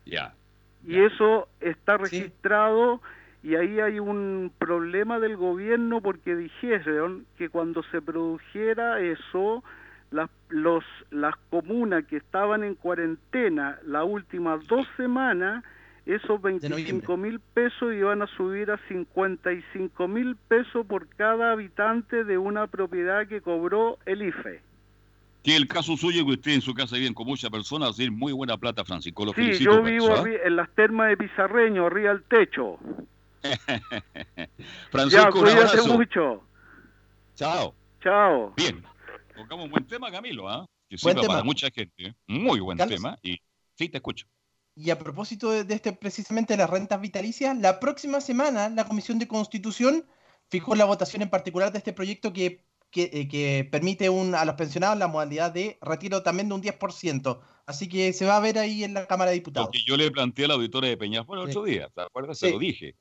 Ya. 0.07 0.35
Y 0.87 1.01
eso 1.01 1.49
está 1.61 1.97
registrado 1.97 3.01
y 3.43 3.57
ahí 3.57 3.81
hay 3.81 3.99
un 3.99 4.53
problema 4.59 5.19
del 5.19 5.37
gobierno 5.37 6.01
porque 6.01 6.37
dijeron 6.37 7.27
que 7.37 7.49
cuando 7.49 7.83
se 7.85 8.01
produjera 8.01 9.01
eso, 9.01 9.65
las, 10.13 10.31
los, 10.49 10.85
las 11.11 11.35
comunas 11.51 12.05
que 12.07 12.17
estaban 12.17 12.63
en 12.65 12.75
cuarentena 12.75 13.79
las 13.85 14.05
últimas 14.05 14.67
dos 14.67 14.87
semanas 14.97 15.65
esos 16.07 16.43
25 16.43 17.17
mil 17.17 17.39
pesos 17.39 17.95
iban 17.95 18.23
a 18.23 18.27
subir 18.27 18.71
a 18.71 18.79
55 18.89 20.09
mil 20.09 20.37
pesos 20.49 20.85
por 20.87 21.09
cada 21.09 21.53
habitante 21.53 22.25
de 22.25 22.39
una 22.39 22.67
propiedad 22.67 23.27
que 23.29 23.41
cobró 23.41 23.99
el 24.05 24.23
IFE. 24.23 24.61
Que 25.45 25.57
el 25.57 25.67
caso 25.69 25.97
suyo 25.97 26.25
que 26.25 26.33
usted 26.33 26.53
en 26.53 26.61
su 26.61 26.75
casa 26.75 26.97
vive 26.97 27.15
con 27.15 27.27
muchas 27.27 27.51
personas, 27.51 27.97
decir 27.97 28.11
muy 28.11 28.33
buena 28.33 28.57
plata, 28.57 28.85
Francisco. 28.85 29.25
Lo 29.25 29.33
sí, 29.33 29.53
yo 29.59 29.83
vivo 29.83 30.27
en 30.27 30.57
las 30.57 30.71
termas 30.71 31.09
de 31.09 31.17
Pizarreño, 31.17 31.87
arriba 31.87 32.15
del 32.15 32.23
techo. 32.25 32.79
Francisco, 34.91 35.25
ya, 35.25 35.31
cuídate 35.31 35.83
mucho. 35.89 36.43
Chao. 37.35 37.75
Chao. 38.01 38.53
Bien. 38.57 38.83
Tocamos 39.43 39.65
un 39.67 39.71
buen 39.71 39.87
tema, 39.87 40.11
Camilo, 40.11 40.49
¿ah? 40.49 40.67
Que 40.89 40.99
sirva 40.99 41.23
para 41.23 41.45
mucha 41.45 41.71
gente. 41.71 42.07
¿eh? 42.07 42.15
Muy 42.27 42.61
buen 42.61 42.79
tema. 42.79 43.19
Y 43.23 43.39
sí, 43.75 43.89
te 43.89 43.99
escucho. 43.99 44.27
Y 44.75 44.91
a 44.91 44.99
propósito 44.99 45.51
de, 45.51 45.75
este, 45.75 45.93
precisamente 45.93 46.57
las 46.57 46.71
rentas 46.71 47.01
vitalicias, 47.01 47.57
la 47.59 47.79
próxima 47.79 48.21
semana 48.21 48.69
la 48.71 48.87
Comisión 48.87 49.19
de 49.19 49.29
Constitución 49.29 50.07
fijó 50.49 50.75
la 50.75 50.85
votación 50.85 51.23
en 51.23 51.31
particular 51.31 51.73
de 51.73 51.79
este 51.79 51.93
proyecto 51.93 52.33
que, 52.33 52.65
que, 52.91 53.11
eh, 53.13 53.65
permite 53.65 54.09
un, 54.09 54.35
a 54.35 54.45
los 54.45 54.55
pensionados 54.55 54.99
la 54.99 55.09
modalidad 55.09 55.53
de 55.53 55.79
retiro 55.83 56.23
también 56.23 56.49
de 56.49 56.55
un 56.55 56.63
10%. 56.63 57.41
Así 57.67 57.89
que 57.89 58.13
se 58.13 58.25
va 58.25 58.37
a 58.37 58.41
ver 58.41 58.59
ahí 58.59 58.85
en 58.85 58.95
la 58.95 59.07
Cámara 59.07 59.31
de 59.31 59.37
Diputados. 59.37 59.69
Porque 59.69 59.85
yo 59.87 59.97
le 59.97 60.11
planteé 60.11 60.47
a 60.47 60.49
la 60.49 60.55
auditora 60.55 60.89
de 60.89 60.97
Peñafón 60.97 61.39
el 61.39 61.49
otro 61.49 61.65
día, 61.65 61.91
¿te 61.95 62.03
acuerdas? 62.03 62.39
Se 62.39 62.51
lo 62.51 62.59
dije. 62.59 62.97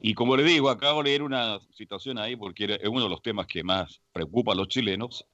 Y 0.00 0.14
como 0.14 0.36
le 0.36 0.42
digo, 0.42 0.68
acabo 0.68 1.02
de 1.02 1.10
leer 1.10 1.22
una 1.22 1.60
situación 1.72 2.18
ahí 2.18 2.36
porque 2.36 2.64
es 2.80 2.88
uno 2.88 3.04
de 3.04 3.08
los 3.08 3.22
temas 3.22 3.46
que 3.46 3.62
más 3.62 4.00
preocupa 4.12 4.52
a 4.52 4.54
los 4.54 4.68
chilenos. 4.68 5.24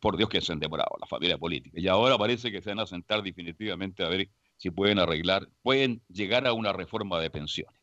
Por 0.00 0.16
Dios 0.16 0.28
que 0.28 0.40
se 0.40 0.52
han 0.52 0.60
demorado, 0.60 0.96
la 1.00 1.06
familia 1.06 1.38
política. 1.38 1.80
Y 1.80 1.88
ahora 1.88 2.16
parece 2.16 2.50
que 2.52 2.62
se 2.62 2.70
van 2.70 2.80
a 2.80 2.86
sentar 2.86 3.22
definitivamente 3.22 4.04
a 4.04 4.08
ver 4.08 4.28
si 4.56 4.70
pueden 4.70 4.98
arreglar, 4.98 5.48
pueden 5.62 6.02
llegar 6.08 6.46
a 6.46 6.52
una 6.52 6.72
reforma 6.72 7.20
de 7.20 7.30
pensiones. 7.30 7.74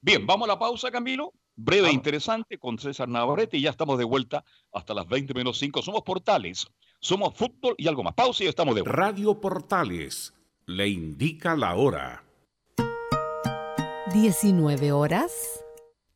Bien, 0.00 0.26
vamos 0.26 0.48
a 0.48 0.52
la 0.52 0.58
pausa, 0.58 0.90
Camilo. 0.90 1.32
Breve 1.56 1.88
e 1.88 1.92
interesante 1.92 2.58
con 2.58 2.78
César 2.78 3.08
Navarrete 3.08 3.56
y 3.56 3.62
ya 3.62 3.70
estamos 3.70 3.98
de 3.98 4.04
vuelta 4.04 4.44
hasta 4.72 4.92
las 4.92 5.08
20 5.08 5.32
menos 5.32 5.58
5. 5.58 5.80
Somos 5.80 6.02
Portales, 6.02 6.66
somos 7.00 7.34
fútbol 7.34 7.74
y 7.78 7.88
algo 7.88 8.02
más. 8.02 8.14
Pausa 8.14 8.44
y 8.44 8.46
estamos 8.46 8.74
de 8.74 8.82
vuelta. 8.82 8.96
Radio 8.96 9.40
Portales 9.40 10.34
le 10.66 10.88
indica 10.88 11.56
la 11.56 11.74
hora. 11.74 12.22
19 14.12 14.92
horas 14.92 15.32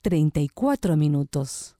34 0.03 0.97
minutos. 0.97 1.80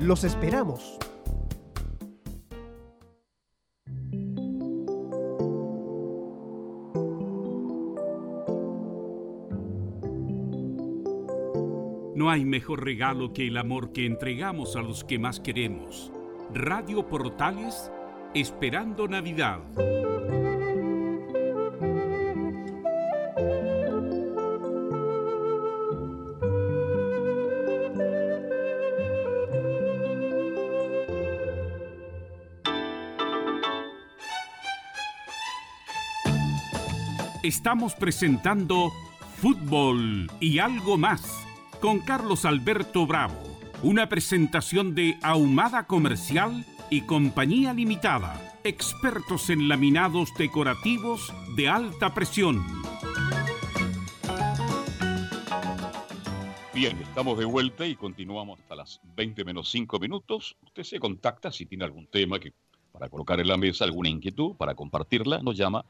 Los 0.00 0.24
esperamos. 0.24 0.98
No 12.14 12.30
hay 12.30 12.44
mejor 12.44 12.84
regalo 12.84 13.32
que 13.32 13.48
el 13.48 13.56
amor 13.56 13.92
que 13.92 14.06
entregamos 14.06 14.76
a 14.76 14.82
los 14.82 15.02
que 15.02 15.18
más 15.18 15.40
queremos. 15.40 16.12
Radio 16.54 17.06
Portales, 17.08 17.90
esperando 18.34 19.08
Navidad. 19.08 19.60
Estamos 37.52 37.94
presentando 37.94 38.90
Fútbol 39.36 40.30
y 40.40 40.58
algo 40.58 40.96
más 40.96 41.46
con 41.82 42.00
Carlos 42.00 42.46
Alberto 42.46 43.06
Bravo, 43.06 43.36
una 43.82 44.08
presentación 44.08 44.94
de 44.94 45.18
Ahumada 45.22 45.86
Comercial 45.86 46.64
y 46.88 47.02
Compañía 47.02 47.74
Limitada, 47.74 48.58
expertos 48.64 49.50
en 49.50 49.68
laminados 49.68 50.30
decorativos 50.38 51.30
de 51.54 51.68
alta 51.68 52.14
presión. 52.14 52.64
Bien, 56.72 56.96
estamos 57.02 57.38
de 57.38 57.44
vuelta 57.44 57.86
y 57.86 57.96
continuamos 57.96 58.60
hasta 58.60 58.76
las 58.76 58.98
20 59.14 59.44
menos 59.44 59.70
5 59.70 59.98
minutos. 59.98 60.56
Usted 60.62 60.84
se 60.84 60.98
contacta 60.98 61.52
si 61.52 61.66
tiene 61.66 61.84
algún 61.84 62.06
tema 62.06 62.40
que 62.40 62.54
para 62.92 63.10
colocar 63.10 63.40
en 63.40 63.48
la 63.48 63.58
mesa 63.58 63.84
alguna 63.84 64.08
inquietud, 64.08 64.56
para 64.56 64.74
compartirla, 64.74 65.40
nos 65.42 65.56
llama 65.56 65.84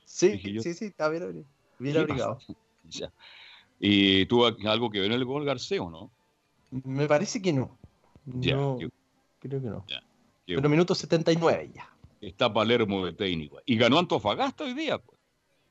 Sí, 0.05 0.39
sí, 0.39 0.73
sí, 0.73 0.85
está 0.85 1.09
bien, 1.09 1.45
bien 1.77 1.97
abrigado. 1.97 2.39
ya. 2.89 3.11
¿Y 3.79 4.25
tuvo 4.25 4.47
algo 4.47 4.89
que 4.89 4.99
ver 4.99 5.11
en 5.11 5.17
el 5.17 5.25
gol 5.25 5.45
Garceo, 5.45 5.89
no? 5.89 6.11
Me 6.71 7.07
parece 7.07 7.41
que 7.41 7.53
no. 7.53 7.77
Ya, 8.25 8.55
no, 8.55 8.77
creo 9.39 9.61
que 9.61 9.67
no. 9.67 9.85
Ya, 9.87 10.03
pero 10.45 10.69
minutos 10.69 10.97
79 10.99 11.71
ya. 11.73 11.89
Está 12.21 12.51
Palermo 12.51 13.05
de 13.05 13.13
técnico. 13.13 13.59
Y 13.65 13.77
ganó 13.77 13.99
Antofagasta 13.99 14.63
hoy 14.63 14.73
día, 14.73 14.97
pues. 14.97 15.18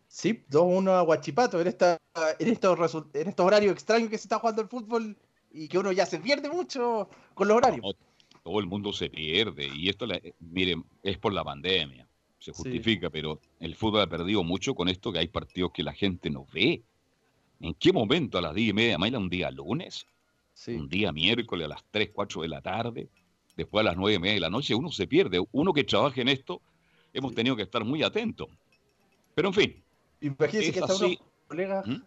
Sí, 0.08 0.42
2-1 0.50 0.90
a 0.90 1.02
Guachipato 1.02 1.60
en, 1.60 1.66
esta, 1.66 1.98
en, 2.38 2.48
estos, 2.48 2.94
en 3.12 3.28
estos 3.28 3.46
horarios 3.46 3.72
extraños 3.72 4.08
que 4.08 4.16
se 4.16 4.24
está 4.24 4.38
jugando 4.38 4.62
el 4.62 4.68
fútbol 4.68 5.16
y 5.52 5.68
que 5.68 5.78
uno 5.78 5.92
ya 5.92 6.06
se 6.06 6.18
pierde 6.18 6.48
mucho 6.48 7.08
con 7.34 7.46
los 7.46 7.58
horarios. 7.58 7.94
todo 8.42 8.58
el 8.58 8.66
mundo 8.66 8.92
se 8.92 9.10
pierde 9.10 9.68
y 9.74 9.88
esto, 9.88 10.06
miren, 10.40 10.84
es 11.02 11.18
por 11.18 11.34
la 11.34 11.44
pandemia, 11.44 12.08
se 12.38 12.52
justifica, 12.52 13.10
pero 13.10 13.40
el 13.60 13.74
fútbol 13.74 14.00
ha 14.00 14.06
perdido 14.06 14.42
mucho 14.42 14.74
con 14.74 14.88
esto 14.88 15.12
que 15.12 15.18
hay 15.18 15.28
partidos 15.28 15.72
que 15.72 15.82
la 15.82 15.92
gente 15.92 16.30
no 16.30 16.46
ve. 16.52 16.82
¿En 17.60 17.74
qué 17.74 17.92
momento 17.92 18.38
a 18.38 18.40
las 18.40 18.54
10 18.54 18.70
y 18.70 18.72
media 18.72 18.96
de 18.96 19.16
un 19.16 19.28
día 19.28 19.50
lunes? 19.50 20.06
Un 20.68 20.88
día 20.88 21.12
miércoles 21.12 21.66
a 21.66 21.68
las 21.68 21.84
3, 21.90 22.10
4 22.12 22.42
de 22.42 22.48
la 22.48 22.62
tarde, 22.62 23.08
después 23.56 23.82
a 23.82 23.90
las 23.90 23.96
9 23.96 24.14
y 24.14 24.18
media 24.18 24.34
de 24.34 24.40
la 24.40 24.50
noche, 24.50 24.74
uno 24.74 24.90
se 24.90 25.06
pierde. 25.06 25.44
Uno 25.52 25.72
que 25.72 25.84
trabaja 25.84 26.20
en 26.20 26.28
esto, 26.28 26.62
hemos 27.12 27.34
tenido 27.34 27.56
que 27.56 27.62
estar 27.62 27.84
muy 27.84 28.02
atentos. 28.02 28.48
Pero 29.34 29.48
en 29.48 29.54
fin, 29.54 29.84
Imagínense 30.20 30.72
que 30.72 30.80
estaban 30.80 31.04
unos 31.04 31.18
colegas, 31.46 31.86
¿Mm? 31.86 32.02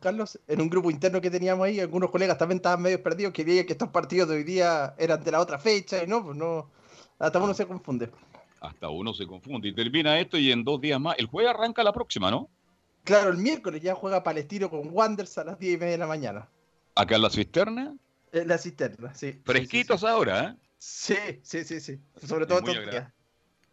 Carlos, 0.00 0.38
en 0.46 0.60
un 0.60 0.68
grupo 0.68 0.90
interno 0.90 1.20
que 1.20 1.30
teníamos 1.30 1.66
ahí, 1.66 1.80
algunos 1.80 2.10
colegas 2.10 2.36
también 2.36 2.56
estaban 2.56 2.82
medio 2.82 3.02
perdidos, 3.02 3.32
que 3.32 3.44
veían 3.44 3.66
que 3.66 3.72
estos 3.72 3.88
partidos 3.88 4.28
de 4.28 4.36
hoy 4.36 4.44
día 4.44 4.94
eran 4.98 5.22
de 5.22 5.30
la 5.30 5.40
otra 5.40 5.58
fecha, 5.58 6.02
y 6.02 6.06
no, 6.06 6.24
pues 6.24 6.36
no, 6.36 6.70
hasta 7.18 7.38
uno 7.38 7.54
se 7.54 7.66
confunde. 7.66 8.10
Hasta 8.60 8.88
uno 8.88 9.12
se 9.12 9.26
confunde. 9.26 9.68
Y 9.68 9.74
termina 9.74 10.18
esto 10.18 10.38
y 10.38 10.50
en 10.50 10.64
dos 10.64 10.80
días 10.80 10.98
más. 10.98 11.16
El 11.18 11.26
jueves 11.26 11.50
arranca 11.54 11.82
la 11.82 11.92
próxima, 11.92 12.30
¿no? 12.30 12.48
Claro, 13.04 13.30
el 13.30 13.36
miércoles 13.36 13.82
ya 13.82 13.94
juega 13.94 14.22
Palestino 14.22 14.70
con 14.70 14.88
Wanderers 14.90 15.36
a 15.36 15.44
las 15.44 15.58
10 15.58 15.74
y 15.74 15.76
media 15.76 15.92
de 15.92 15.98
la 15.98 16.06
mañana. 16.06 16.48
¿Acá 16.94 17.16
en 17.16 17.22
la 17.22 17.30
cisterna? 17.30 17.94
En 18.32 18.48
la 18.48 18.56
cisterna, 18.56 19.14
sí. 19.14 19.40
Fresquitos 19.44 20.02
ahora, 20.04 20.44
¿eh? 20.44 20.56
Sí, 20.78 21.16
sí, 21.42 21.64
sí, 21.64 21.80
sí. 21.80 21.98
Sobre 22.26 22.46
todo 22.46 22.62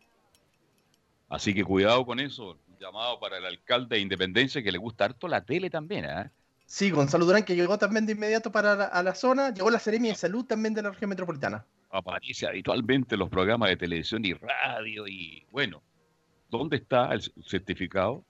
Así 1.29 1.53
que 1.53 1.63
cuidado 1.63 2.05
con 2.05 2.19
eso. 2.19 2.57
llamado 2.79 3.19
para 3.19 3.37
el 3.37 3.45
alcalde 3.45 3.95
de 3.95 4.01
Independencia 4.01 4.61
que 4.61 4.71
le 4.71 4.77
gusta 4.77 5.05
harto 5.05 5.27
la 5.27 5.43
tele 5.43 5.69
también, 5.69 6.05
¿eh? 6.05 6.29
Sí, 6.65 6.89
Gonzalo 6.89 7.25
Durán, 7.25 7.43
que 7.43 7.55
llegó 7.55 7.77
también 7.77 8.05
de 8.05 8.13
inmediato 8.13 8.51
para 8.51 8.75
la, 8.75 8.85
a 8.85 9.03
la 9.03 9.13
zona. 9.13 9.53
Llegó 9.53 9.69
la 9.69 9.79
Seremia 9.79 10.11
de 10.11 10.17
Salud 10.17 10.45
también 10.45 10.73
de 10.73 10.81
la 10.81 10.89
región 10.89 11.09
metropolitana. 11.09 11.65
Aparece 11.91 12.47
habitualmente 12.47 13.15
en 13.15 13.19
los 13.19 13.29
programas 13.29 13.69
de 13.69 13.77
televisión 13.77 14.25
y 14.25 14.33
radio. 14.33 15.07
Y 15.07 15.45
bueno, 15.51 15.83
¿dónde 16.49 16.77
está 16.77 17.13
el 17.13 17.21
certificado? 17.45 18.25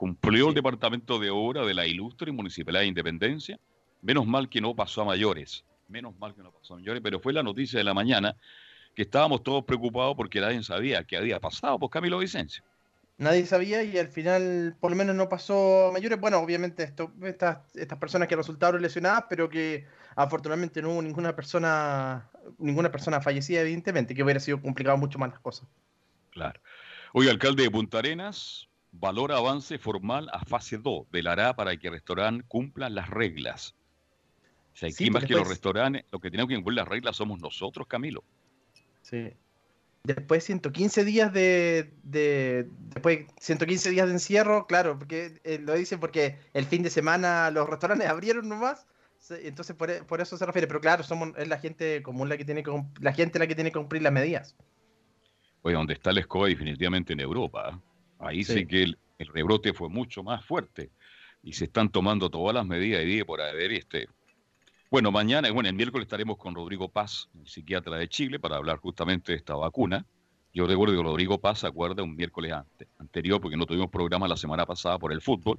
Cumplió 0.00 0.48
el 0.48 0.54
departamento 0.54 1.18
de 1.18 1.28
obra 1.28 1.66
de 1.66 1.74
la 1.74 1.86
ilustre 1.86 2.32
Municipalidad 2.32 2.80
de 2.80 2.86
Independencia. 2.86 3.60
Menos 4.00 4.26
mal 4.26 4.48
que 4.48 4.58
no 4.58 4.74
pasó 4.74 5.02
a 5.02 5.04
mayores. 5.04 5.62
Menos 5.88 6.18
mal 6.18 6.34
que 6.34 6.42
no 6.42 6.50
pasó 6.50 6.72
a 6.72 6.78
mayores, 6.78 7.02
pero 7.04 7.20
fue 7.20 7.34
la 7.34 7.42
noticia 7.42 7.80
de 7.80 7.84
la 7.84 7.92
mañana 7.92 8.34
que 8.94 9.02
estábamos 9.02 9.42
todos 9.42 9.62
preocupados 9.62 10.16
porque 10.16 10.40
nadie 10.40 10.62
sabía 10.62 11.04
qué 11.04 11.18
había 11.18 11.38
pasado 11.38 11.78
por 11.78 11.90
Camilo 11.90 12.16
Vicencio. 12.16 12.64
Nadie 13.18 13.44
sabía 13.44 13.82
y 13.82 13.98
al 13.98 14.08
final 14.08 14.74
por 14.80 14.90
lo 14.90 14.96
menos 14.96 15.14
no 15.14 15.28
pasó 15.28 15.88
a 15.88 15.92
mayores. 15.92 16.18
Bueno, 16.18 16.38
obviamente 16.38 16.82
esto, 16.82 17.12
estas, 17.22 17.58
estas 17.76 17.98
personas 17.98 18.26
que 18.26 18.36
resultaron 18.36 18.80
lesionadas, 18.80 19.26
pero 19.28 19.50
que 19.50 19.84
afortunadamente 20.16 20.80
no 20.80 20.92
hubo 20.92 21.02
ninguna 21.02 21.36
persona, 21.36 22.30
ninguna 22.56 22.90
persona 22.90 23.20
fallecida, 23.20 23.60
evidentemente, 23.60 24.14
que 24.14 24.22
hubiera 24.22 24.40
sido 24.40 24.62
complicado 24.62 24.96
mucho 24.96 25.18
más 25.18 25.28
las 25.28 25.40
cosas. 25.40 25.68
Claro. 26.30 26.58
Hoy, 27.12 27.28
alcalde 27.28 27.64
de 27.64 27.70
Punta 27.70 27.98
Arenas, 27.98 28.69
valora 28.92 29.36
avance 29.36 29.78
formal 29.78 30.28
a 30.32 30.44
fase 30.44 30.78
2, 30.78 31.06
velará 31.10 31.54
para 31.54 31.76
que 31.76 31.88
el 31.88 31.94
restaurante 31.94 32.44
cumplan 32.48 32.94
las 32.94 33.08
reglas. 33.08 33.74
O 34.74 34.76
sea, 34.76 34.88
aquí 34.88 35.10
más 35.10 35.24
que 35.24 35.34
los 35.34 35.48
restaurantes, 35.48 36.04
lo 36.10 36.20
que 36.20 36.30
tenemos 36.30 36.48
que 36.48 36.56
cumplir 36.56 36.76
las 36.76 36.88
reglas 36.88 37.16
somos 37.16 37.40
nosotros, 37.40 37.86
Camilo. 37.86 38.24
Sí. 39.02 39.32
Después 40.02 40.44
115 40.44 41.04
días 41.04 41.32
de, 41.32 41.92
de 42.02 42.66
después 42.94 43.26
115 43.38 43.90
días 43.90 44.06
de 44.06 44.12
encierro, 44.14 44.66
claro, 44.66 44.98
porque 44.98 45.40
eh, 45.44 45.58
lo 45.58 45.74
dicen 45.74 46.00
porque 46.00 46.38
el 46.54 46.64
fin 46.64 46.82
de 46.82 46.88
semana 46.88 47.50
los 47.50 47.68
restaurantes 47.68 48.08
abrieron 48.08 48.48
nomás, 48.48 48.86
entonces 49.28 49.76
por, 49.76 50.06
por, 50.06 50.22
eso 50.22 50.38
se 50.38 50.46
refiere, 50.46 50.66
pero 50.66 50.80
claro, 50.80 51.02
somos 51.02 51.36
es 51.36 51.46
la 51.48 51.58
gente 51.58 52.02
común 52.02 52.30
la 52.30 52.38
que 52.38 52.46
tiene 52.46 52.62
que 52.62 52.72
la 53.00 53.12
gente 53.12 53.38
la 53.38 53.46
que 53.46 53.54
tiene 53.54 53.70
que 53.70 53.78
cumplir 53.78 54.00
las 54.00 54.12
medidas. 54.12 54.56
Oye, 55.62 55.74
donde 55.74 55.92
está 55.92 56.10
el 56.10 56.18
escoba 56.18 56.48
definitivamente 56.48 57.12
en 57.12 57.20
Europa. 57.20 57.78
Ahí 58.20 58.44
sí, 58.44 58.66
que 58.66 58.82
el, 58.82 58.98
rebrote 59.18 59.72
fue 59.72 59.88
mucho 59.88 60.22
más 60.22 60.44
fuerte 60.44 60.90
y 61.42 61.52
se 61.52 61.64
están 61.64 61.90
tomando 61.90 62.30
todas 62.30 62.54
las 62.54 62.66
medidas 62.66 63.04
día 63.04 63.24
por 63.24 63.40
haber 63.40 63.72
este 63.72 64.08
Bueno, 64.90 65.10
mañana, 65.10 65.50
bueno, 65.50 65.68
el 65.68 65.74
miércoles 65.74 66.06
estaremos 66.06 66.36
con 66.36 66.54
Rodrigo 66.54 66.88
Paz, 66.88 67.28
el 67.38 67.46
psiquiatra 67.46 67.96
de 67.96 68.08
Chile, 68.08 68.38
para 68.38 68.56
hablar 68.56 68.78
justamente 68.78 69.32
de 69.32 69.38
esta 69.38 69.54
vacuna. 69.54 70.04
Yo 70.52 70.66
recuerdo 70.66 70.96
que 70.96 71.02
Rodrigo 71.02 71.38
Paz 71.38 71.60
se 71.60 71.66
acuerda 71.66 72.02
un 72.02 72.16
miércoles 72.16 72.52
antes, 72.52 72.88
anterior, 72.98 73.40
porque 73.40 73.56
no 73.56 73.66
tuvimos 73.66 73.90
programa 73.90 74.26
la 74.26 74.36
semana 74.36 74.66
pasada 74.66 74.98
por 74.98 75.12
el 75.12 75.22
fútbol. 75.22 75.58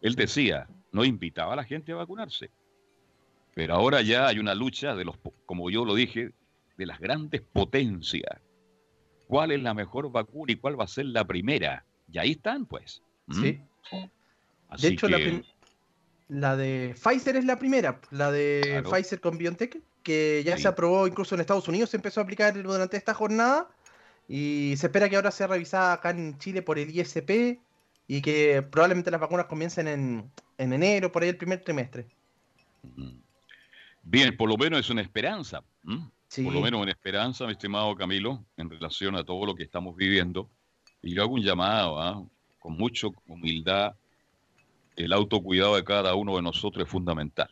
Él 0.00 0.14
decía, 0.14 0.68
no 0.92 1.04
invitaba 1.04 1.54
a 1.54 1.56
la 1.56 1.64
gente 1.64 1.92
a 1.92 1.96
vacunarse. 1.96 2.50
Pero 3.54 3.74
ahora 3.74 4.02
ya 4.02 4.28
hay 4.28 4.38
una 4.38 4.54
lucha 4.54 4.94
de 4.94 5.04
los, 5.04 5.16
como 5.46 5.68
yo 5.70 5.84
lo 5.84 5.94
dije, 5.94 6.32
de 6.76 6.86
las 6.86 7.00
grandes 7.00 7.42
potencias. 7.42 8.40
¿Cuál 9.26 9.52
es 9.52 9.62
la 9.62 9.74
mejor 9.74 10.10
vacuna 10.10 10.52
y 10.52 10.56
cuál 10.56 10.78
va 10.78 10.84
a 10.84 10.88
ser 10.88 11.06
la 11.06 11.24
primera? 11.24 11.84
Y 12.12 12.18
ahí 12.18 12.32
están, 12.32 12.66
pues. 12.66 13.02
¿Mm? 13.26 13.42
Sí. 13.42 13.60
de 14.80 14.88
hecho, 14.88 15.08
la, 16.28 16.56
de 16.56 16.94
Pfizer 16.94 17.36
es 17.36 17.44
la 17.44 17.58
primera, 17.58 18.00
la 18.10 18.30
de 18.30 18.82
Pfizer 18.88 19.20
con 19.20 19.36
BioNTech, 19.36 19.80
que 20.02 20.42
ya 20.44 20.56
se 20.56 20.68
aprobó 20.68 21.06
incluso 21.06 21.34
en 21.34 21.40
Estados 21.40 21.68
Unidos, 21.68 21.90
se 21.90 21.96
empezó 21.96 22.20
a 22.20 22.24
aplicar 22.24 22.60
durante 22.62 22.96
esta 22.96 23.14
jornada 23.14 23.68
y 24.28 24.74
se 24.76 24.86
espera 24.86 25.08
que 25.08 25.16
ahora 25.16 25.30
sea 25.30 25.48
revisada 25.48 25.94
acá 25.94 26.10
en 26.10 26.38
Chile 26.38 26.62
por 26.62 26.78
el 26.78 26.88
ISP 26.88 27.58
y 28.06 28.22
que 28.22 28.62
probablemente 28.62 29.10
las 29.10 29.20
vacunas 29.20 29.46
comiencen 29.46 29.88
en, 29.88 30.30
enero, 30.56 31.10
por 31.10 31.22
ahí 31.22 31.28
el 31.28 31.36
primer 31.36 31.62
trimestre. 31.62 32.06
Bien, 34.02 34.36
por 34.36 34.48
lo 34.48 34.56
menos 34.56 34.80
es 34.80 34.90
una 34.90 35.02
esperanza. 35.02 35.62
Por 35.84 36.52
lo 36.52 36.60
menos 36.60 36.80
una 36.80 36.92
esperanza, 36.92 37.44
mi 37.46 37.52
estimado 37.52 37.94
Camilo, 37.96 38.44
en 38.56 38.70
relación 38.70 39.16
a 39.16 39.24
todo 39.24 39.46
lo 39.46 39.54
que 39.54 39.64
estamos 39.64 39.96
viviendo. 39.96 40.48
Y 41.02 41.14
yo 41.14 41.22
hago 41.22 41.34
un 41.34 41.42
llamado, 41.42 42.00
¿ah? 42.00 42.22
con 42.58 42.76
mucha 42.76 43.08
humildad. 43.26 43.94
El 44.96 45.12
autocuidado 45.12 45.76
de 45.76 45.84
cada 45.84 46.14
uno 46.14 46.36
de 46.36 46.42
nosotros 46.42 46.84
es 46.84 46.90
fundamental. 46.90 47.48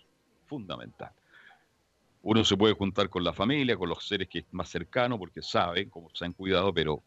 Fundamental. 0.46 1.11
Uno 2.22 2.44
se 2.44 2.57
puede 2.57 2.74
juntar 2.74 3.09
con 3.09 3.24
la 3.24 3.32
familia, 3.32 3.76
con 3.76 3.88
los 3.88 4.07
seres 4.07 4.28
que 4.28 4.44
más 4.51 4.68
cercanos, 4.68 5.18
porque 5.18 5.40
saben 5.40 5.88
cómo 5.88 6.11
se 6.12 6.24
han 6.24 6.32
cuidado, 6.32 6.74
pero 6.74 7.03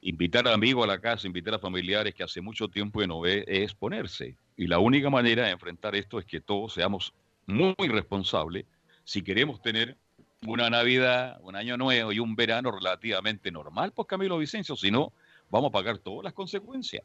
invitar 0.00 0.46
a 0.48 0.54
amigos 0.54 0.84
a 0.84 0.86
la 0.86 1.00
casa, 1.00 1.26
invitar 1.26 1.54
a 1.54 1.58
familiares 1.58 2.14
que 2.14 2.22
hace 2.22 2.40
mucho 2.40 2.68
tiempo 2.68 3.00
que 3.00 3.06
no 3.06 3.20
ve, 3.20 3.44
es 3.46 3.74
ponerse. 3.74 4.36
Y 4.56 4.66
la 4.66 4.78
única 4.78 5.10
manera 5.10 5.44
de 5.44 5.50
enfrentar 5.50 5.94
esto 5.96 6.18
es 6.18 6.24
que 6.24 6.40
todos 6.40 6.74
seamos 6.74 7.12
muy 7.46 7.74
responsables 7.88 8.64
si 9.08 9.22
queremos 9.22 9.62
tener 9.62 9.96
una 10.46 10.68
Navidad, 10.68 11.38
un 11.40 11.56
año 11.56 11.78
nuevo 11.78 12.12
y 12.12 12.18
un 12.18 12.36
verano 12.36 12.70
relativamente 12.70 13.50
normal, 13.50 13.92
pues 13.92 14.06
Camilo 14.06 14.36
Vicencio, 14.36 14.76
si 14.76 14.90
no, 14.90 15.14
vamos 15.50 15.68
a 15.68 15.72
pagar 15.72 15.98
todas 15.98 16.24
las 16.24 16.32
consecuencias. 16.32 17.04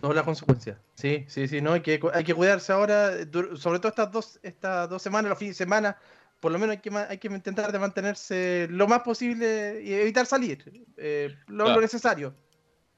Todas 0.00 0.16
las 0.16 0.24
consecuencias, 0.24 0.78
sí, 0.94 1.26
sí, 1.28 1.46
sí, 1.46 1.60
no, 1.60 1.74
hay 1.74 1.82
que, 1.82 2.00
hay 2.14 2.24
que 2.24 2.34
cuidarse 2.34 2.72
ahora, 2.72 3.10
sobre 3.56 3.78
todo 3.78 3.88
estas 3.88 4.10
dos, 4.10 4.40
estas 4.42 4.88
dos 4.88 5.02
semanas, 5.02 5.28
los 5.28 5.38
fines 5.38 5.58
de 5.58 5.64
semana, 5.64 5.98
por 6.40 6.50
lo 6.50 6.58
menos 6.58 6.76
hay 6.76 6.80
que, 6.80 6.90
hay 6.96 7.18
que 7.18 7.28
intentar 7.28 7.70
de 7.70 7.78
mantenerse 7.78 8.68
lo 8.70 8.88
más 8.88 9.02
posible 9.02 9.82
y 9.84 9.92
evitar 9.92 10.24
salir, 10.24 10.86
eh, 10.96 11.36
lo, 11.46 11.78
necesario. 11.78 12.34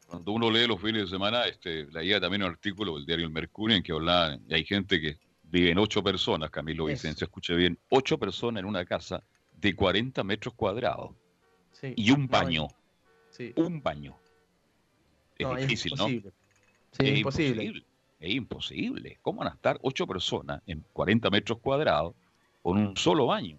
Cuando 0.06 0.30
uno 0.30 0.48
lee 0.48 0.68
los 0.68 0.80
fines 0.80 1.02
de 1.02 1.08
semana, 1.08 1.46
este, 1.46 1.86
leía 1.86 2.20
también 2.20 2.44
un 2.44 2.50
artículo 2.50 2.94
del 2.94 3.06
diario 3.06 3.26
El 3.26 3.32
Mercurio 3.32 3.76
en 3.76 3.82
que 3.82 3.90
hablaba, 3.90 4.38
y 4.48 4.54
hay 4.54 4.64
gente 4.64 5.00
que 5.00 5.18
vive 5.42 5.70
en 5.72 5.78
ocho 5.78 6.00
personas, 6.00 6.50
Camilo 6.50 6.84
Vicencio, 6.84 7.24
escuche 7.24 7.54
bien, 7.54 7.76
ocho 7.88 8.18
personas 8.18 8.60
en 8.60 8.66
una 8.66 8.84
casa 8.84 9.20
de 9.52 9.74
40 9.74 10.22
metros 10.22 10.54
cuadrados 10.54 11.10
y 11.82 12.10
un 12.12 12.28
baño. 12.28 12.68
Un 13.56 13.82
baño. 13.82 14.16
Es 15.38 15.56
difícil, 15.56 15.92
¿no? 15.96 16.08
Sí, 16.08 16.22
es 16.98 17.18
imposible. 17.18 17.84
Es 18.20 18.30
imposible. 18.30 19.18
¿Cómo 19.22 19.40
van 19.40 19.48
a 19.48 19.54
estar 19.54 19.78
ocho 19.82 20.06
personas 20.06 20.62
en 20.66 20.84
40 20.92 21.30
metros 21.30 21.58
cuadrados 21.58 22.14
con 22.64 22.78
un 22.78 22.96
solo 22.96 23.26
baño. 23.26 23.58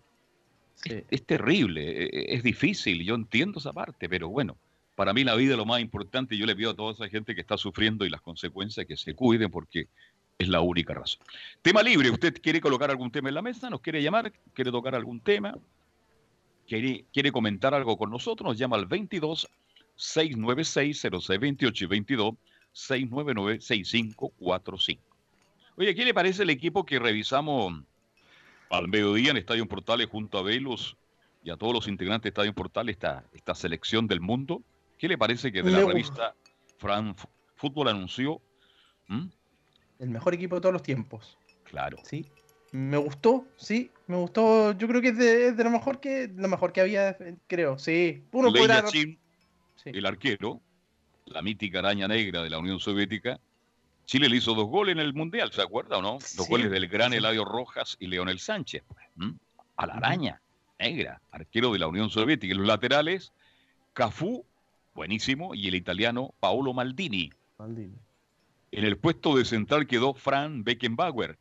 Es, 0.84 1.24
terrible, 1.26 1.82
e, 1.82 2.04
e, 2.06 2.36
es, 2.36 2.44
difícil, 2.44 3.04
yo 3.04 3.14
entiendo 3.14 3.60
esa 3.60 3.72
parte, 3.72 4.10
pero 4.10 4.30
bueno, 4.30 4.58
para 4.96 5.14
mí 5.14 5.24
la 5.24 5.36
vida 5.36 5.52
es 5.52 5.58
lo 5.58 5.66
más 5.66 5.80
importante 5.80 6.34
y 6.34 6.40
yo 6.40 6.48
le 6.48 6.56
pido 6.56 6.72
a 6.72 6.76
toda 6.76 6.92
esa 6.92 7.08
gente 7.08 7.36
que 7.36 7.42
está 7.42 7.56
sufriendo 7.56 8.04
y 8.04 8.10
las 8.10 8.22
consecuencias 8.22 8.88
que 8.88 8.98
se 8.98 9.14
cuiden 9.14 9.52
porque 9.52 9.88
es 10.40 10.48
la 10.48 10.62
única 10.62 10.96
razón. 10.96 11.22
Tema 11.62 11.84
libre, 11.84 12.10
¿usted 12.10 12.34
quiere 12.42 12.60
colocar 12.60 12.90
algún 12.90 13.12
tema 13.12 13.30
en 13.30 13.36
la 13.36 13.44
mesa? 13.44 13.70
¿Nos 13.70 13.82
quiere 13.82 14.02
llamar? 14.02 14.34
¿Quiere 14.54 14.72
tocar 14.72 14.96
algún 14.96 15.20
tema? 15.20 15.56
¿Quiere, 16.68 17.06
quiere 17.14 17.32
comentar 17.32 17.76
algo 17.76 17.98
con 17.98 18.10
nosotros? 18.10 18.50
Nos 18.50 18.58
llama 18.58 18.76
al 18.76 18.88
22 18.88 19.48
696 19.96 21.02
0628 21.02 21.84
y 21.84 21.88
22 21.88 22.34
699 22.72 23.62
6545. 23.62 25.04
Oye, 25.78 25.96
¿qué 25.96 26.06
le 26.06 26.14
parece 26.14 26.44
el 26.44 26.50
equipo 26.50 26.86
que 26.86 27.00
revisamos 27.00 27.84
al 28.70 28.88
mediodía 28.88 29.32
en 29.32 29.38
Estadio 29.38 29.68
Portales 29.68 30.08
junto 30.08 30.38
a 30.38 30.44
Velus 30.44 30.98
y 31.44 31.52
a 31.52 31.58
todos 31.58 31.74
los 31.74 31.88
integrantes 31.88 32.24
de 32.24 32.30
Estadio 32.30 32.54
Portales 32.54 32.96
esta, 32.96 33.24
esta 33.32 33.54
selección 33.54 34.08
del 34.08 34.20
mundo. 34.20 34.64
¿Qué 34.98 35.08
le 35.08 35.18
parece 35.18 35.52
que 35.52 35.62
de 35.62 35.72
la 35.72 35.86
revista 35.86 36.34
Fran 36.78 37.16
Fútbol 37.56 37.90
anunció? 37.90 38.42
El 40.00 40.10
mejor 40.10 40.34
equipo 40.34 40.56
de 40.56 40.62
todos 40.62 40.74
los 40.74 40.82
tiempos. 40.82 41.38
Claro. 41.64 41.98
Sí. 42.04 42.26
Me 42.72 42.98
gustó, 42.98 43.46
sí, 43.58 43.92
me 44.08 44.18
gustó. 44.18 44.72
Yo 44.74 44.88
creo 44.88 45.02
que 45.02 45.10
es 45.10 45.18
de, 45.56 45.64
lo 45.64 45.70
mejor 45.70 46.00
que 46.00 46.30
lo 46.36 46.48
mejor 46.48 46.74
que 46.74 46.82
había, 46.82 47.16
creo. 47.48 47.78
Sí. 47.78 48.24
Uno 48.32 48.52
el 49.86 50.06
arquero, 50.06 50.62
la 51.26 51.42
mítica 51.42 51.80
araña 51.80 52.08
negra 52.08 52.44
de 52.44 52.50
la 52.50 52.58
Unión 52.58 52.80
Soviética, 52.80 53.40
Chile 54.06 54.30
le 54.30 54.38
hizo 54.38 54.54
dos 54.54 54.68
goles 54.68 54.94
en 54.94 55.00
el 55.00 55.14
Mundial, 55.14 55.52
¿se 55.52 55.62
acuerda 55.62 55.98
o 55.98 56.02
no? 56.02 56.20
Dos 56.36 56.48
goles 56.48 56.70
del 56.70 56.88
gran 56.88 57.14
Eladio 57.14 57.44
Rojas 57.44 57.98
y 58.00 58.08
Leonel 58.08 58.40
Sánchez. 58.40 58.84
A 59.78 59.88
la 59.88 59.94
araña 59.96 60.42
negra, 60.80 61.22
arquero 61.32 61.72
de 61.72 61.80
la 61.80 61.88
Unión 61.88 62.10
Soviética. 62.10 62.54
Y 62.54 62.58
los 62.58 62.68
laterales, 62.68 63.34
Cafú, 63.94 64.46
buenísimo, 64.94 65.56
y 65.56 65.68
el 65.68 65.76
italiano 65.76 66.34
Paolo 66.40 66.74
Maldini. 66.74 67.32
Maldini. 67.58 67.96
En 68.72 68.84
el 68.84 68.98
puesto 68.98 69.36
de 69.36 69.46
central 69.46 69.88
quedó 69.88 70.14
Fran 70.14 70.64
Beckenbauer, 70.64 71.38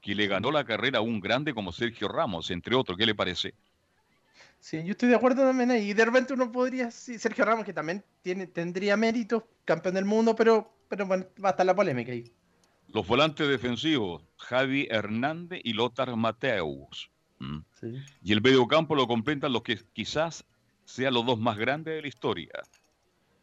que 0.00 0.14
le 0.14 0.26
ganó 0.26 0.50
la 0.50 0.64
carrera 0.64 0.98
a 0.98 1.02
un 1.02 1.20
grande 1.20 1.54
como 1.54 1.72
Sergio 1.72 2.08
Ramos, 2.08 2.50
entre 2.50 2.74
otros. 2.74 2.98
¿Qué 2.98 3.06
le 3.06 3.14
parece? 3.14 3.54
Sí, 4.60 4.82
yo 4.84 4.92
estoy 4.92 5.08
de 5.08 5.14
acuerdo 5.14 5.42
también 5.42 5.70
ahí. 5.70 5.94
De 5.94 6.04
repente 6.04 6.32
uno 6.32 6.50
podría, 6.50 6.90
sí, 6.90 7.18
Sergio 7.18 7.44
Ramos, 7.44 7.64
que 7.64 7.72
también 7.72 8.04
tiene, 8.22 8.46
tendría 8.46 8.96
méritos, 8.96 9.44
campeón 9.64 9.94
del 9.94 10.04
mundo, 10.04 10.34
pero 10.34 10.78
pero 10.88 11.06
bueno, 11.06 11.26
va 11.42 11.50
a 11.50 11.52
estar 11.52 11.66
la 11.66 11.74
polémica 11.74 12.12
ahí. 12.12 12.32
Los 12.88 13.06
volantes 13.06 13.46
defensivos, 13.46 14.22
Javi 14.38 14.88
Hernández 14.90 15.60
y 15.62 15.74
Lothar 15.74 16.16
Mateus. 16.16 17.10
¿Mm? 17.38 17.58
Y 18.22 18.32
el 18.32 18.40
mediocampo 18.40 18.94
lo 18.94 19.06
completan 19.06 19.52
los 19.52 19.62
que 19.62 19.78
quizás 19.92 20.44
sean 20.84 21.14
los 21.14 21.26
dos 21.26 21.38
más 21.38 21.58
grandes 21.58 21.94
de 21.94 22.02
la 22.02 22.08
historia. 22.08 22.52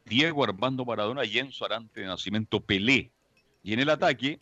Diego 0.06 0.44
Armando 0.44 0.84
Maradona 0.84 1.24
y 1.26 1.38
Enzo 1.38 1.66
Arante 1.66 2.02
de 2.02 2.08
Nacimiento 2.08 2.60
Pelé. 2.60 3.12
Y 3.64 3.74
en 3.74 3.80
el 3.80 3.90
ataque, 3.90 4.40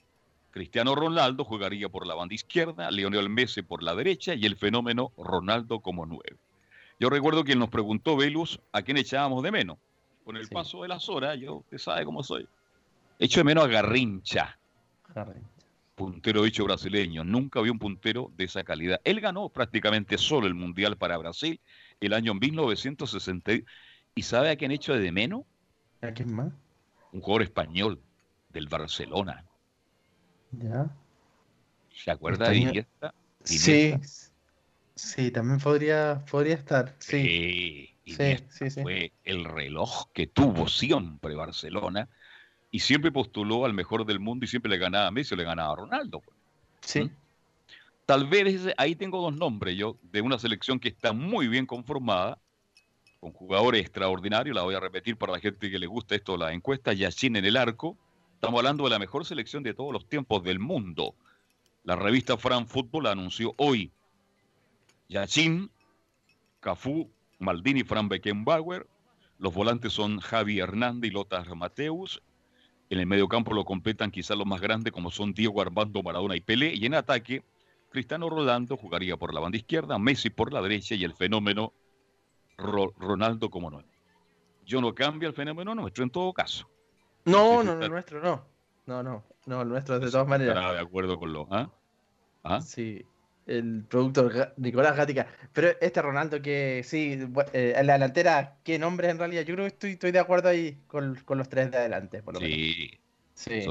Cristiano 0.51 0.95
Ronaldo 0.95 1.43
jugaría 1.43 1.89
por 1.89 2.07
la 2.07 2.15
banda 2.15 2.36
izquierda, 2.36 2.89
Leonel 2.89 3.30
Messi 3.30 3.61
por 3.61 3.84
la 3.84 3.95
derecha 3.95 4.34
y 4.34 4.45
el 4.45 4.55
fenómeno 4.55 5.11
Ronaldo 5.17 5.82
como 5.82 6.05
nueve. 6.05 6.38
Yo 7.03 7.09
recuerdo 7.09 7.43
que 7.43 7.53
nos 7.53 7.67
preguntó 7.67 8.15
Velus 8.15 8.61
a 8.71 8.81
quién 8.81 8.95
echábamos 8.95 9.43
de 9.43 9.51
menos. 9.51 9.77
Con 10.23 10.37
el 10.37 10.47
paso 10.47 10.83
de 10.83 10.87
las 10.87 11.09
horas, 11.09 11.37
yo, 11.37 11.55
usted 11.55 11.77
sabe 11.77 12.05
cómo 12.05 12.23
soy. 12.23 12.47
Echo 13.19 13.41
de 13.41 13.43
menos 13.43 13.65
a 13.65 13.67
Garrincha. 13.67 14.57
Puntero 15.95 16.43
dicho 16.43 16.63
brasileño. 16.63 17.25
Nunca 17.25 17.59
vi 17.59 17.71
un 17.71 17.77
puntero 17.77 18.31
de 18.37 18.45
esa 18.45 18.63
calidad. 18.63 19.01
Él 19.03 19.19
ganó 19.19 19.49
prácticamente 19.49 20.17
solo 20.17 20.47
el 20.47 20.53
Mundial 20.53 20.95
para 20.95 21.17
Brasil 21.17 21.59
el 21.99 22.13
año 22.13 22.35
1960. 22.35 23.51
¿Y 24.15 24.21
sabe 24.21 24.51
a 24.51 24.55
quién 24.55 24.71
hecho 24.71 24.93
de 24.93 25.11
menos? 25.11 25.41
¿A 26.01 26.13
quién 26.13 26.33
más? 26.33 26.53
Un 27.11 27.19
jugador 27.19 27.41
español 27.41 27.99
del 28.53 28.69
Barcelona. 28.69 29.43
Ya. 30.53 30.89
¿Se 31.93 32.11
acuerda 32.11 32.47
de 32.47 32.55
Iniesta? 32.55 33.13
Sí. 33.43 33.93
Sí, 34.95 35.31
también 35.31 35.59
podría, 35.59 36.23
podría 36.29 36.55
estar. 36.55 36.95
Sí. 36.99 37.89
sí, 38.05 38.35
sí, 38.49 38.69
sí, 38.69 38.81
fue 38.81 39.11
el 39.23 39.45
reloj 39.45 40.11
que 40.13 40.27
tuvo 40.27 40.67
siempre 40.67 41.35
Barcelona 41.35 42.07
y 42.69 42.79
siempre 42.79 43.11
postuló 43.11 43.65
al 43.65 43.73
mejor 43.73 44.05
del 44.05 44.19
mundo 44.19 44.45
y 44.45 44.47
siempre 44.47 44.69
le 44.69 44.77
ganaba 44.77 45.07
a 45.07 45.11
Messi 45.11 45.33
o 45.33 45.37
le 45.37 45.43
ganaba 45.43 45.73
a 45.73 45.75
Ronaldo. 45.75 46.19
Pues. 46.19 46.37
Sí. 46.81 47.03
¿Mm? 47.03 47.11
Tal 48.05 48.27
vez 48.27 48.73
ahí 48.77 48.95
tengo 48.95 49.21
dos 49.21 49.35
nombres 49.35 49.77
yo 49.77 49.97
de 50.11 50.21
una 50.21 50.37
selección 50.37 50.79
que 50.79 50.89
está 50.89 51.13
muy 51.13 51.47
bien 51.47 51.65
conformada, 51.65 52.37
con 53.19 53.31
jugadores 53.31 53.81
extraordinarios, 53.81 54.53
la 54.53 54.63
voy 54.63 54.75
a 54.75 54.79
repetir 54.81 55.15
para 55.15 55.31
la 55.31 55.39
gente 55.39 55.71
que 55.71 55.79
le 55.79 55.87
gusta 55.87 56.13
esto, 56.13 56.35
la 56.35 56.51
encuesta, 56.51 56.91
Yachin 56.91 57.37
en 57.37 57.45
el 57.45 57.55
arco. 57.55 57.97
Estamos 58.33 58.57
hablando 58.57 58.83
de 58.83 58.89
la 58.89 58.99
mejor 58.99 59.25
selección 59.25 59.63
de 59.63 59.73
todos 59.73 59.93
los 59.93 60.09
tiempos 60.09 60.43
del 60.43 60.59
mundo. 60.59 61.15
La 61.85 61.95
revista 61.95 62.37
Fran 62.37 62.67
Football 62.67 63.07
anunció 63.07 63.53
hoy 63.57 63.93
Yachin, 65.09 65.69
Cafú, 66.59 67.09
Maldini, 67.39 67.83
Fran 67.83 68.09
Beckenbauer. 68.09 68.87
Los 69.37 69.53
volantes 69.53 69.93
son 69.93 70.19
Javi 70.19 70.59
Hernández 70.59 71.11
y 71.11 71.13
Lothar 71.13 71.55
Mateus. 71.55 72.21
En 72.89 72.99
el 72.99 73.07
mediocampo 73.07 73.53
lo 73.53 73.65
completan 73.65 74.11
quizás 74.11 74.37
los 74.37 74.45
más 74.45 74.61
grandes 74.61 74.93
como 74.93 75.11
son 75.11 75.33
Diego 75.33 75.61
Armando 75.61 76.03
Maradona 76.03 76.35
y 76.35 76.41
Pelé. 76.41 76.73
Y 76.73 76.85
en 76.85 76.93
ataque, 76.93 77.43
Cristiano 77.89 78.29
Rolando 78.29 78.77
jugaría 78.77 79.17
por 79.17 79.33
la 79.33 79.39
banda 79.39 79.57
izquierda, 79.57 79.97
Messi 79.97 80.29
por 80.29 80.53
la 80.53 80.61
derecha 80.61 80.95
y 80.95 81.03
el 81.03 81.13
fenómeno 81.13 81.73
Ronaldo 82.57 83.49
como 83.49 83.69
no. 83.69 83.83
Yo 84.65 84.79
no 84.79 84.93
cambio 84.95 85.27
el 85.27 85.35
fenómeno 85.35 85.75
nuestro 85.75 86.03
en 86.03 86.09
todo 86.09 86.31
caso. 86.33 86.69
No, 87.25 87.63
no, 87.63 87.75
no, 87.75 87.87
nuestro 87.89 88.21
no. 88.21 88.45
No, 88.85 89.01
no, 89.01 89.23
no, 89.45 89.61
el 89.61 89.69
nuestro 89.69 89.99
de 89.99 90.11
todas 90.11 90.27
maneras. 90.27 90.73
de 90.73 90.79
acuerdo 90.79 91.17
con 91.17 91.33
lo. 91.33 91.47
¿ah? 91.51 91.69
¿Ah? 92.43 92.61
Sí, 92.61 93.05
el 93.45 93.83
producto 93.87 94.29
Nicolás 94.57 94.95
Gatica. 94.95 95.27
Pero 95.51 95.69
este 95.81 96.01
Ronaldo 96.01 96.41
que 96.41 96.81
sí, 96.83 97.19
eh, 97.53 97.73
en 97.75 97.87
la 97.87 97.93
delantera, 97.93 98.57
¿qué 98.63 98.79
nombre 98.79 99.09
en 99.09 99.17
realidad? 99.17 99.43
Yo 99.43 99.55
creo 99.55 99.65
que 99.65 99.73
estoy, 99.73 99.91
estoy 99.91 100.11
de 100.11 100.19
acuerdo 100.19 100.49
ahí 100.49 100.77
con, 100.87 101.17
los 101.27 101.49
tres 101.49 101.71
de 101.71 101.77
adelante, 101.77 102.21
por 102.23 102.35
lo 102.35 102.39
sí, 102.39 102.91
Sí. 103.33 103.65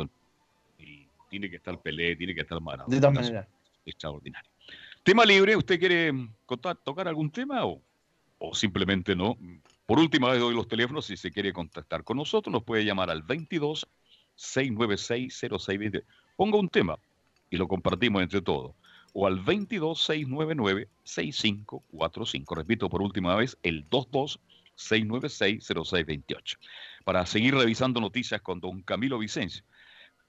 y 0.79 1.07
tiene 1.31 1.49
que 1.49 1.57
estar 1.57 1.81
Pelé, 1.81 2.17
tiene 2.17 2.35
que 2.35 2.43
estar 2.43 2.61
Maradona. 2.61 2.95
De 2.95 3.01
todas 3.01 3.15
maneras. 3.15 3.47
Extraordinario. 3.87 4.51
Tema 5.03 5.25
libre, 5.25 5.57
¿usted 5.57 5.79
quiere 5.79 6.13
tocar 6.85 7.09
algún 7.09 7.31
tema 7.31 7.65
o, 7.65 7.81
o 8.39 8.55
simplemente 8.55 9.17
no? 9.17 9.37
Por 9.87 9.99
última 9.99 10.31
vez 10.31 10.41
doy 10.41 10.55
los 10.55 10.69
teléfonos, 10.69 11.07
si 11.07 11.17
se 11.17 11.31
quiere 11.33 11.53
contactar 11.53 12.05
con 12.05 12.17
nosotros, 12.17 12.53
nos 12.53 12.63
puede 12.63 12.85
llamar 12.85 13.11
al 13.11 13.23
22 13.23 13.87
696 14.37 15.41
0620. 15.41 16.05
Ponga 16.37 16.59
un 16.59 16.69
tema 16.69 16.99
y 17.51 17.57
lo 17.57 17.67
compartimos 17.67 18.23
entre 18.23 18.41
todos. 18.41 18.75
O 19.13 19.27
al 19.27 19.41
22 19.41 20.03
699 20.03 20.89
6545. 21.05 22.55
Repito 22.55 22.89
por 22.89 23.03
última 23.03 23.35
vez, 23.37 23.57
el 23.63 23.83
22 23.83 24.41
696 24.75 25.65
0628. 25.67 26.59
Para 27.05 27.27
seguir 27.27 27.55
revisando 27.55 28.01
noticias 28.01 28.41
con 28.41 28.61
don 28.61 28.83
Camilo 28.83 29.19
Vicencio. 29.19 29.65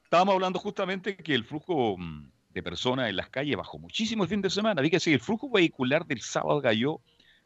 Estábamos 0.03 0.36
hablando 0.36 0.59
justamente 0.59 1.15
que 1.15 1.34
el 1.34 1.43
flujo 1.43 1.97
mm, 1.97 2.29
de 2.53 2.63
personas 2.63 3.09
en 3.09 3.15
las 3.15 3.29
calles 3.29 3.57
bajó 3.57 3.79
muchísimo 3.79 4.23
el 4.23 4.29
fin 4.29 4.41
de 4.41 4.49
semana. 4.49 4.81
Dígase, 4.81 5.13
el 5.13 5.19
flujo 5.19 5.49
vehicular 5.49 6.05
del 6.05 6.21
sábado 6.21 6.61
cayó 6.61 6.99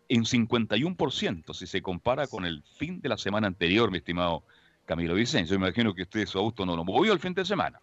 en 0.10 0.24
51% 0.24 1.54
si 1.54 1.68
se 1.68 1.82
compara 1.82 2.28
con 2.28 2.46
el 2.46 2.64
fin 2.64 3.00
de 3.02 3.10
la 3.10 3.18
semana 3.18 3.48
anterior, 3.48 3.92
mi 3.92 3.98
estimado 3.98 4.44
Camilo 4.86 5.16
Vicencio. 5.16 5.56
Imagino 5.56 5.94
que 5.94 6.04
usted 6.04 6.26
su 6.26 6.40
auto 6.40 6.66
no 6.66 6.76
lo 6.76 6.84
movió 6.84 7.14
el 7.14 7.20
fin 7.20 7.34
de 7.34 7.46
semana. 7.46 7.80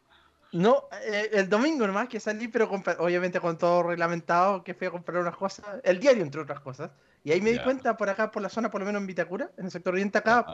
No, 0.54 0.84
eh, 1.04 1.30
el 1.32 1.48
domingo 1.48 1.84
nomás 1.84 2.08
que 2.08 2.20
salí, 2.20 2.46
pero 2.46 2.70
obviamente 3.00 3.40
con 3.40 3.58
todo 3.58 3.82
reglamentado, 3.82 4.62
que 4.62 4.72
fui 4.72 4.86
a 4.86 4.92
comprar 4.92 5.20
unas 5.20 5.36
cosas, 5.36 5.66
el 5.82 5.98
diario 5.98 6.22
entre 6.22 6.42
otras 6.42 6.60
cosas. 6.60 6.92
Y 7.24 7.32
ahí 7.32 7.40
me 7.40 7.50
di 7.50 7.58
cuenta 7.58 7.96
por 7.96 8.08
acá, 8.08 8.30
por 8.30 8.40
la 8.40 8.48
zona, 8.48 8.70
por 8.70 8.80
lo 8.80 8.86
menos 8.86 9.00
en 9.00 9.06
Vitacura, 9.08 9.50
en 9.56 9.64
el 9.64 9.70
sector 9.72 9.94
oriente 9.94 10.18
acá, 10.18 10.46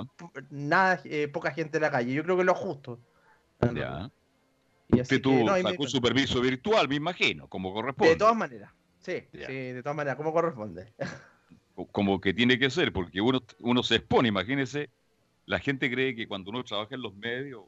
nada, 0.49 1.03
eh, 1.05 1.29
poca 1.29 1.51
gente 1.51 1.77
en 1.77 1.83
la 1.83 1.91
calle. 1.91 2.15
Yo 2.15 2.23
creo 2.23 2.39
que 2.39 2.45
lo 2.45 2.55
justo. 2.55 2.99
Ya. 3.75 4.11
Y 4.89 5.03
usted 5.03 5.21
tuvo, 5.21 5.47
sacó 5.61 5.87
su 5.87 6.01
permiso 6.01 6.41
virtual, 6.41 6.89
me 6.89 6.95
imagino, 6.95 7.47
como 7.47 7.75
corresponde. 7.75 8.15
De 8.15 8.19
todas 8.19 8.37
maneras, 8.37 8.73
sí, 9.01 9.23
sí, 9.33 9.39
de 9.43 9.83
todas 9.83 9.97
maneras, 9.97 10.17
como 10.17 10.33
corresponde. 10.33 10.95
como 11.93 12.23
que 12.23 12.33
tiene 12.33 12.59
que 12.59 12.71
ser, 12.71 12.91
porque 12.91 13.21
uno, 13.21 13.43
uno 13.59 13.83
se 13.83 13.97
expone, 13.97 14.29
imagínese, 14.29 14.89
la 15.45 15.59
gente 15.59 15.91
cree 15.91 16.17
que 16.17 16.27
cuando 16.27 16.51
uno 16.51 16.65
trabaja 16.65 16.95
en 16.95 17.03
los 17.03 17.15
medios 17.15 17.65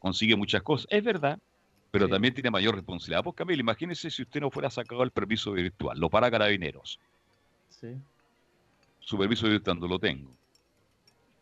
consigue 0.00 0.34
muchas 0.34 0.62
cosas. 0.62 0.88
Es 0.90 1.04
verdad, 1.04 1.38
pero 1.92 2.08
también 2.08 2.32
tiene 2.32 2.50
mayor 2.50 2.74
responsabilidad. 2.74 3.22
Pues 3.22 3.36
Camilo, 3.36 3.60
imagínese 3.60 4.10
si 4.10 4.22
usted 4.22 4.40
no 4.40 4.50
fuera 4.50 4.70
sacado 4.70 5.02
el 5.02 5.10
permiso 5.10 5.52
virtual, 5.52 6.00
lo 6.00 6.08
para 6.08 6.30
carabineros. 6.30 6.98
Sí. 7.68 7.94
Su 8.98 9.18
permiso 9.18 9.46
virtual 9.46 9.78
no 9.78 9.86
lo 9.86 9.98
tengo. 9.98 10.30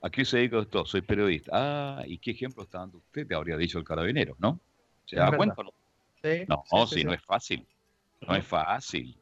¿A 0.03 0.11
qué 0.11 0.25
se 0.25 0.39
dedica 0.39 0.59
esto? 0.59 0.85
Soy 0.85 1.03
periodista. 1.03 1.53
Ah, 1.55 2.03
¿y 2.05 2.19
qué 2.19 2.33
ejemplo 2.33 2.65
está 2.65 2.79
dando 2.79 2.99
usted? 2.99 3.29
Te 3.29 3.35
habría 3.35 3.57
dicho 3.57 3.79
el 3.79 3.85
carabinero, 3.85 4.35
¿no? 4.41 4.59
¿Se 5.07 5.17
da 5.17 5.35
cuenta 5.37 5.63
no? 5.63 5.73
Sí, 6.21 6.45
no, 6.49 6.87
sí, 6.87 7.05
no 7.05 7.13
es 7.13 7.23
fácil. 7.23 7.65
No 8.27 8.35
es 8.35 8.45
fácil. 8.45 9.17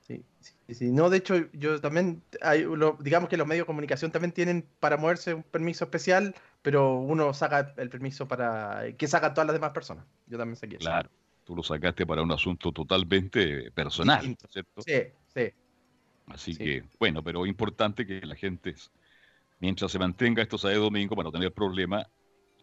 Sí, 0.00 0.24
sí, 0.40 0.74
sí. 0.74 0.90
No, 0.90 1.10
de 1.10 1.18
hecho, 1.18 1.34
yo 1.52 1.78
también, 1.78 2.22
hay, 2.40 2.64
digamos 3.00 3.28
que 3.28 3.36
los 3.36 3.46
medios 3.46 3.64
de 3.64 3.66
comunicación 3.66 4.10
también 4.10 4.32
tienen 4.32 4.66
para 4.80 4.96
moverse 4.96 5.34
un 5.34 5.42
permiso 5.42 5.84
especial, 5.84 6.34
pero 6.62 6.98
uno 6.98 7.34
saca 7.34 7.74
el 7.76 7.90
permiso 7.90 8.26
para 8.26 8.84
que 8.96 9.08
saca 9.08 9.34
todas 9.34 9.46
las 9.46 9.54
demás 9.54 9.72
personas. 9.72 10.06
Yo 10.26 10.38
también 10.38 10.56
saqué 10.56 10.78
Claro, 10.78 11.10
tú 11.44 11.56
lo 11.56 11.62
sacaste 11.62 12.06
para 12.06 12.22
un 12.22 12.32
asunto 12.32 12.72
totalmente 12.72 13.70
personal, 13.72 14.36
¿cierto? 14.48 14.82
Sí, 14.82 15.02
sí. 15.34 15.52
Así 16.26 16.56
que, 16.56 16.84
bueno, 16.98 17.22
pero 17.22 17.44
importante 17.44 18.06
que 18.06 18.20
la 18.24 18.36
gente, 18.36 18.74
mientras 19.58 19.90
se 19.90 19.98
mantenga 19.98 20.42
esto 20.42 20.56
sábado 20.56 20.82
domingo, 20.82 21.16
para 21.16 21.24
no 21.24 21.32
tener 21.32 21.52
problema, 21.52 22.08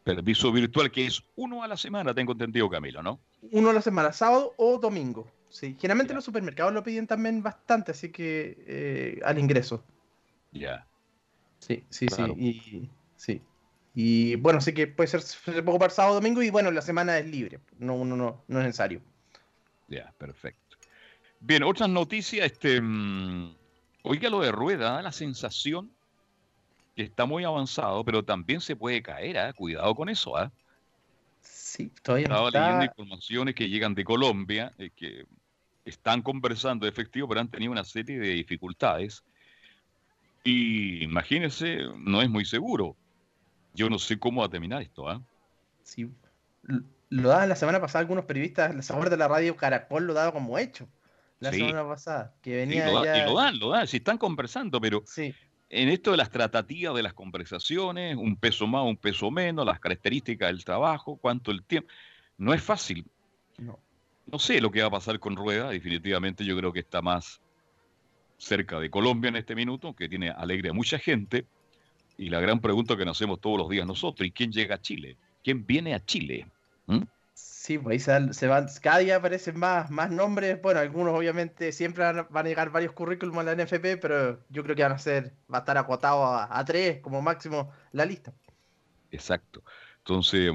permiso 0.03 0.51
virtual 0.51 0.89
que 0.89 1.05
es 1.05 1.21
uno 1.35 1.61
a 1.61 1.67
la 1.67 1.75
semana, 1.75 2.13
tengo 2.13 2.31
entendido, 2.31 2.69
Camilo, 2.69 3.03
¿no? 3.03 3.19
Uno 3.51 3.69
a 3.69 3.73
la 3.73 3.81
semana, 3.81 4.13
sábado 4.13 4.53
o 4.57 4.79
domingo. 4.79 5.29
Sí, 5.49 5.75
generalmente 5.79 6.13
los 6.13 6.23
supermercados 6.23 6.73
lo 6.73 6.83
piden 6.83 7.05
también 7.05 7.43
bastante, 7.43 7.91
así 7.91 8.11
que 8.11 8.63
eh, 8.67 9.19
al 9.25 9.39
ingreso. 9.39 9.83
Ya. 10.51 10.87
Sí, 11.59 11.83
sí, 11.89 12.07
sí. 12.07 12.23
Y, 12.37 12.89
sí. 13.15 13.41
Y 13.95 14.35
bueno, 14.35 14.61
sí 14.61 14.73
que 14.73 14.87
puede 14.87 15.07
ser, 15.07 15.21
se 15.21 15.37
puede 15.43 15.59
ocupar 15.61 15.91
sábado 15.91 16.15
domingo 16.15 16.41
y 16.41 16.49
bueno, 16.49 16.71
la 16.71 16.81
semana 16.81 17.17
es 17.17 17.25
libre. 17.25 17.59
No, 17.77 18.05
no, 18.05 18.15
no, 18.15 18.43
no 18.47 18.59
es 18.59 18.65
necesario. 18.65 19.01
Ya, 19.87 20.13
perfecto. 20.17 20.77
Bien, 21.39 21.63
otras 21.63 21.89
noticias. 21.89 22.45
Este, 22.45 22.81
mm, 22.81 23.55
oiga, 24.03 24.29
lo 24.29 24.41
de 24.41 24.51
rueda, 24.51 24.91
da 24.91 25.01
la 25.01 25.11
sensación 25.11 25.91
que 26.95 27.03
está 27.03 27.25
muy 27.25 27.43
avanzado, 27.43 28.03
pero 28.03 28.23
también 28.23 28.61
se 28.61 28.75
puede 28.75 29.01
caer, 29.01 29.37
¿ah? 29.37 29.53
Cuidado 29.53 29.95
con 29.95 30.09
eso, 30.09 30.37
¿ah? 30.37 30.51
Sí, 31.41 31.91
todavía 32.03 32.25
Estaba 32.25 32.51
leyendo 32.51 32.85
informaciones 32.85 33.55
que 33.55 33.69
llegan 33.69 33.95
de 33.95 34.03
Colombia, 34.03 34.73
eh, 34.77 34.89
que 34.95 35.25
están 35.85 36.21
conversando 36.21 36.87
efectivo, 36.87 37.27
pero 37.27 37.39
han 37.39 37.49
tenido 37.49 37.71
una 37.71 37.85
serie 37.85 38.19
de 38.19 38.29
dificultades. 38.29 39.23
Y 40.43 41.03
imagínense, 41.03 41.79
no 41.97 42.21
es 42.21 42.29
muy 42.29 42.45
seguro. 42.45 42.95
Yo 43.79 43.89
no 43.89 43.97
sé 43.97 44.19
cómo 44.19 44.41
va 44.41 44.47
a 44.47 44.49
terminar 44.49 44.81
esto. 44.81 45.07
¿ah? 45.07 45.21
Sí, 45.83 46.11
lo 47.09 47.29
daban 47.29 47.47
la 47.47 47.55
semana 47.55 47.79
pasada 47.79 48.01
algunos 48.01 48.25
periodistas, 48.25 48.75
el 48.75 48.83
sabor 48.83 49.09
de 49.09 49.15
la 49.15 49.29
radio 49.29 49.55
Caracol 49.55 50.05
lo 50.05 50.13
daba 50.13 50.33
como 50.33 50.57
hecho. 50.57 50.89
La 51.39 51.53
semana 51.53 51.87
pasada, 51.87 52.35
que 52.41 52.57
venía. 52.57 52.89
y, 52.89 52.93
lo 52.93 53.01
y, 53.05 53.21
lo 53.25 53.35
dan, 53.35 53.57
lo 53.57 53.69
dan, 53.69 53.87
si 53.87 53.97
están 53.97 54.17
conversando, 54.17 54.81
pero 54.81 55.01
sí. 55.05 55.33
en 55.69 55.87
esto 55.87 56.11
de 56.11 56.17
las 56.17 56.29
tratativas 56.29 56.93
de 56.93 57.01
las 57.01 57.13
conversaciones, 57.13 58.17
un 58.17 58.35
peso 58.35 58.67
más, 58.67 58.83
un 58.83 58.97
peso 58.97 59.31
menos, 59.31 59.65
las 59.65 59.79
características 59.79 60.49
del 60.49 60.65
trabajo, 60.65 61.15
cuánto 61.15 61.51
el 61.51 61.63
tiempo, 61.63 61.89
no 62.37 62.53
es 62.53 62.61
fácil. 62.61 63.05
No. 63.57 63.79
No 64.25 64.39
sé 64.39 64.59
lo 64.59 64.69
que 64.69 64.81
va 64.81 64.87
a 64.87 64.91
pasar 64.91 65.17
con 65.21 65.37
Rueda, 65.37 65.69
definitivamente 65.69 66.43
yo 66.43 66.57
creo 66.57 66.73
que 66.73 66.81
está 66.81 67.01
más 67.01 67.39
cerca 68.37 68.77
de 68.81 68.89
Colombia 68.89 69.29
en 69.29 69.37
este 69.37 69.55
minuto, 69.55 69.95
que 69.95 70.09
tiene 70.09 70.31
alegre 70.31 70.71
a 70.71 70.73
mucha 70.73 70.99
gente. 70.99 71.45
Y 72.19 72.29
la 72.29 72.41
gran 72.41 72.59
pregunta 72.59 72.97
que 72.97 73.05
nos 73.05 73.17
hacemos 73.17 73.39
todos 73.39 73.57
los 73.57 73.69
días 73.69 73.87
nosotros, 73.87 74.27
¿y 74.27 74.31
quién 74.31 74.51
llega 74.51 74.75
a 74.75 74.81
Chile? 74.81 75.15
¿Quién 75.41 75.65
viene 75.65 75.95
a 75.95 76.03
Chile? 76.03 76.47
¿Mm? 76.85 77.03
Sí, 77.33 77.77
pues 77.77 78.09
ahí 78.09 78.33
se, 78.33 78.47
van, 78.47 78.67
cada 78.81 78.97
día 78.97 79.15
aparecen 79.15 79.57
más, 79.57 79.89
más 79.89 80.11
nombres. 80.11 80.61
Bueno, 80.61 80.81
algunos 80.81 81.17
obviamente 81.17 81.71
siempre 81.71 82.03
van, 82.03 82.27
a 82.29 82.43
llegar 82.43 82.71
varios 82.71 82.91
currículums 82.91 83.37
a 83.39 83.43
la 83.43 83.63
NFP, 83.63 84.01
pero 84.01 84.37
yo 84.49 84.63
creo 84.63 84.75
que 84.75 84.83
van 84.83 84.91
a 84.91 84.99
ser, 84.99 85.31
va 85.51 85.59
a 85.59 85.61
estar 85.61 85.77
acotado 85.77 86.25
a, 86.25 86.59
a 86.59 86.65
tres 86.65 86.99
como 86.99 87.21
máximo 87.21 87.71
la 87.93 88.03
lista. 88.03 88.33
Exacto. 89.11 89.63
Entonces, 89.99 90.51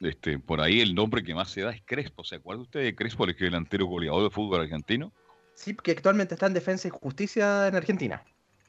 este, 0.00 0.40
por 0.40 0.60
ahí 0.60 0.80
el 0.80 0.92
nombre 0.92 1.22
que 1.22 1.36
más 1.36 1.50
se 1.50 1.60
da 1.60 1.70
es 1.70 1.82
Crespo. 1.84 2.24
¿Se 2.24 2.34
acuerda 2.34 2.62
usted 2.62 2.82
de 2.82 2.96
Crespo, 2.96 3.26
el 3.26 3.36
delantero 3.36 3.86
goleador 3.86 4.24
de 4.24 4.30
fútbol 4.30 4.62
argentino? 4.62 5.12
Sí, 5.54 5.76
que 5.76 5.92
actualmente 5.92 6.34
está 6.34 6.46
en 6.46 6.54
Defensa 6.54 6.88
y 6.88 6.90
Justicia 6.90 7.68
en 7.68 7.76
Argentina. 7.76 8.24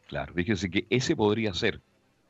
Claro, 0.06 0.36
fíjese 0.36 0.70
que 0.70 0.86
ese 0.92 1.16
podría 1.16 1.52
ser. 1.56 1.82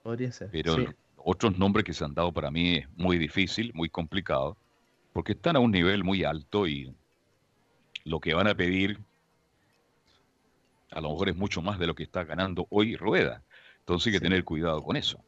Podría 0.08 0.32
ser. 0.32 0.50
Pero 0.52 0.78
otros 1.18 1.60
nombres 1.60 1.84
que 1.84 1.92
se 1.92 2.06
han 2.06 2.14
dado 2.14 2.32
para 2.32 2.50
mí 2.50 2.78
es 2.78 2.88
muy 2.96 3.18
difícil, 3.18 3.74
muy 3.74 3.90
complicado, 3.90 4.56
porque 5.12 5.34
están 5.34 5.58
a 5.58 5.60
un 5.60 5.70
nivel 5.70 6.06
muy 6.06 6.24
alto 6.24 6.66
y 6.66 6.96
lo 8.06 8.22
que 8.22 8.34
van 8.34 8.48
a 8.48 8.56
pedir 8.56 9.02
a 10.92 11.02
lo 11.02 11.10
mejor 11.10 11.28
es 11.28 11.36
mucho 11.36 11.62
más 11.62 11.78
de 11.78 11.88
lo 11.88 11.94
que 11.94 12.04
está 12.04 12.24
ganando 12.24 12.68
hoy 12.70 12.96
Rueda. 12.96 13.44
Entonces 13.80 14.08
hay 14.08 14.14
que 14.14 14.24
tener 14.24 14.46
cuidado 14.46 14.82
con 14.82 14.96
eso. 14.96 15.22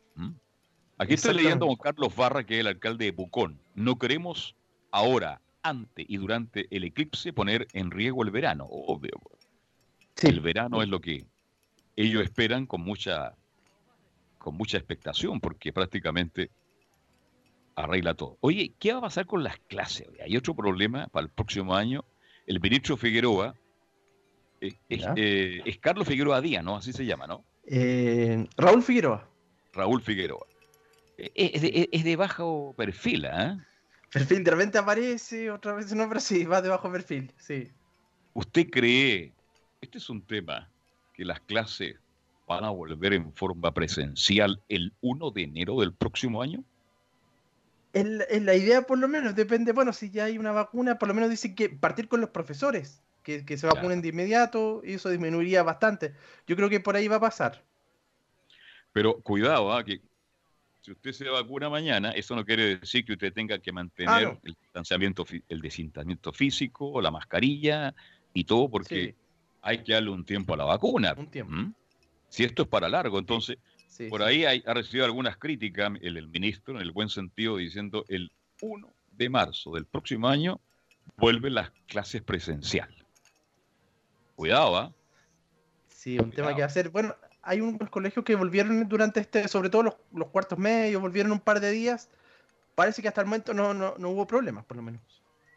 Aquí 0.97 1.15
estoy 1.15 1.33
leyendo 1.33 1.69
a 1.69 1.77
Carlos 1.77 2.15
Barra, 2.15 2.45
que 2.45 2.53
es 2.53 2.59
el 2.61 2.67
alcalde 2.67 3.03
de 3.03 3.11
Pucón. 3.11 3.59
No 3.75 3.99
queremos 3.99 4.55
ahora, 4.91 5.41
ante 5.61 6.05
y 6.07 6.15
durante 6.15 6.73
el 6.73 6.85
eclipse, 6.85 7.33
poner 7.33 7.67
en 7.73 7.91
riesgo 7.91 8.23
el 8.23 8.31
verano. 8.31 8.65
Obvio. 8.69 9.19
El 10.21 10.39
verano 10.39 10.81
es 10.81 10.87
lo 10.87 11.01
que 11.01 11.25
ellos 11.97 12.23
esperan 12.23 12.65
con 12.65 12.79
mucha, 12.79 13.35
con 14.39 14.55
mucha 14.55 14.77
expectación, 14.77 15.39
porque 15.39 15.71
prácticamente 15.71 16.49
arregla 17.75 18.15
todo. 18.15 18.37
Oye, 18.41 18.73
¿qué 18.79 18.91
va 18.93 18.99
a 18.99 19.03
pasar 19.03 19.25
con 19.25 19.43
las 19.43 19.57
clases? 19.67 20.07
Hay 20.23 20.35
otro 20.35 20.55
problema 20.55 21.07
para 21.07 21.25
el 21.25 21.31
próximo 21.31 21.75
año. 21.75 22.03
El 22.47 22.59
ministro 22.59 22.97
Figueroa 22.97 23.55
eh, 24.61 24.75
eh, 24.89 25.61
es, 25.63 25.77
Carlos 25.77 26.07
Figueroa 26.07 26.41
Díaz, 26.41 26.63
¿no? 26.63 26.77
Así 26.77 26.91
se 26.91 27.05
llama, 27.05 27.27
¿no? 27.27 27.45
Eh, 27.65 28.47
Raúl 28.57 28.81
Figueroa. 28.81 29.29
Raúl 29.73 30.01
Figueroa 30.01 30.47
es 31.17 32.03
de, 32.03 32.15
bajo 32.15 32.73
perfil, 32.77 33.25
¿eh? 33.25 33.57
Perfil 34.11 34.43
de 34.43 34.51
repente 34.51 34.77
aparece, 34.77 35.51
otra 35.51 35.73
vez 35.73 35.93
no, 35.93 36.07
pero 36.07 36.19
sí, 36.19 36.45
va 36.45 36.61
debajo 36.61 36.91
perfil, 36.91 37.31
sí. 37.37 37.71
¿Usted 38.33 38.69
cree, 38.69 39.33
este 39.81 39.97
es 39.97 40.09
un 40.09 40.25
tema, 40.25 40.71
que 41.13 41.25
las 41.25 41.41
clases 41.41 41.97
van 42.49 42.65
a 42.65 42.71
volver 42.71 43.13
en 43.13 43.31
forma 43.31 43.71
presencial 43.75 44.59
el 44.69 44.91
1 45.01 45.31
de 45.31 45.43
enero 45.43 45.79
del 45.79 45.93
próximo 45.93 46.41
año? 46.41 46.63
En, 47.93 48.17
la 48.17 48.55
idea, 48.55 48.81
por 48.81 48.97
lo 48.97 49.07
menos, 49.07 49.35
depende, 49.35 49.71
bueno, 49.71 49.93
si 49.93 50.09
ya 50.09 50.25
hay 50.25 50.37
una 50.37 50.51
vacuna, 50.51 50.97
por 50.97 51.07
lo 51.07 51.13
menos 51.13 51.29
dicen 51.29 51.55
que 51.55 51.69
partir 51.69 52.07
con 52.07 52.21
los 52.21 52.31
profesores, 52.31 53.03
que, 53.23 53.43
se 53.57 53.67
vacunen 53.67 54.01
de 54.01 54.09
inmediato, 54.09 54.81
y 54.83 54.93
eso 54.93 55.09
disminuiría 55.09 55.61
bastante. 55.61 56.15
Yo 56.47 56.55
creo 56.55 56.69
que 56.69 56.79
por 56.79 56.95
ahí 56.95 57.07
va 57.07 57.17
a 57.17 57.21
pasar. 57.21 57.63
Pero 58.91 59.21
cuidado, 59.21 59.71
¿ah? 59.71 59.83
que 59.83 60.01
si 60.81 60.91
usted 60.91 61.11
se 61.11 61.29
vacuna 61.29 61.69
mañana, 61.69 62.11
eso 62.11 62.35
no 62.35 62.43
quiere 62.43 62.77
decir 62.77 63.05
que 63.05 63.13
usted 63.13 63.31
tenga 63.31 63.59
que 63.59 63.71
mantener 63.71 64.25
ah, 64.25 64.39
el 64.41 64.57
distanciamiento, 64.59 65.25
el 65.47 65.61
distanciamiento 65.61 66.31
físico, 66.31 66.99
la 66.99 67.11
mascarilla 67.11 67.93
y 68.33 68.43
todo, 68.43 68.69
porque 68.69 69.15
hay 69.61 69.83
que 69.83 69.93
darle 69.93 70.09
un 70.09 70.25
tiempo 70.25 70.55
a 70.55 70.57
la 70.57 70.65
vacuna. 70.65 71.13
Un 71.15 71.29
tiempo. 71.29 71.78
Si 72.29 72.43
esto 72.43 72.63
es 72.63 72.67
para 72.69 72.87
largo, 72.87 73.19
entonces, 73.19 73.57
por 74.09 74.23
ahí 74.23 74.45
ha 74.45 74.73
recibido 74.73 75.05
algunas 75.05 75.37
críticas 75.37 75.91
el, 76.01 76.27
ministro, 76.27 76.75
en 76.75 76.81
el 76.81 76.91
buen 76.91 77.09
sentido, 77.09 77.57
diciendo 77.57 78.05
el 78.07 78.31
1 78.61 78.93
de 79.11 79.29
marzo 79.29 79.73
del 79.73 79.85
próximo 79.85 80.27
año 80.27 80.61
vuelven 81.17 81.55
las 81.55 81.71
clases 81.87 82.21
presenciales. 82.21 83.03
Cuidado, 84.35 84.77
¿ah? 84.77 84.93
Sí, 85.87 86.17
un 86.17 86.31
tema 86.31 86.55
que 86.55 86.63
hacer. 86.63 86.89
Bueno, 86.89 87.15
hay 87.41 87.61
unos 87.61 87.89
colegios 87.89 88.23
que 88.23 88.35
volvieron 88.35 88.87
durante 88.87 89.19
este, 89.19 89.47
sobre 89.47 89.69
todo 89.69 89.97
los, 90.11 90.27
cuartos 90.29 90.57
medios, 90.57 91.01
volvieron 91.01 91.31
un 91.31 91.39
par 91.39 91.59
de 91.59 91.71
días. 91.71 92.09
Parece 92.75 93.01
que 93.01 93.09
hasta 93.09 93.21
el 93.21 93.27
momento 93.27 93.53
no, 93.53 93.73
no, 93.73 94.09
hubo 94.09 94.25
problemas, 94.25 94.63
por 94.65 94.77
lo 94.77 94.83
menos. 94.83 95.01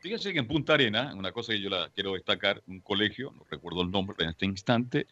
Fíjense 0.01 0.33
que 0.33 0.41
en 0.41 0.49
Punta 0.49 0.75
Arena, 0.75 1.15
una 1.15 1.31
cosa 1.31 1.53
que 1.53 1.61
yo 1.61 1.71
la 1.71 1.89
quiero 1.95 2.15
destacar, 2.15 2.61
un 2.67 2.81
colegio, 2.81 3.33
no 3.37 3.45
recuerdo 3.49 3.83
el 3.83 3.91
nombre 3.93 4.17
en 4.19 4.31
este 4.31 4.47
instante, 4.47 5.07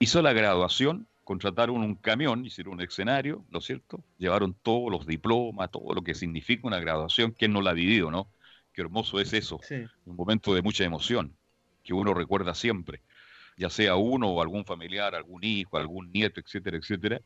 hizo 0.00 0.20
la 0.22 0.32
graduación, 0.32 1.06
contrataron 1.22 1.76
un 1.76 1.94
camión, 1.94 2.44
hicieron 2.44 2.74
un 2.74 2.80
escenario, 2.80 3.44
¿no 3.50 3.60
es 3.60 3.64
cierto? 3.64 4.02
Llevaron 4.18 4.54
todos 4.54 4.90
los 4.90 5.06
diplomas, 5.06 5.70
todo 5.70 5.94
lo 5.94 6.02
que 6.02 6.14
significa 6.14 6.66
una 6.66 6.80
graduación, 6.80 7.30
¿quién 7.30 7.52
no 7.52 7.62
la 7.62 7.70
ha 7.70 7.74
vivido, 7.74 8.10
no? 8.10 8.28
Qué 8.72 8.80
hermoso 8.82 9.20
es 9.20 9.32
eso, 9.32 9.60
un 10.04 10.16
momento 10.16 10.54
de 10.54 10.62
mucha 10.62 10.82
emoción, 10.84 11.36
que 11.84 11.94
uno 11.94 12.14
recuerda 12.14 12.54
siempre 12.54 13.02
ya 13.60 13.68
sea 13.68 13.94
uno 13.96 14.28
o 14.28 14.40
algún 14.40 14.64
familiar, 14.64 15.14
algún 15.14 15.44
hijo, 15.44 15.76
algún 15.76 16.10
nieto, 16.10 16.40
etcétera, 16.40 16.78
etcétera. 16.78 17.20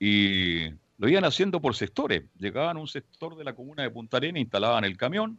Y 0.00 0.70
lo 0.96 1.06
iban 1.06 1.24
haciendo 1.24 1.60
por 1.60 1.76
sectores. 1.76 2.24
Llegaban 2.38 2.78
a 2.78 2.80
un 2.80 2.88
sector 2.88 3.36
de 3.36 3.44
la 3.44 3.54
comuna 3.54 3.82
de 3.82 3.90
Punta 3.90 4.16
Arenas, 4.16 4.40
instalaban 4.40 4.84
el 4.84 4.96
camión 4.96 5.38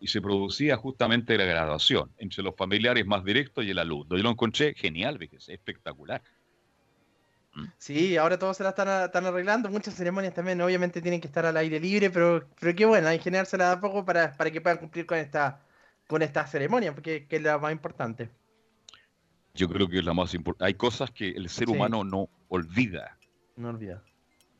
y 0.00 0.06
se 0.08 0.20
producía 0.20 0.76
justamente 0.76 1.36
la 1.36 1.44
graduación 1.44 2.10
entre 2.18 2.42
los 2.42 2.54
familiares 2.54 3.06
más 3.06 3.24
directos 3.24 3.64
y 3.64 3.70
el 3.70 3.78
alumno. 3.78 4.16
Yo 4.16 4.22
lo 4.22 4.30
encontré 4.30 4.74
genial, 4.74 5.18
fíjese, 5.18 5.54
espectacular. 5.54 6.22
¿Mm? 7.54 7.64
Sí, 7.78 8.16
ahora 8.16 8.38
todo 8.38 8.52
se 8.54 8.62
la 8.62 8.70
están, 8.70 9.26
arreglando. 9.26 9.70
Muchas 9.70 9.94
ceremonias 9.94 10.34
también, 10.34 10.60
obviamente, 10.60 11.00
tienen 11.00 11.20
que 11.20 11.28
estar 11.28 11.46
al 11.46 11.56
aire 11.56 11.80
libre, 11.80 12.10
pero, 12.10 12.46
pero 12.60 12.74
qué 12.74 12.84
bueno, 12.84 13.12
ingeniársela 13.12 13.72
a 13.72 13.80
poco 13.80 14.04
para, 14.04 14.36
para 14.36 14.50
que 14.50 14.60
puedan 14.60 14.78
cumplir 14.78 15.06
con 15.06 15.18
esta, 15.18 15.60
con 16.06 16.22
esta 16.22 16.46
ceremonia, 16.46 16.94
porque 16.94 17.26
que 17.26 17.36
es 17.36 17.42
la 17.42 17.58
más 17.58 17.72
importante 17.72 18.30
yo 19.56 19.68
creo 19.68 19.88
que 19.88 19.98
es 19.98 20.04
la 20.04 20.14
más 20.14 20.34
importante. 20.34 20.66
Hay 20.66 20.74
cosas 20.74 21.10
que 21.10 21.30
el 21.30 21.48
ser 21.48 21.68
humano 21.68 22.04
no 22.04 22.28
olvida. 22.48 23.16
No 23.56 23.70
olvida. 23.70 24.02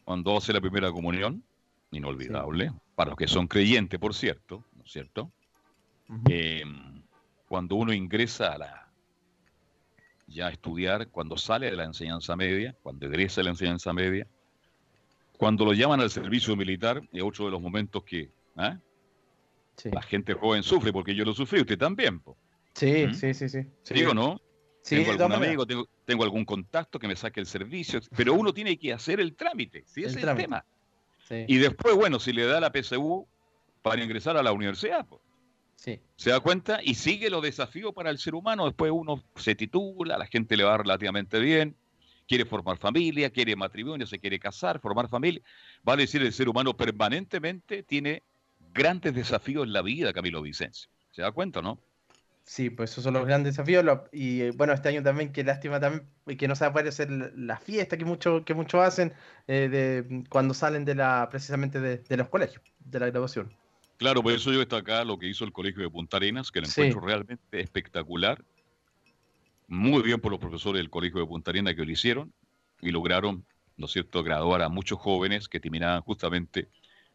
Cuando 0.04 0.36
hace 0.36 0.52
la 0.52 0.60
primera 0.60 0.90
comunión, 0.90 1.42
inolvidable, 1.90 2.72
para 2.94 3.10
los 3.10 3.18
que 3.18 3.28
son 3.28 3.46
creyentes, 3.46 4.00
por 4.00 4.14
cierto, 4.14 4.64
¿no 4.86 4.88
es 4.88 4.92
cierto? 4.92 5.32
Em, 6.28 7.02
cuando 7.48 7.74
uno 7.74 7.92
ingresa 7.92 8.52
a 8.52 8.58
la 8.58 8.92
ya 10.28 10.46
a 10.46 10.50
estudiar, 10.50 11.08
cuando 11.08 11.36
sale 11.36 11.70
de 11.70 11.76
la 11.76 11.84
enseñanza 11.84 12.36
media, 12.36 12.76
cuando 12.84 13.06
egresa 13.06 13.40
de 13.40 13.44
la 13.46 13.50
enseñanza 13.50 13.92
media, 13.92 14.28
cuando 15.38 15.64
lo 15.64 15.72
llaman 15.72 16.00
al 16.00 16.10
servicio 16.10 16.54
militar, 16.54 17.02
es 17.12 17.22
otro 17.22 17.46
de 17.46 17.50
los 17.50 17.60
momentos 17.60 18.04
que 18.04 18.30
¿ah? 18.54 18.78
la 19.84 20.02
gente 20.02 20.34
joven 20.34 20.62
sufre, 20.62 20.92
porque 20.92 21.16
yo 21.16 21.24
lo 21.24 21.34
sufrí, 21.34 21.60
usted 21.60 21.78
también. 21.78 22.22
Sí, 22.74 23.08
sí, 23.12 23.34
sí, 23.34 23.48
sí, 23.48 23.66
sí. 23.82 23.94
¿Digo 23.94 24.14
no? 24.14 24.40
tengo 24.88 25.10
algún 25.10 25.32
amigo, 25.32 25.66
tengo, 25.66 26.22
algún 26.22 26.44
contacto 26.44 27.00
que 27.00 27.08
me 27.08 27.16
saque 27.16 27.40
el 27.40 27.46
servicio, 27.46 28.00
pero 28.16 28.34
uno 28.34 28.54
tiene 28.54 28.78
que 28.78 28.92
hacer 28.92 29.18
el 29.18 29.34
trámite, 29.34 29.82
¿sí? 29.84 30.04
ese 30.04 30.20
es 30.20 30.24
el 30.24 30.36
tema. 30.36 30.64
Y 31.48 31.56
después, 31.58 31.96
bueno, 31.96 32.20
si 32.20 32.32
le 32.32 32.46
da 32.46 32.60
la 32.60 32.70
PSU 32.70 33.26
para 33.88 34.02
ingresar 34.02 34.36
a 34.36 34.42
la 34.42 34.52
universidad, 34.52 35.06
pues, 35.06 35.20
se 36.16 36.30
da 36.30 36.40
cuenta 36.40 36.80
y 36.82 36.94
sigue 36.94 37.30
los 37.30 37.40
desafíos 37.40 37.92
para 37.94 38.10
el 38.10 38.18
ser 38.18 38.34
humano. 38.34 38.64
Después 38.64 38.90
uno 38.92 39.22
se 39.36 39.54
titula, 39.54 40.18
la 40.18 40.26
gente 40.26 40.56
le 40.56 40.64
va 40.64 40.78
relativamente 40.78 41.38
bien, 41.38 41.76
quiere 42.26 42.44
formar 42.44 42.78
familia, 42.78 43.30
quiere 43.30 43.54
matrimonio, 43.54 44.04
se 44.06 44.18
quiere 44.18 44.40
casar, 44.40 44.80
formar 44.80 45.08
familia. 45.08 45.40
Va 45.88 45.92
a 45.92 45.96
decir 45.96 46.20
el 46.22 46.32
ser 46.32 46.48
humano 46.48 46.76
permanentemente 46.76 47.84
tiene 47.84 48.24
grandes 48.74 49.14
desafíos 49.14 49.64
en 49.64 49.72
la 49.72 49.82
vida, 49.82 50.12
Camilo 50.12 50.42
Vicencio. 50.42 50.90
¿Se 51.12 51.22
da 51.22 51.30
cuenta, 51.30 51.62
no? 51.62 51.78
Sí, 52.42 52.70
pues 52.70 52.92
esos 52.92 53.04
son 53.04 53.14
los 53.14 53.26
grandes 53.26 53.54
desafíos. 53.54 53.84
y 54.10 54.50
bueno, 54.50 54.72
este 54.72 54.88
año 54.88 55.02
también, 55.02 55.32
qué 55.32 55.44
lástima 55.44 55.78
también 55.78 56.08
que 56.38 56.48
no 56.48 56.54
se 56.56 56.64
va 56.64 56.70
a 56.70 56.72
poder 56.72 56.88
hacer 56.88 57.10
la 57.10 57.56
fiesta 57.56 57.96
que 57.96 58.04
muchos 58.04 58.44
que 58.44 58.54
muchos 58.54 58.80
hacen 58.80 59.12
eh, 59.46 59.68
de, 59.68 60.24
cuando 60.28 60.54
salen 60.54 60.84
de 60.84 60.94
la 60.96 61.28
precisamente 61.30 61.80
de, 61.80 62.16
los 62.16 62.28
colegios, 62.28 62.62
de 62.80 63.00
la 63.00 63.06
graduación. 63.06 63.52
Claro, 63.96 64.22
por 64.22 64.32
eso 64.32 64.52
yo 64.52 64.60
acá 64.60 65.04
lo 65.04 65.18
que 65.18 65.26
hizo 65.26 65.44
el 65.44 65.52
colegio 65.52 65.82
de 65.82 65.90
Punta 65.90 66.18
Arenas, 66.18 66.50
que 66.50 66.60
lo 66.60 66.66
encuentro 66.66 67.00
realmente 67.00 67.60
espectacular. 67.60 68.44
Muy 69.68 70.02
bien 70.02 70.20
por 70.20 70.30
los 70.30 70.40
profesores 70.40 70.80
del 70.80 70.90
colegio 70.90 71.20
de 71.20 71.26
Punta 71.26 71.50
Arenas 71.50 71.74
que 71.74 71.84
lo 71.84 71.90
hicieron 71.90 72.32
y 72.82 72.90
lograron, 72.90 73.44
¿no 73.76 73.86
es 73.86 73.92
cierto?, 73.92 74.22
graduar 74.22 74.62
a 74.62 74.68
muchos 74.68 74.98
jóvenes 74.98 75.48
que 75.48 75.60
terminaban 75.60 76.02
justamente 76.02 76.68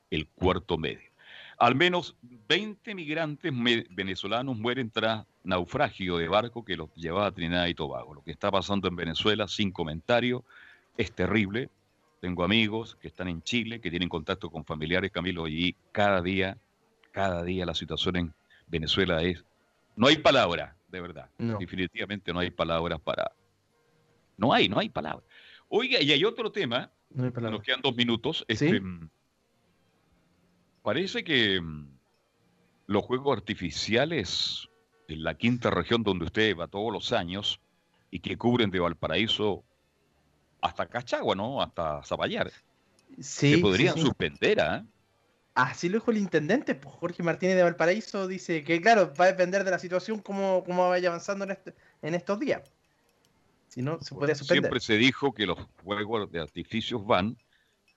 el 0.10 0.28
cuarto 0.28 0.78
medio. 0.78 1.12
Al 1.58 1.76
menos 1.76 2.16
20 2.22 2.96
migrantes 2.96 3.54
venezolanos 3.92 4.58
mueren 4.58 4.90
tras 4.90 5.26
naufragio 5.44 6.18
de 6.18 6.28
barco 6.28 6.66
que 6.66 6.76
los 6.76 6.90
llevaba 6.96 7.28
a 7.28 7.32
Trinidad 7.32 7.68
y 7.68 7.76
Tobago. 7.76 8.16
Lo 8.16 8.24
que 8.24 8.32
está 8.32 8.50
pasando 8.50 8.88
en 8.88 8.96
Venezuela, 8.96 9.48
sin 9.48 9.72
comentario, 9.72 10.44
es 10.98 11.12
terrible. 11.12 11.70
Tengo 12.20 12.44
amigos 12.44 12.96
que 13.00 13.08
están 13.08 13.28
en 13.28 13.44
Chile, 13.44 13.80
que 13.80 13.92
tienen 13.92 14.10
contacto 14.10 14.50
con 14.50 14.66
familiares, 14.66 15.12
Camilo, 15.12 15.48
y 15.48 15.76
cada 15.92 16.22
día, 16.22 16.58
cada 17.12 17.44
día 17.44 17.66
la 17.66 17.76
situación 17.76 18.16
en 18.16 18.34
Venezuela 18.68 19.22
es... 19.22 19.44
No 19.96 20.08
hay 20.08 20.18
palabras, 20.18 20.74
de 20.88 21.02
verdad. 21.02 21.30
Definitivamente 21.38 22.34
no 22.34 22.40
hay 22.40 22.52
palabras 22.52 23.00
para... 23.02 23.32
No 24.38 24.54
hay, 24.54 24.70
no 24.70 24.80
hay 24.80 24.90
palabras. 24.90 25.24
Oiga, 25.68 26.02
y 26.02 26.12
hay 26.12 26.24
otro 26.26 26.52
tema, 26.52 26.92
no 27.10 27.30
nos 27.30 27.62
quedan 27.62 27.82
dos 27.82 27.96
minutos. 27.96 28.44
Este, 28.48 28.82
Parece 30.82 31.24
que 31.24 31.62
mm, 31.62 31.88
los 32.88 33.06
juegos 33.06 33.38
artificiales 33.38 34.68
en 35.08 35.24
la 35.24 35.36
quinta 35.36 35.70
región 35.70 36.04
donde 36.04 36.26
usted 36.26 36.58
va 36.58 36.68
todos 36.68 36.92
los 36.92 37.12
años 37.12 37.60
y 38.10 38.20
que 38.20 38.38
cubren 38.38 38.72
de 38.72 38.80
Valparaíso 38.80 39.64
hasta 40.62 40.88
Cachagua, 40.88 41.36
¿no? 41.36 41.62
Hasta 41.62 42.04
Zapallar. 42.04 42.52
Sí, 43.20 43.56
se 43.56 43.58
podrían 43.60 43.98
suspender, 43.98 44.62
¿ah? 44.62 44.86
Así 45.62 45.90
lo 45.90 46.00
dijo 46.00 46.10
el 46.10 46.18
intendente, 46.18 46.74
pues 46.74 46.96
Jorge 46.96 47.22
Martínez 47.22 47.56
de 47.56 47.62
Valparaíso 47.62 48.28
dice 48.28 48.64
que, 48.64 48.82
claro, 48.82 49.14
va 49.20 49.26
a 49.26 49.28
depender 49.28 49.64
de 49.64 49.70
la 49.70 49.78
situación 49.78 50.20
cómo, 50.20 50.64
cómo 50.64 50.90
vaya 50.90 51.10
avanzando 51.10 51.46
en, 51.46 51.52
este, 51.52 51.76
en 52.02 52.16
estos 52.16 52.40
días. 52.40 52.64
Si 53.68 53.84
no, 53.84 54.00
se 54.00 54.16
podría 54.16 54.34
suspender. 54.34 54.64
Siempre 54.64 54.80
se 54.80 54.98
dijo 54.98 55.34
que 55.34 55.46
los 55.46 55.60
juegos 55.84 56.32
de 56.32 56.42
artificios 56.42 57.06
van 57.06 57.38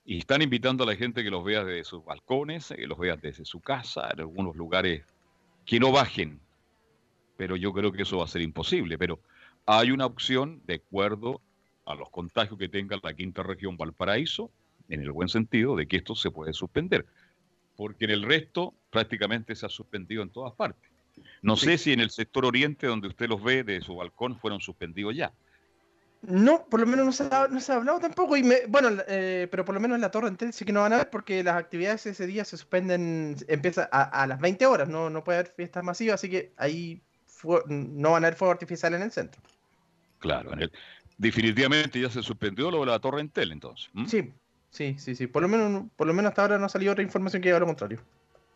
y 0.05 0.19
están 0.19 0.43
invitando 0.43 0.85
a 0.85 0.87
la 0.89 0.95
gente 0.95 1.25
que 1.25 1.31
los 1.31 1.43
vea 1.43 1.65
desde 1.65 1.85
sus 1.85 2.05
balcones, 2.05 2.69
que 2.69 2.87
los 2.87 2.99
vea 2.99 3.17
desde 3.17 3.47
su 3.47 3.61
casa, 3.61 4.11
en 4.13 4.21
algunos 4.21 4.55
lugares 4.57 5.03
que 5.65 5.81
no 5.81 5.91
bajen. 5.91 6.41
Pero 7.39 7.57
yo 7.57 7.73
creo 7.73 7.93
que 7.93 8.03
eso 8.03 8.19
va 8.19 8.25
a 8.25 8.29
ser 8.29 8.43
imposible. 8.43 8.99
Pero 8.99 9.21
hay 9.65 9.91
una 9.91 10.05
opción 10.05 10.61
de 10.67 10.75
acuerdo 10.75 11.41
a 11.87 11.95
los 11.95 12.11
contagios 12.11 12.59
que 12.59 12.69
tenga 12.69 12.99
la 13.03 13.15
quinta 13.15 13.43
región 13.43 13.79
Valparaíso, 13.79 14.51
en 14.91 15.01
el 15.01 15.13
buen 15.13 15.31
sentido 15.31 15.77
de 15.77 15.87
que 15.87 15.97
esto 15.97 16.15
se 16.15 16.31
puede 16.31 16.53
suspender. 16.53 17.07
Porque 17.77 18.05
en 18.05 18.13
el 18.13 18.23
resto 18.23 18.75
prácticamente 18.91 19.55
se 19.55 19.67
ha 19.67 19.69
suspendido 19.69 20.23
en 20.23 20.31
todas 20.31 20.53
partes. 20.55 20.91
No 21.43 21.57
sé 21.57 21.79
si 21.79 21.93
en 21.93 22.01
el 22.01 22.11
sector 22.11 22.45
oriente, 22.45 22.87
donde 22.87 23.09
usted 23.09 23.29
los 23.29 23.43
ve 23.43 23.65
de 23.65 23.81
su 23.81 23.97
balcón, 23.97 24.39
fueron 24.39 24.61
suspendidos 24.61 25.15
ya. 25.15 25.33
No, 26.23 26.65
por 26.65 26.81
lo 26.81 26.87
menos 26.87 27.05
no 27.05 27.13
se 27.13 27.25
ha, 27.31 27.49
no 27.49 27.61
se 27.61 27.73
ha 27.73 27.77
hablado 27.77 28.01
tampoco. 28.01 28.37
Y 28.37 28.43
bueno, 28.69 28.91
eh, 29.09 29.47
pero 29.51 29.65
por 29.65 29.75
lo 29.75 29.81
menos 29.81 29.97
en 29.97 30.01
la 30.01 30.11
Torre 30.11 30.29
Entel 30.29 30.53
sí 30.53 30.65
que 30.65 30.73
no 30.73 30.81
van 30.81 30.95
a 30.95 30.99
ver 30.99 31.11
porque 31.11 31.43
las 31.45 31.57
actividades 31.57 32.07
ese 32.07 32.27
día 32.27 32.45
se 32.45 32.57
suspenden, 32.57 33.37
empieza 33.47 33.85
a, 33.85 34.27
las 34.27 34.41
20 34.41 34.65
horas, 34.67 34.89
no, 34.89 35.11
no 35.11 35.23
puede 35.23 35.41
haber 35.41 35.53
fiestas 35.53 35.85
masivas, 35.85 36.15
así 36.15 36.31
que 36.31 36.53
ahí 36.57 37.03
no 37.69 38.13
van 38.13 38.25
a 38.25 38.29
haber 38.29 38.39
fuego 38.39 38.53
artificial 38.53 38.95
en 38.95 39.03
el 39.03 39.13
centro. 39.13 39.41
Claro, 40.19 40.53
definitivamente 41.19 42.01
ya 42.01 42.09
se 42.09 42.23
suspendió 42.23 42.71
lo 42.71 42.81
de 42.81 42.87
la 42.87 42.99
Torre 42.99 43.21
Entel 43.21 43.53
entonces. 43.53 43.91
Sí, 44.07 44.33
sí, 44.75 44.97
sí, 44.99 45.15
sí. 45.15 45.27
Por 45.27 45.43
lo 45.43 45.49
menos, 45.49 45.85
por 45.97 46.07
lo 46.07 46.13
menos 46.13 46.31
hasta 46.31 46.43
ahora 46.43 46.59
no 46.59 46.67
ha 46.67 46.69
salido 46.69 46.93
otra 46.93 47.05
información 47.05 47.41
que 47.41 47.49
diga 47.49 47.61
lo 47.61 47.67
contrario. 47.67 48.01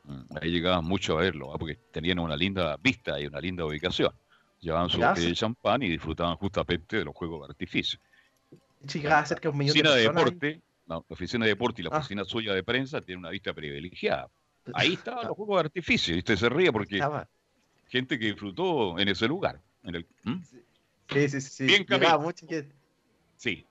Mm, 0.05 0.37
ahí 0.41 0.51
llegaban 0.51 0.85
mucho 0.85 1.17
a 1.17 1.23
verlo, 1.23 1.55
¿ah? 1.55 1.59
porque 1.59 1.79
tenían 1.93 2.19
una 2.19 2.37
linda 2.37 2.77
vista 2.77 3.21
y 3.21 3.27
una 3.27 3.41
linda 3.41 3.65
ubicación. 3.65 4.13
Llevaban 4.61 4.91
su 4.91 4.99
botella 4.99 5.29
de 5.29 5.35
champán 5.35 5.83
y 5.83 5.89
disfrutaban 5.89 6.37
justamente 6.37 6.97
de 6.97 7.05
los 7.05 7.15
juegos 7.15 7.47
de 7.47 7.53
artificio. 7.53 8.01
Llegaba 8.93 9.25
cerca 9.25 9.43
de 9.43 9.49
un 9.51 9.59
millón 9.59 9.77
de, 9.77 9.91
de 9.91 10.03
deporte, 10.03 10.63
la 10.87 10.99
oficina 11.09 11.45
de 11.45 11.51
deporte 11.51 11.83
y 11.83 11.85
la 11.85 11.91
ah. 11.93 11.99
oficina 11.99 12.25
suya 12.25 12.55
de 12.55 12.65
prensa 12.65 13.01
tienen 13.01 13.21
una 13.21 13.31
vista 13.31 13.55
privilegiada. 13.55 14.29
Ahí 14.75 14.95
estaban 14.95 15.27
los 15.27 15.37
juegos 15.37 15.57
de 15.57 15.61
artificio, 15.61 16.15
y 16.15 16.19
usted 16.19 16.37
se 16.37 16.49
ríe 16.49 16.73
porque 16.73 17.01
gente 17.87 18.19
que 18.19 18.27
disfrutó 18.27 18.99
en 18.99 19.09
ese 19.09 19.27
lugar. 19.27 19.61
En 19.83 19.95
el, 19.95 20.07
Sí, 21.11 21.29
sí, 21.29 21.41
sí. 21.41 21.65
Bien, 21.65 21.87
Sí. 23.37 23.65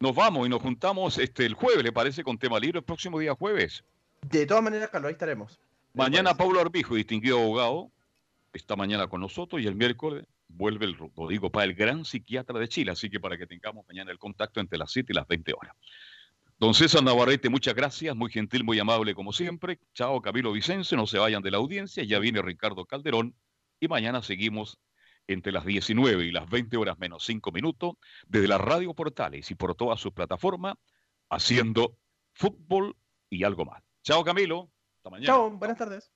Nos 0.00 0.14
vamos 0.14 0.46
y 0.46 0.50
nos 0.50 0.60
juntamos 0.60 1.18
este 1.18 1.46
el 1.46 1.54
jueves, 1.54 1.82
¿le 1.82 1.92
parece? 1.92 2.22
Con 2.24 2.38
tema 2.38 2.58
libre 2.58 2.78
el 2.78 2.84
próximo 2.84 3.18
día 3.18 3.34
jueves. 3.34 3.84
De 4.22 4.46
todas 4.46 4.62
maneras, 4.62 4.90
Carlos, 4.90 5.08
ahí 5.08 5.12
estaremos. 5.12 5.58
Mañana 5.92 6.34
Pablo 6.34 6.60
Arbijo, 6.60 6.94
distinguido 6.96 7.38
abogado, 7.38 7.90
está 8.52 8.74
mañana 8.74 9.06
con 9.06 9.20
nosotros 9.20 9.62
y 9.62 9.66
el 9.66 9.76
miércoles 9.76 10.24
vuelve 10.48 10.86
el 10.86 10.96
Rodrigo 10.96 11.50
para 11.50 11.64
el 11.66 11.74
gran 11.74 12.04
psiquiatra 12.04 12.58
de 12.58 12.68
Chile, 12.68 12.90
así 12.90 13.10
que 13.10 13.20
para 13.20 13.36
que 13.36 13.46
tengamos 13.46 13.86
mañana 13.86 14.10
el 14.10 14.18
contacto 14.18 14.60
entre 14.60 14.78
las 14.78 14.92
7 14.92 15.12
y 15.12 15.16
las 15.16 15.26
20 15.26 15.52
horas. 15.52 15.74
Don 16.58 16.74
César 16.74 17.02
Navarrete, 17.02 17.48
muchas 17.48 17.74
gracias, 17.74 18.14
muy 18.14 18.30
gentil, 18.30 18.64
muy 18.64 18.78
amable 18.78 19.14
como 19.14 19.32
siempre. 19.32 19.78
Chao 19.94 20.20
Camilo 20.22 20.52
Vicencio, 20.52 20.96
no 20.96 21.06
se 21.06 21.18
vayan 21.18 21.42
de 21.42 21.50
la 21.50 21.58
audiencia, 21.58 22.04
ya 22.04 22.18
viene 22.18 22.42
Ricardo 22.42 22.84
Calderón 22.84 23.34
y 23.80 23.88
mañana 23.88 24.22
seguimos 24.22 24.78
entre 25.26 25.52
las 25.52 25.64
19 25.64 26.24
y 26.24 26.32
las 26.32 26.48
20 26.48 26.76
horas 26.76 26.98
menos 26.98 27.24
5 27.24 27.52
minutos 27.52 27.94
desde 28.26 28.48
las 28.48 28.60
radio 28.60 28.94
portales 28.94 29.50
y 29.50 29.54
por 29.54 29.74
todas 29.74 30.00
sus 30.00 30.12
plataformas 30.12 30.74
haciendo 31.30 31.96
fútbol 32.32 32.96
y 33.30 33.44
algo 33.44 33.64
más. 33.64 33.82
Chao 34.02 34.22
Camilo, 34.24 34.70
hasta 34.98 35.10
mañana. 35.10 35.26
Chao, 35.26 35.50
buenas 35.50 35.78
tardes. 35.78 36.12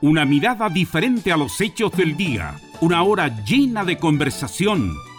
Una 0.00 0.24
mirada 0.24 0.68
diferente 0.68 1.30
a 1.30 1.36
los 1.36 1.60
hechos 1.60 1.92
del 1.92 2.16
día. 2.16 2.56
Una 2.80 3.04
hora 3.04 3.28
llena 3.44 3.84
de 3.84 3.98
conversación 3.98 4.92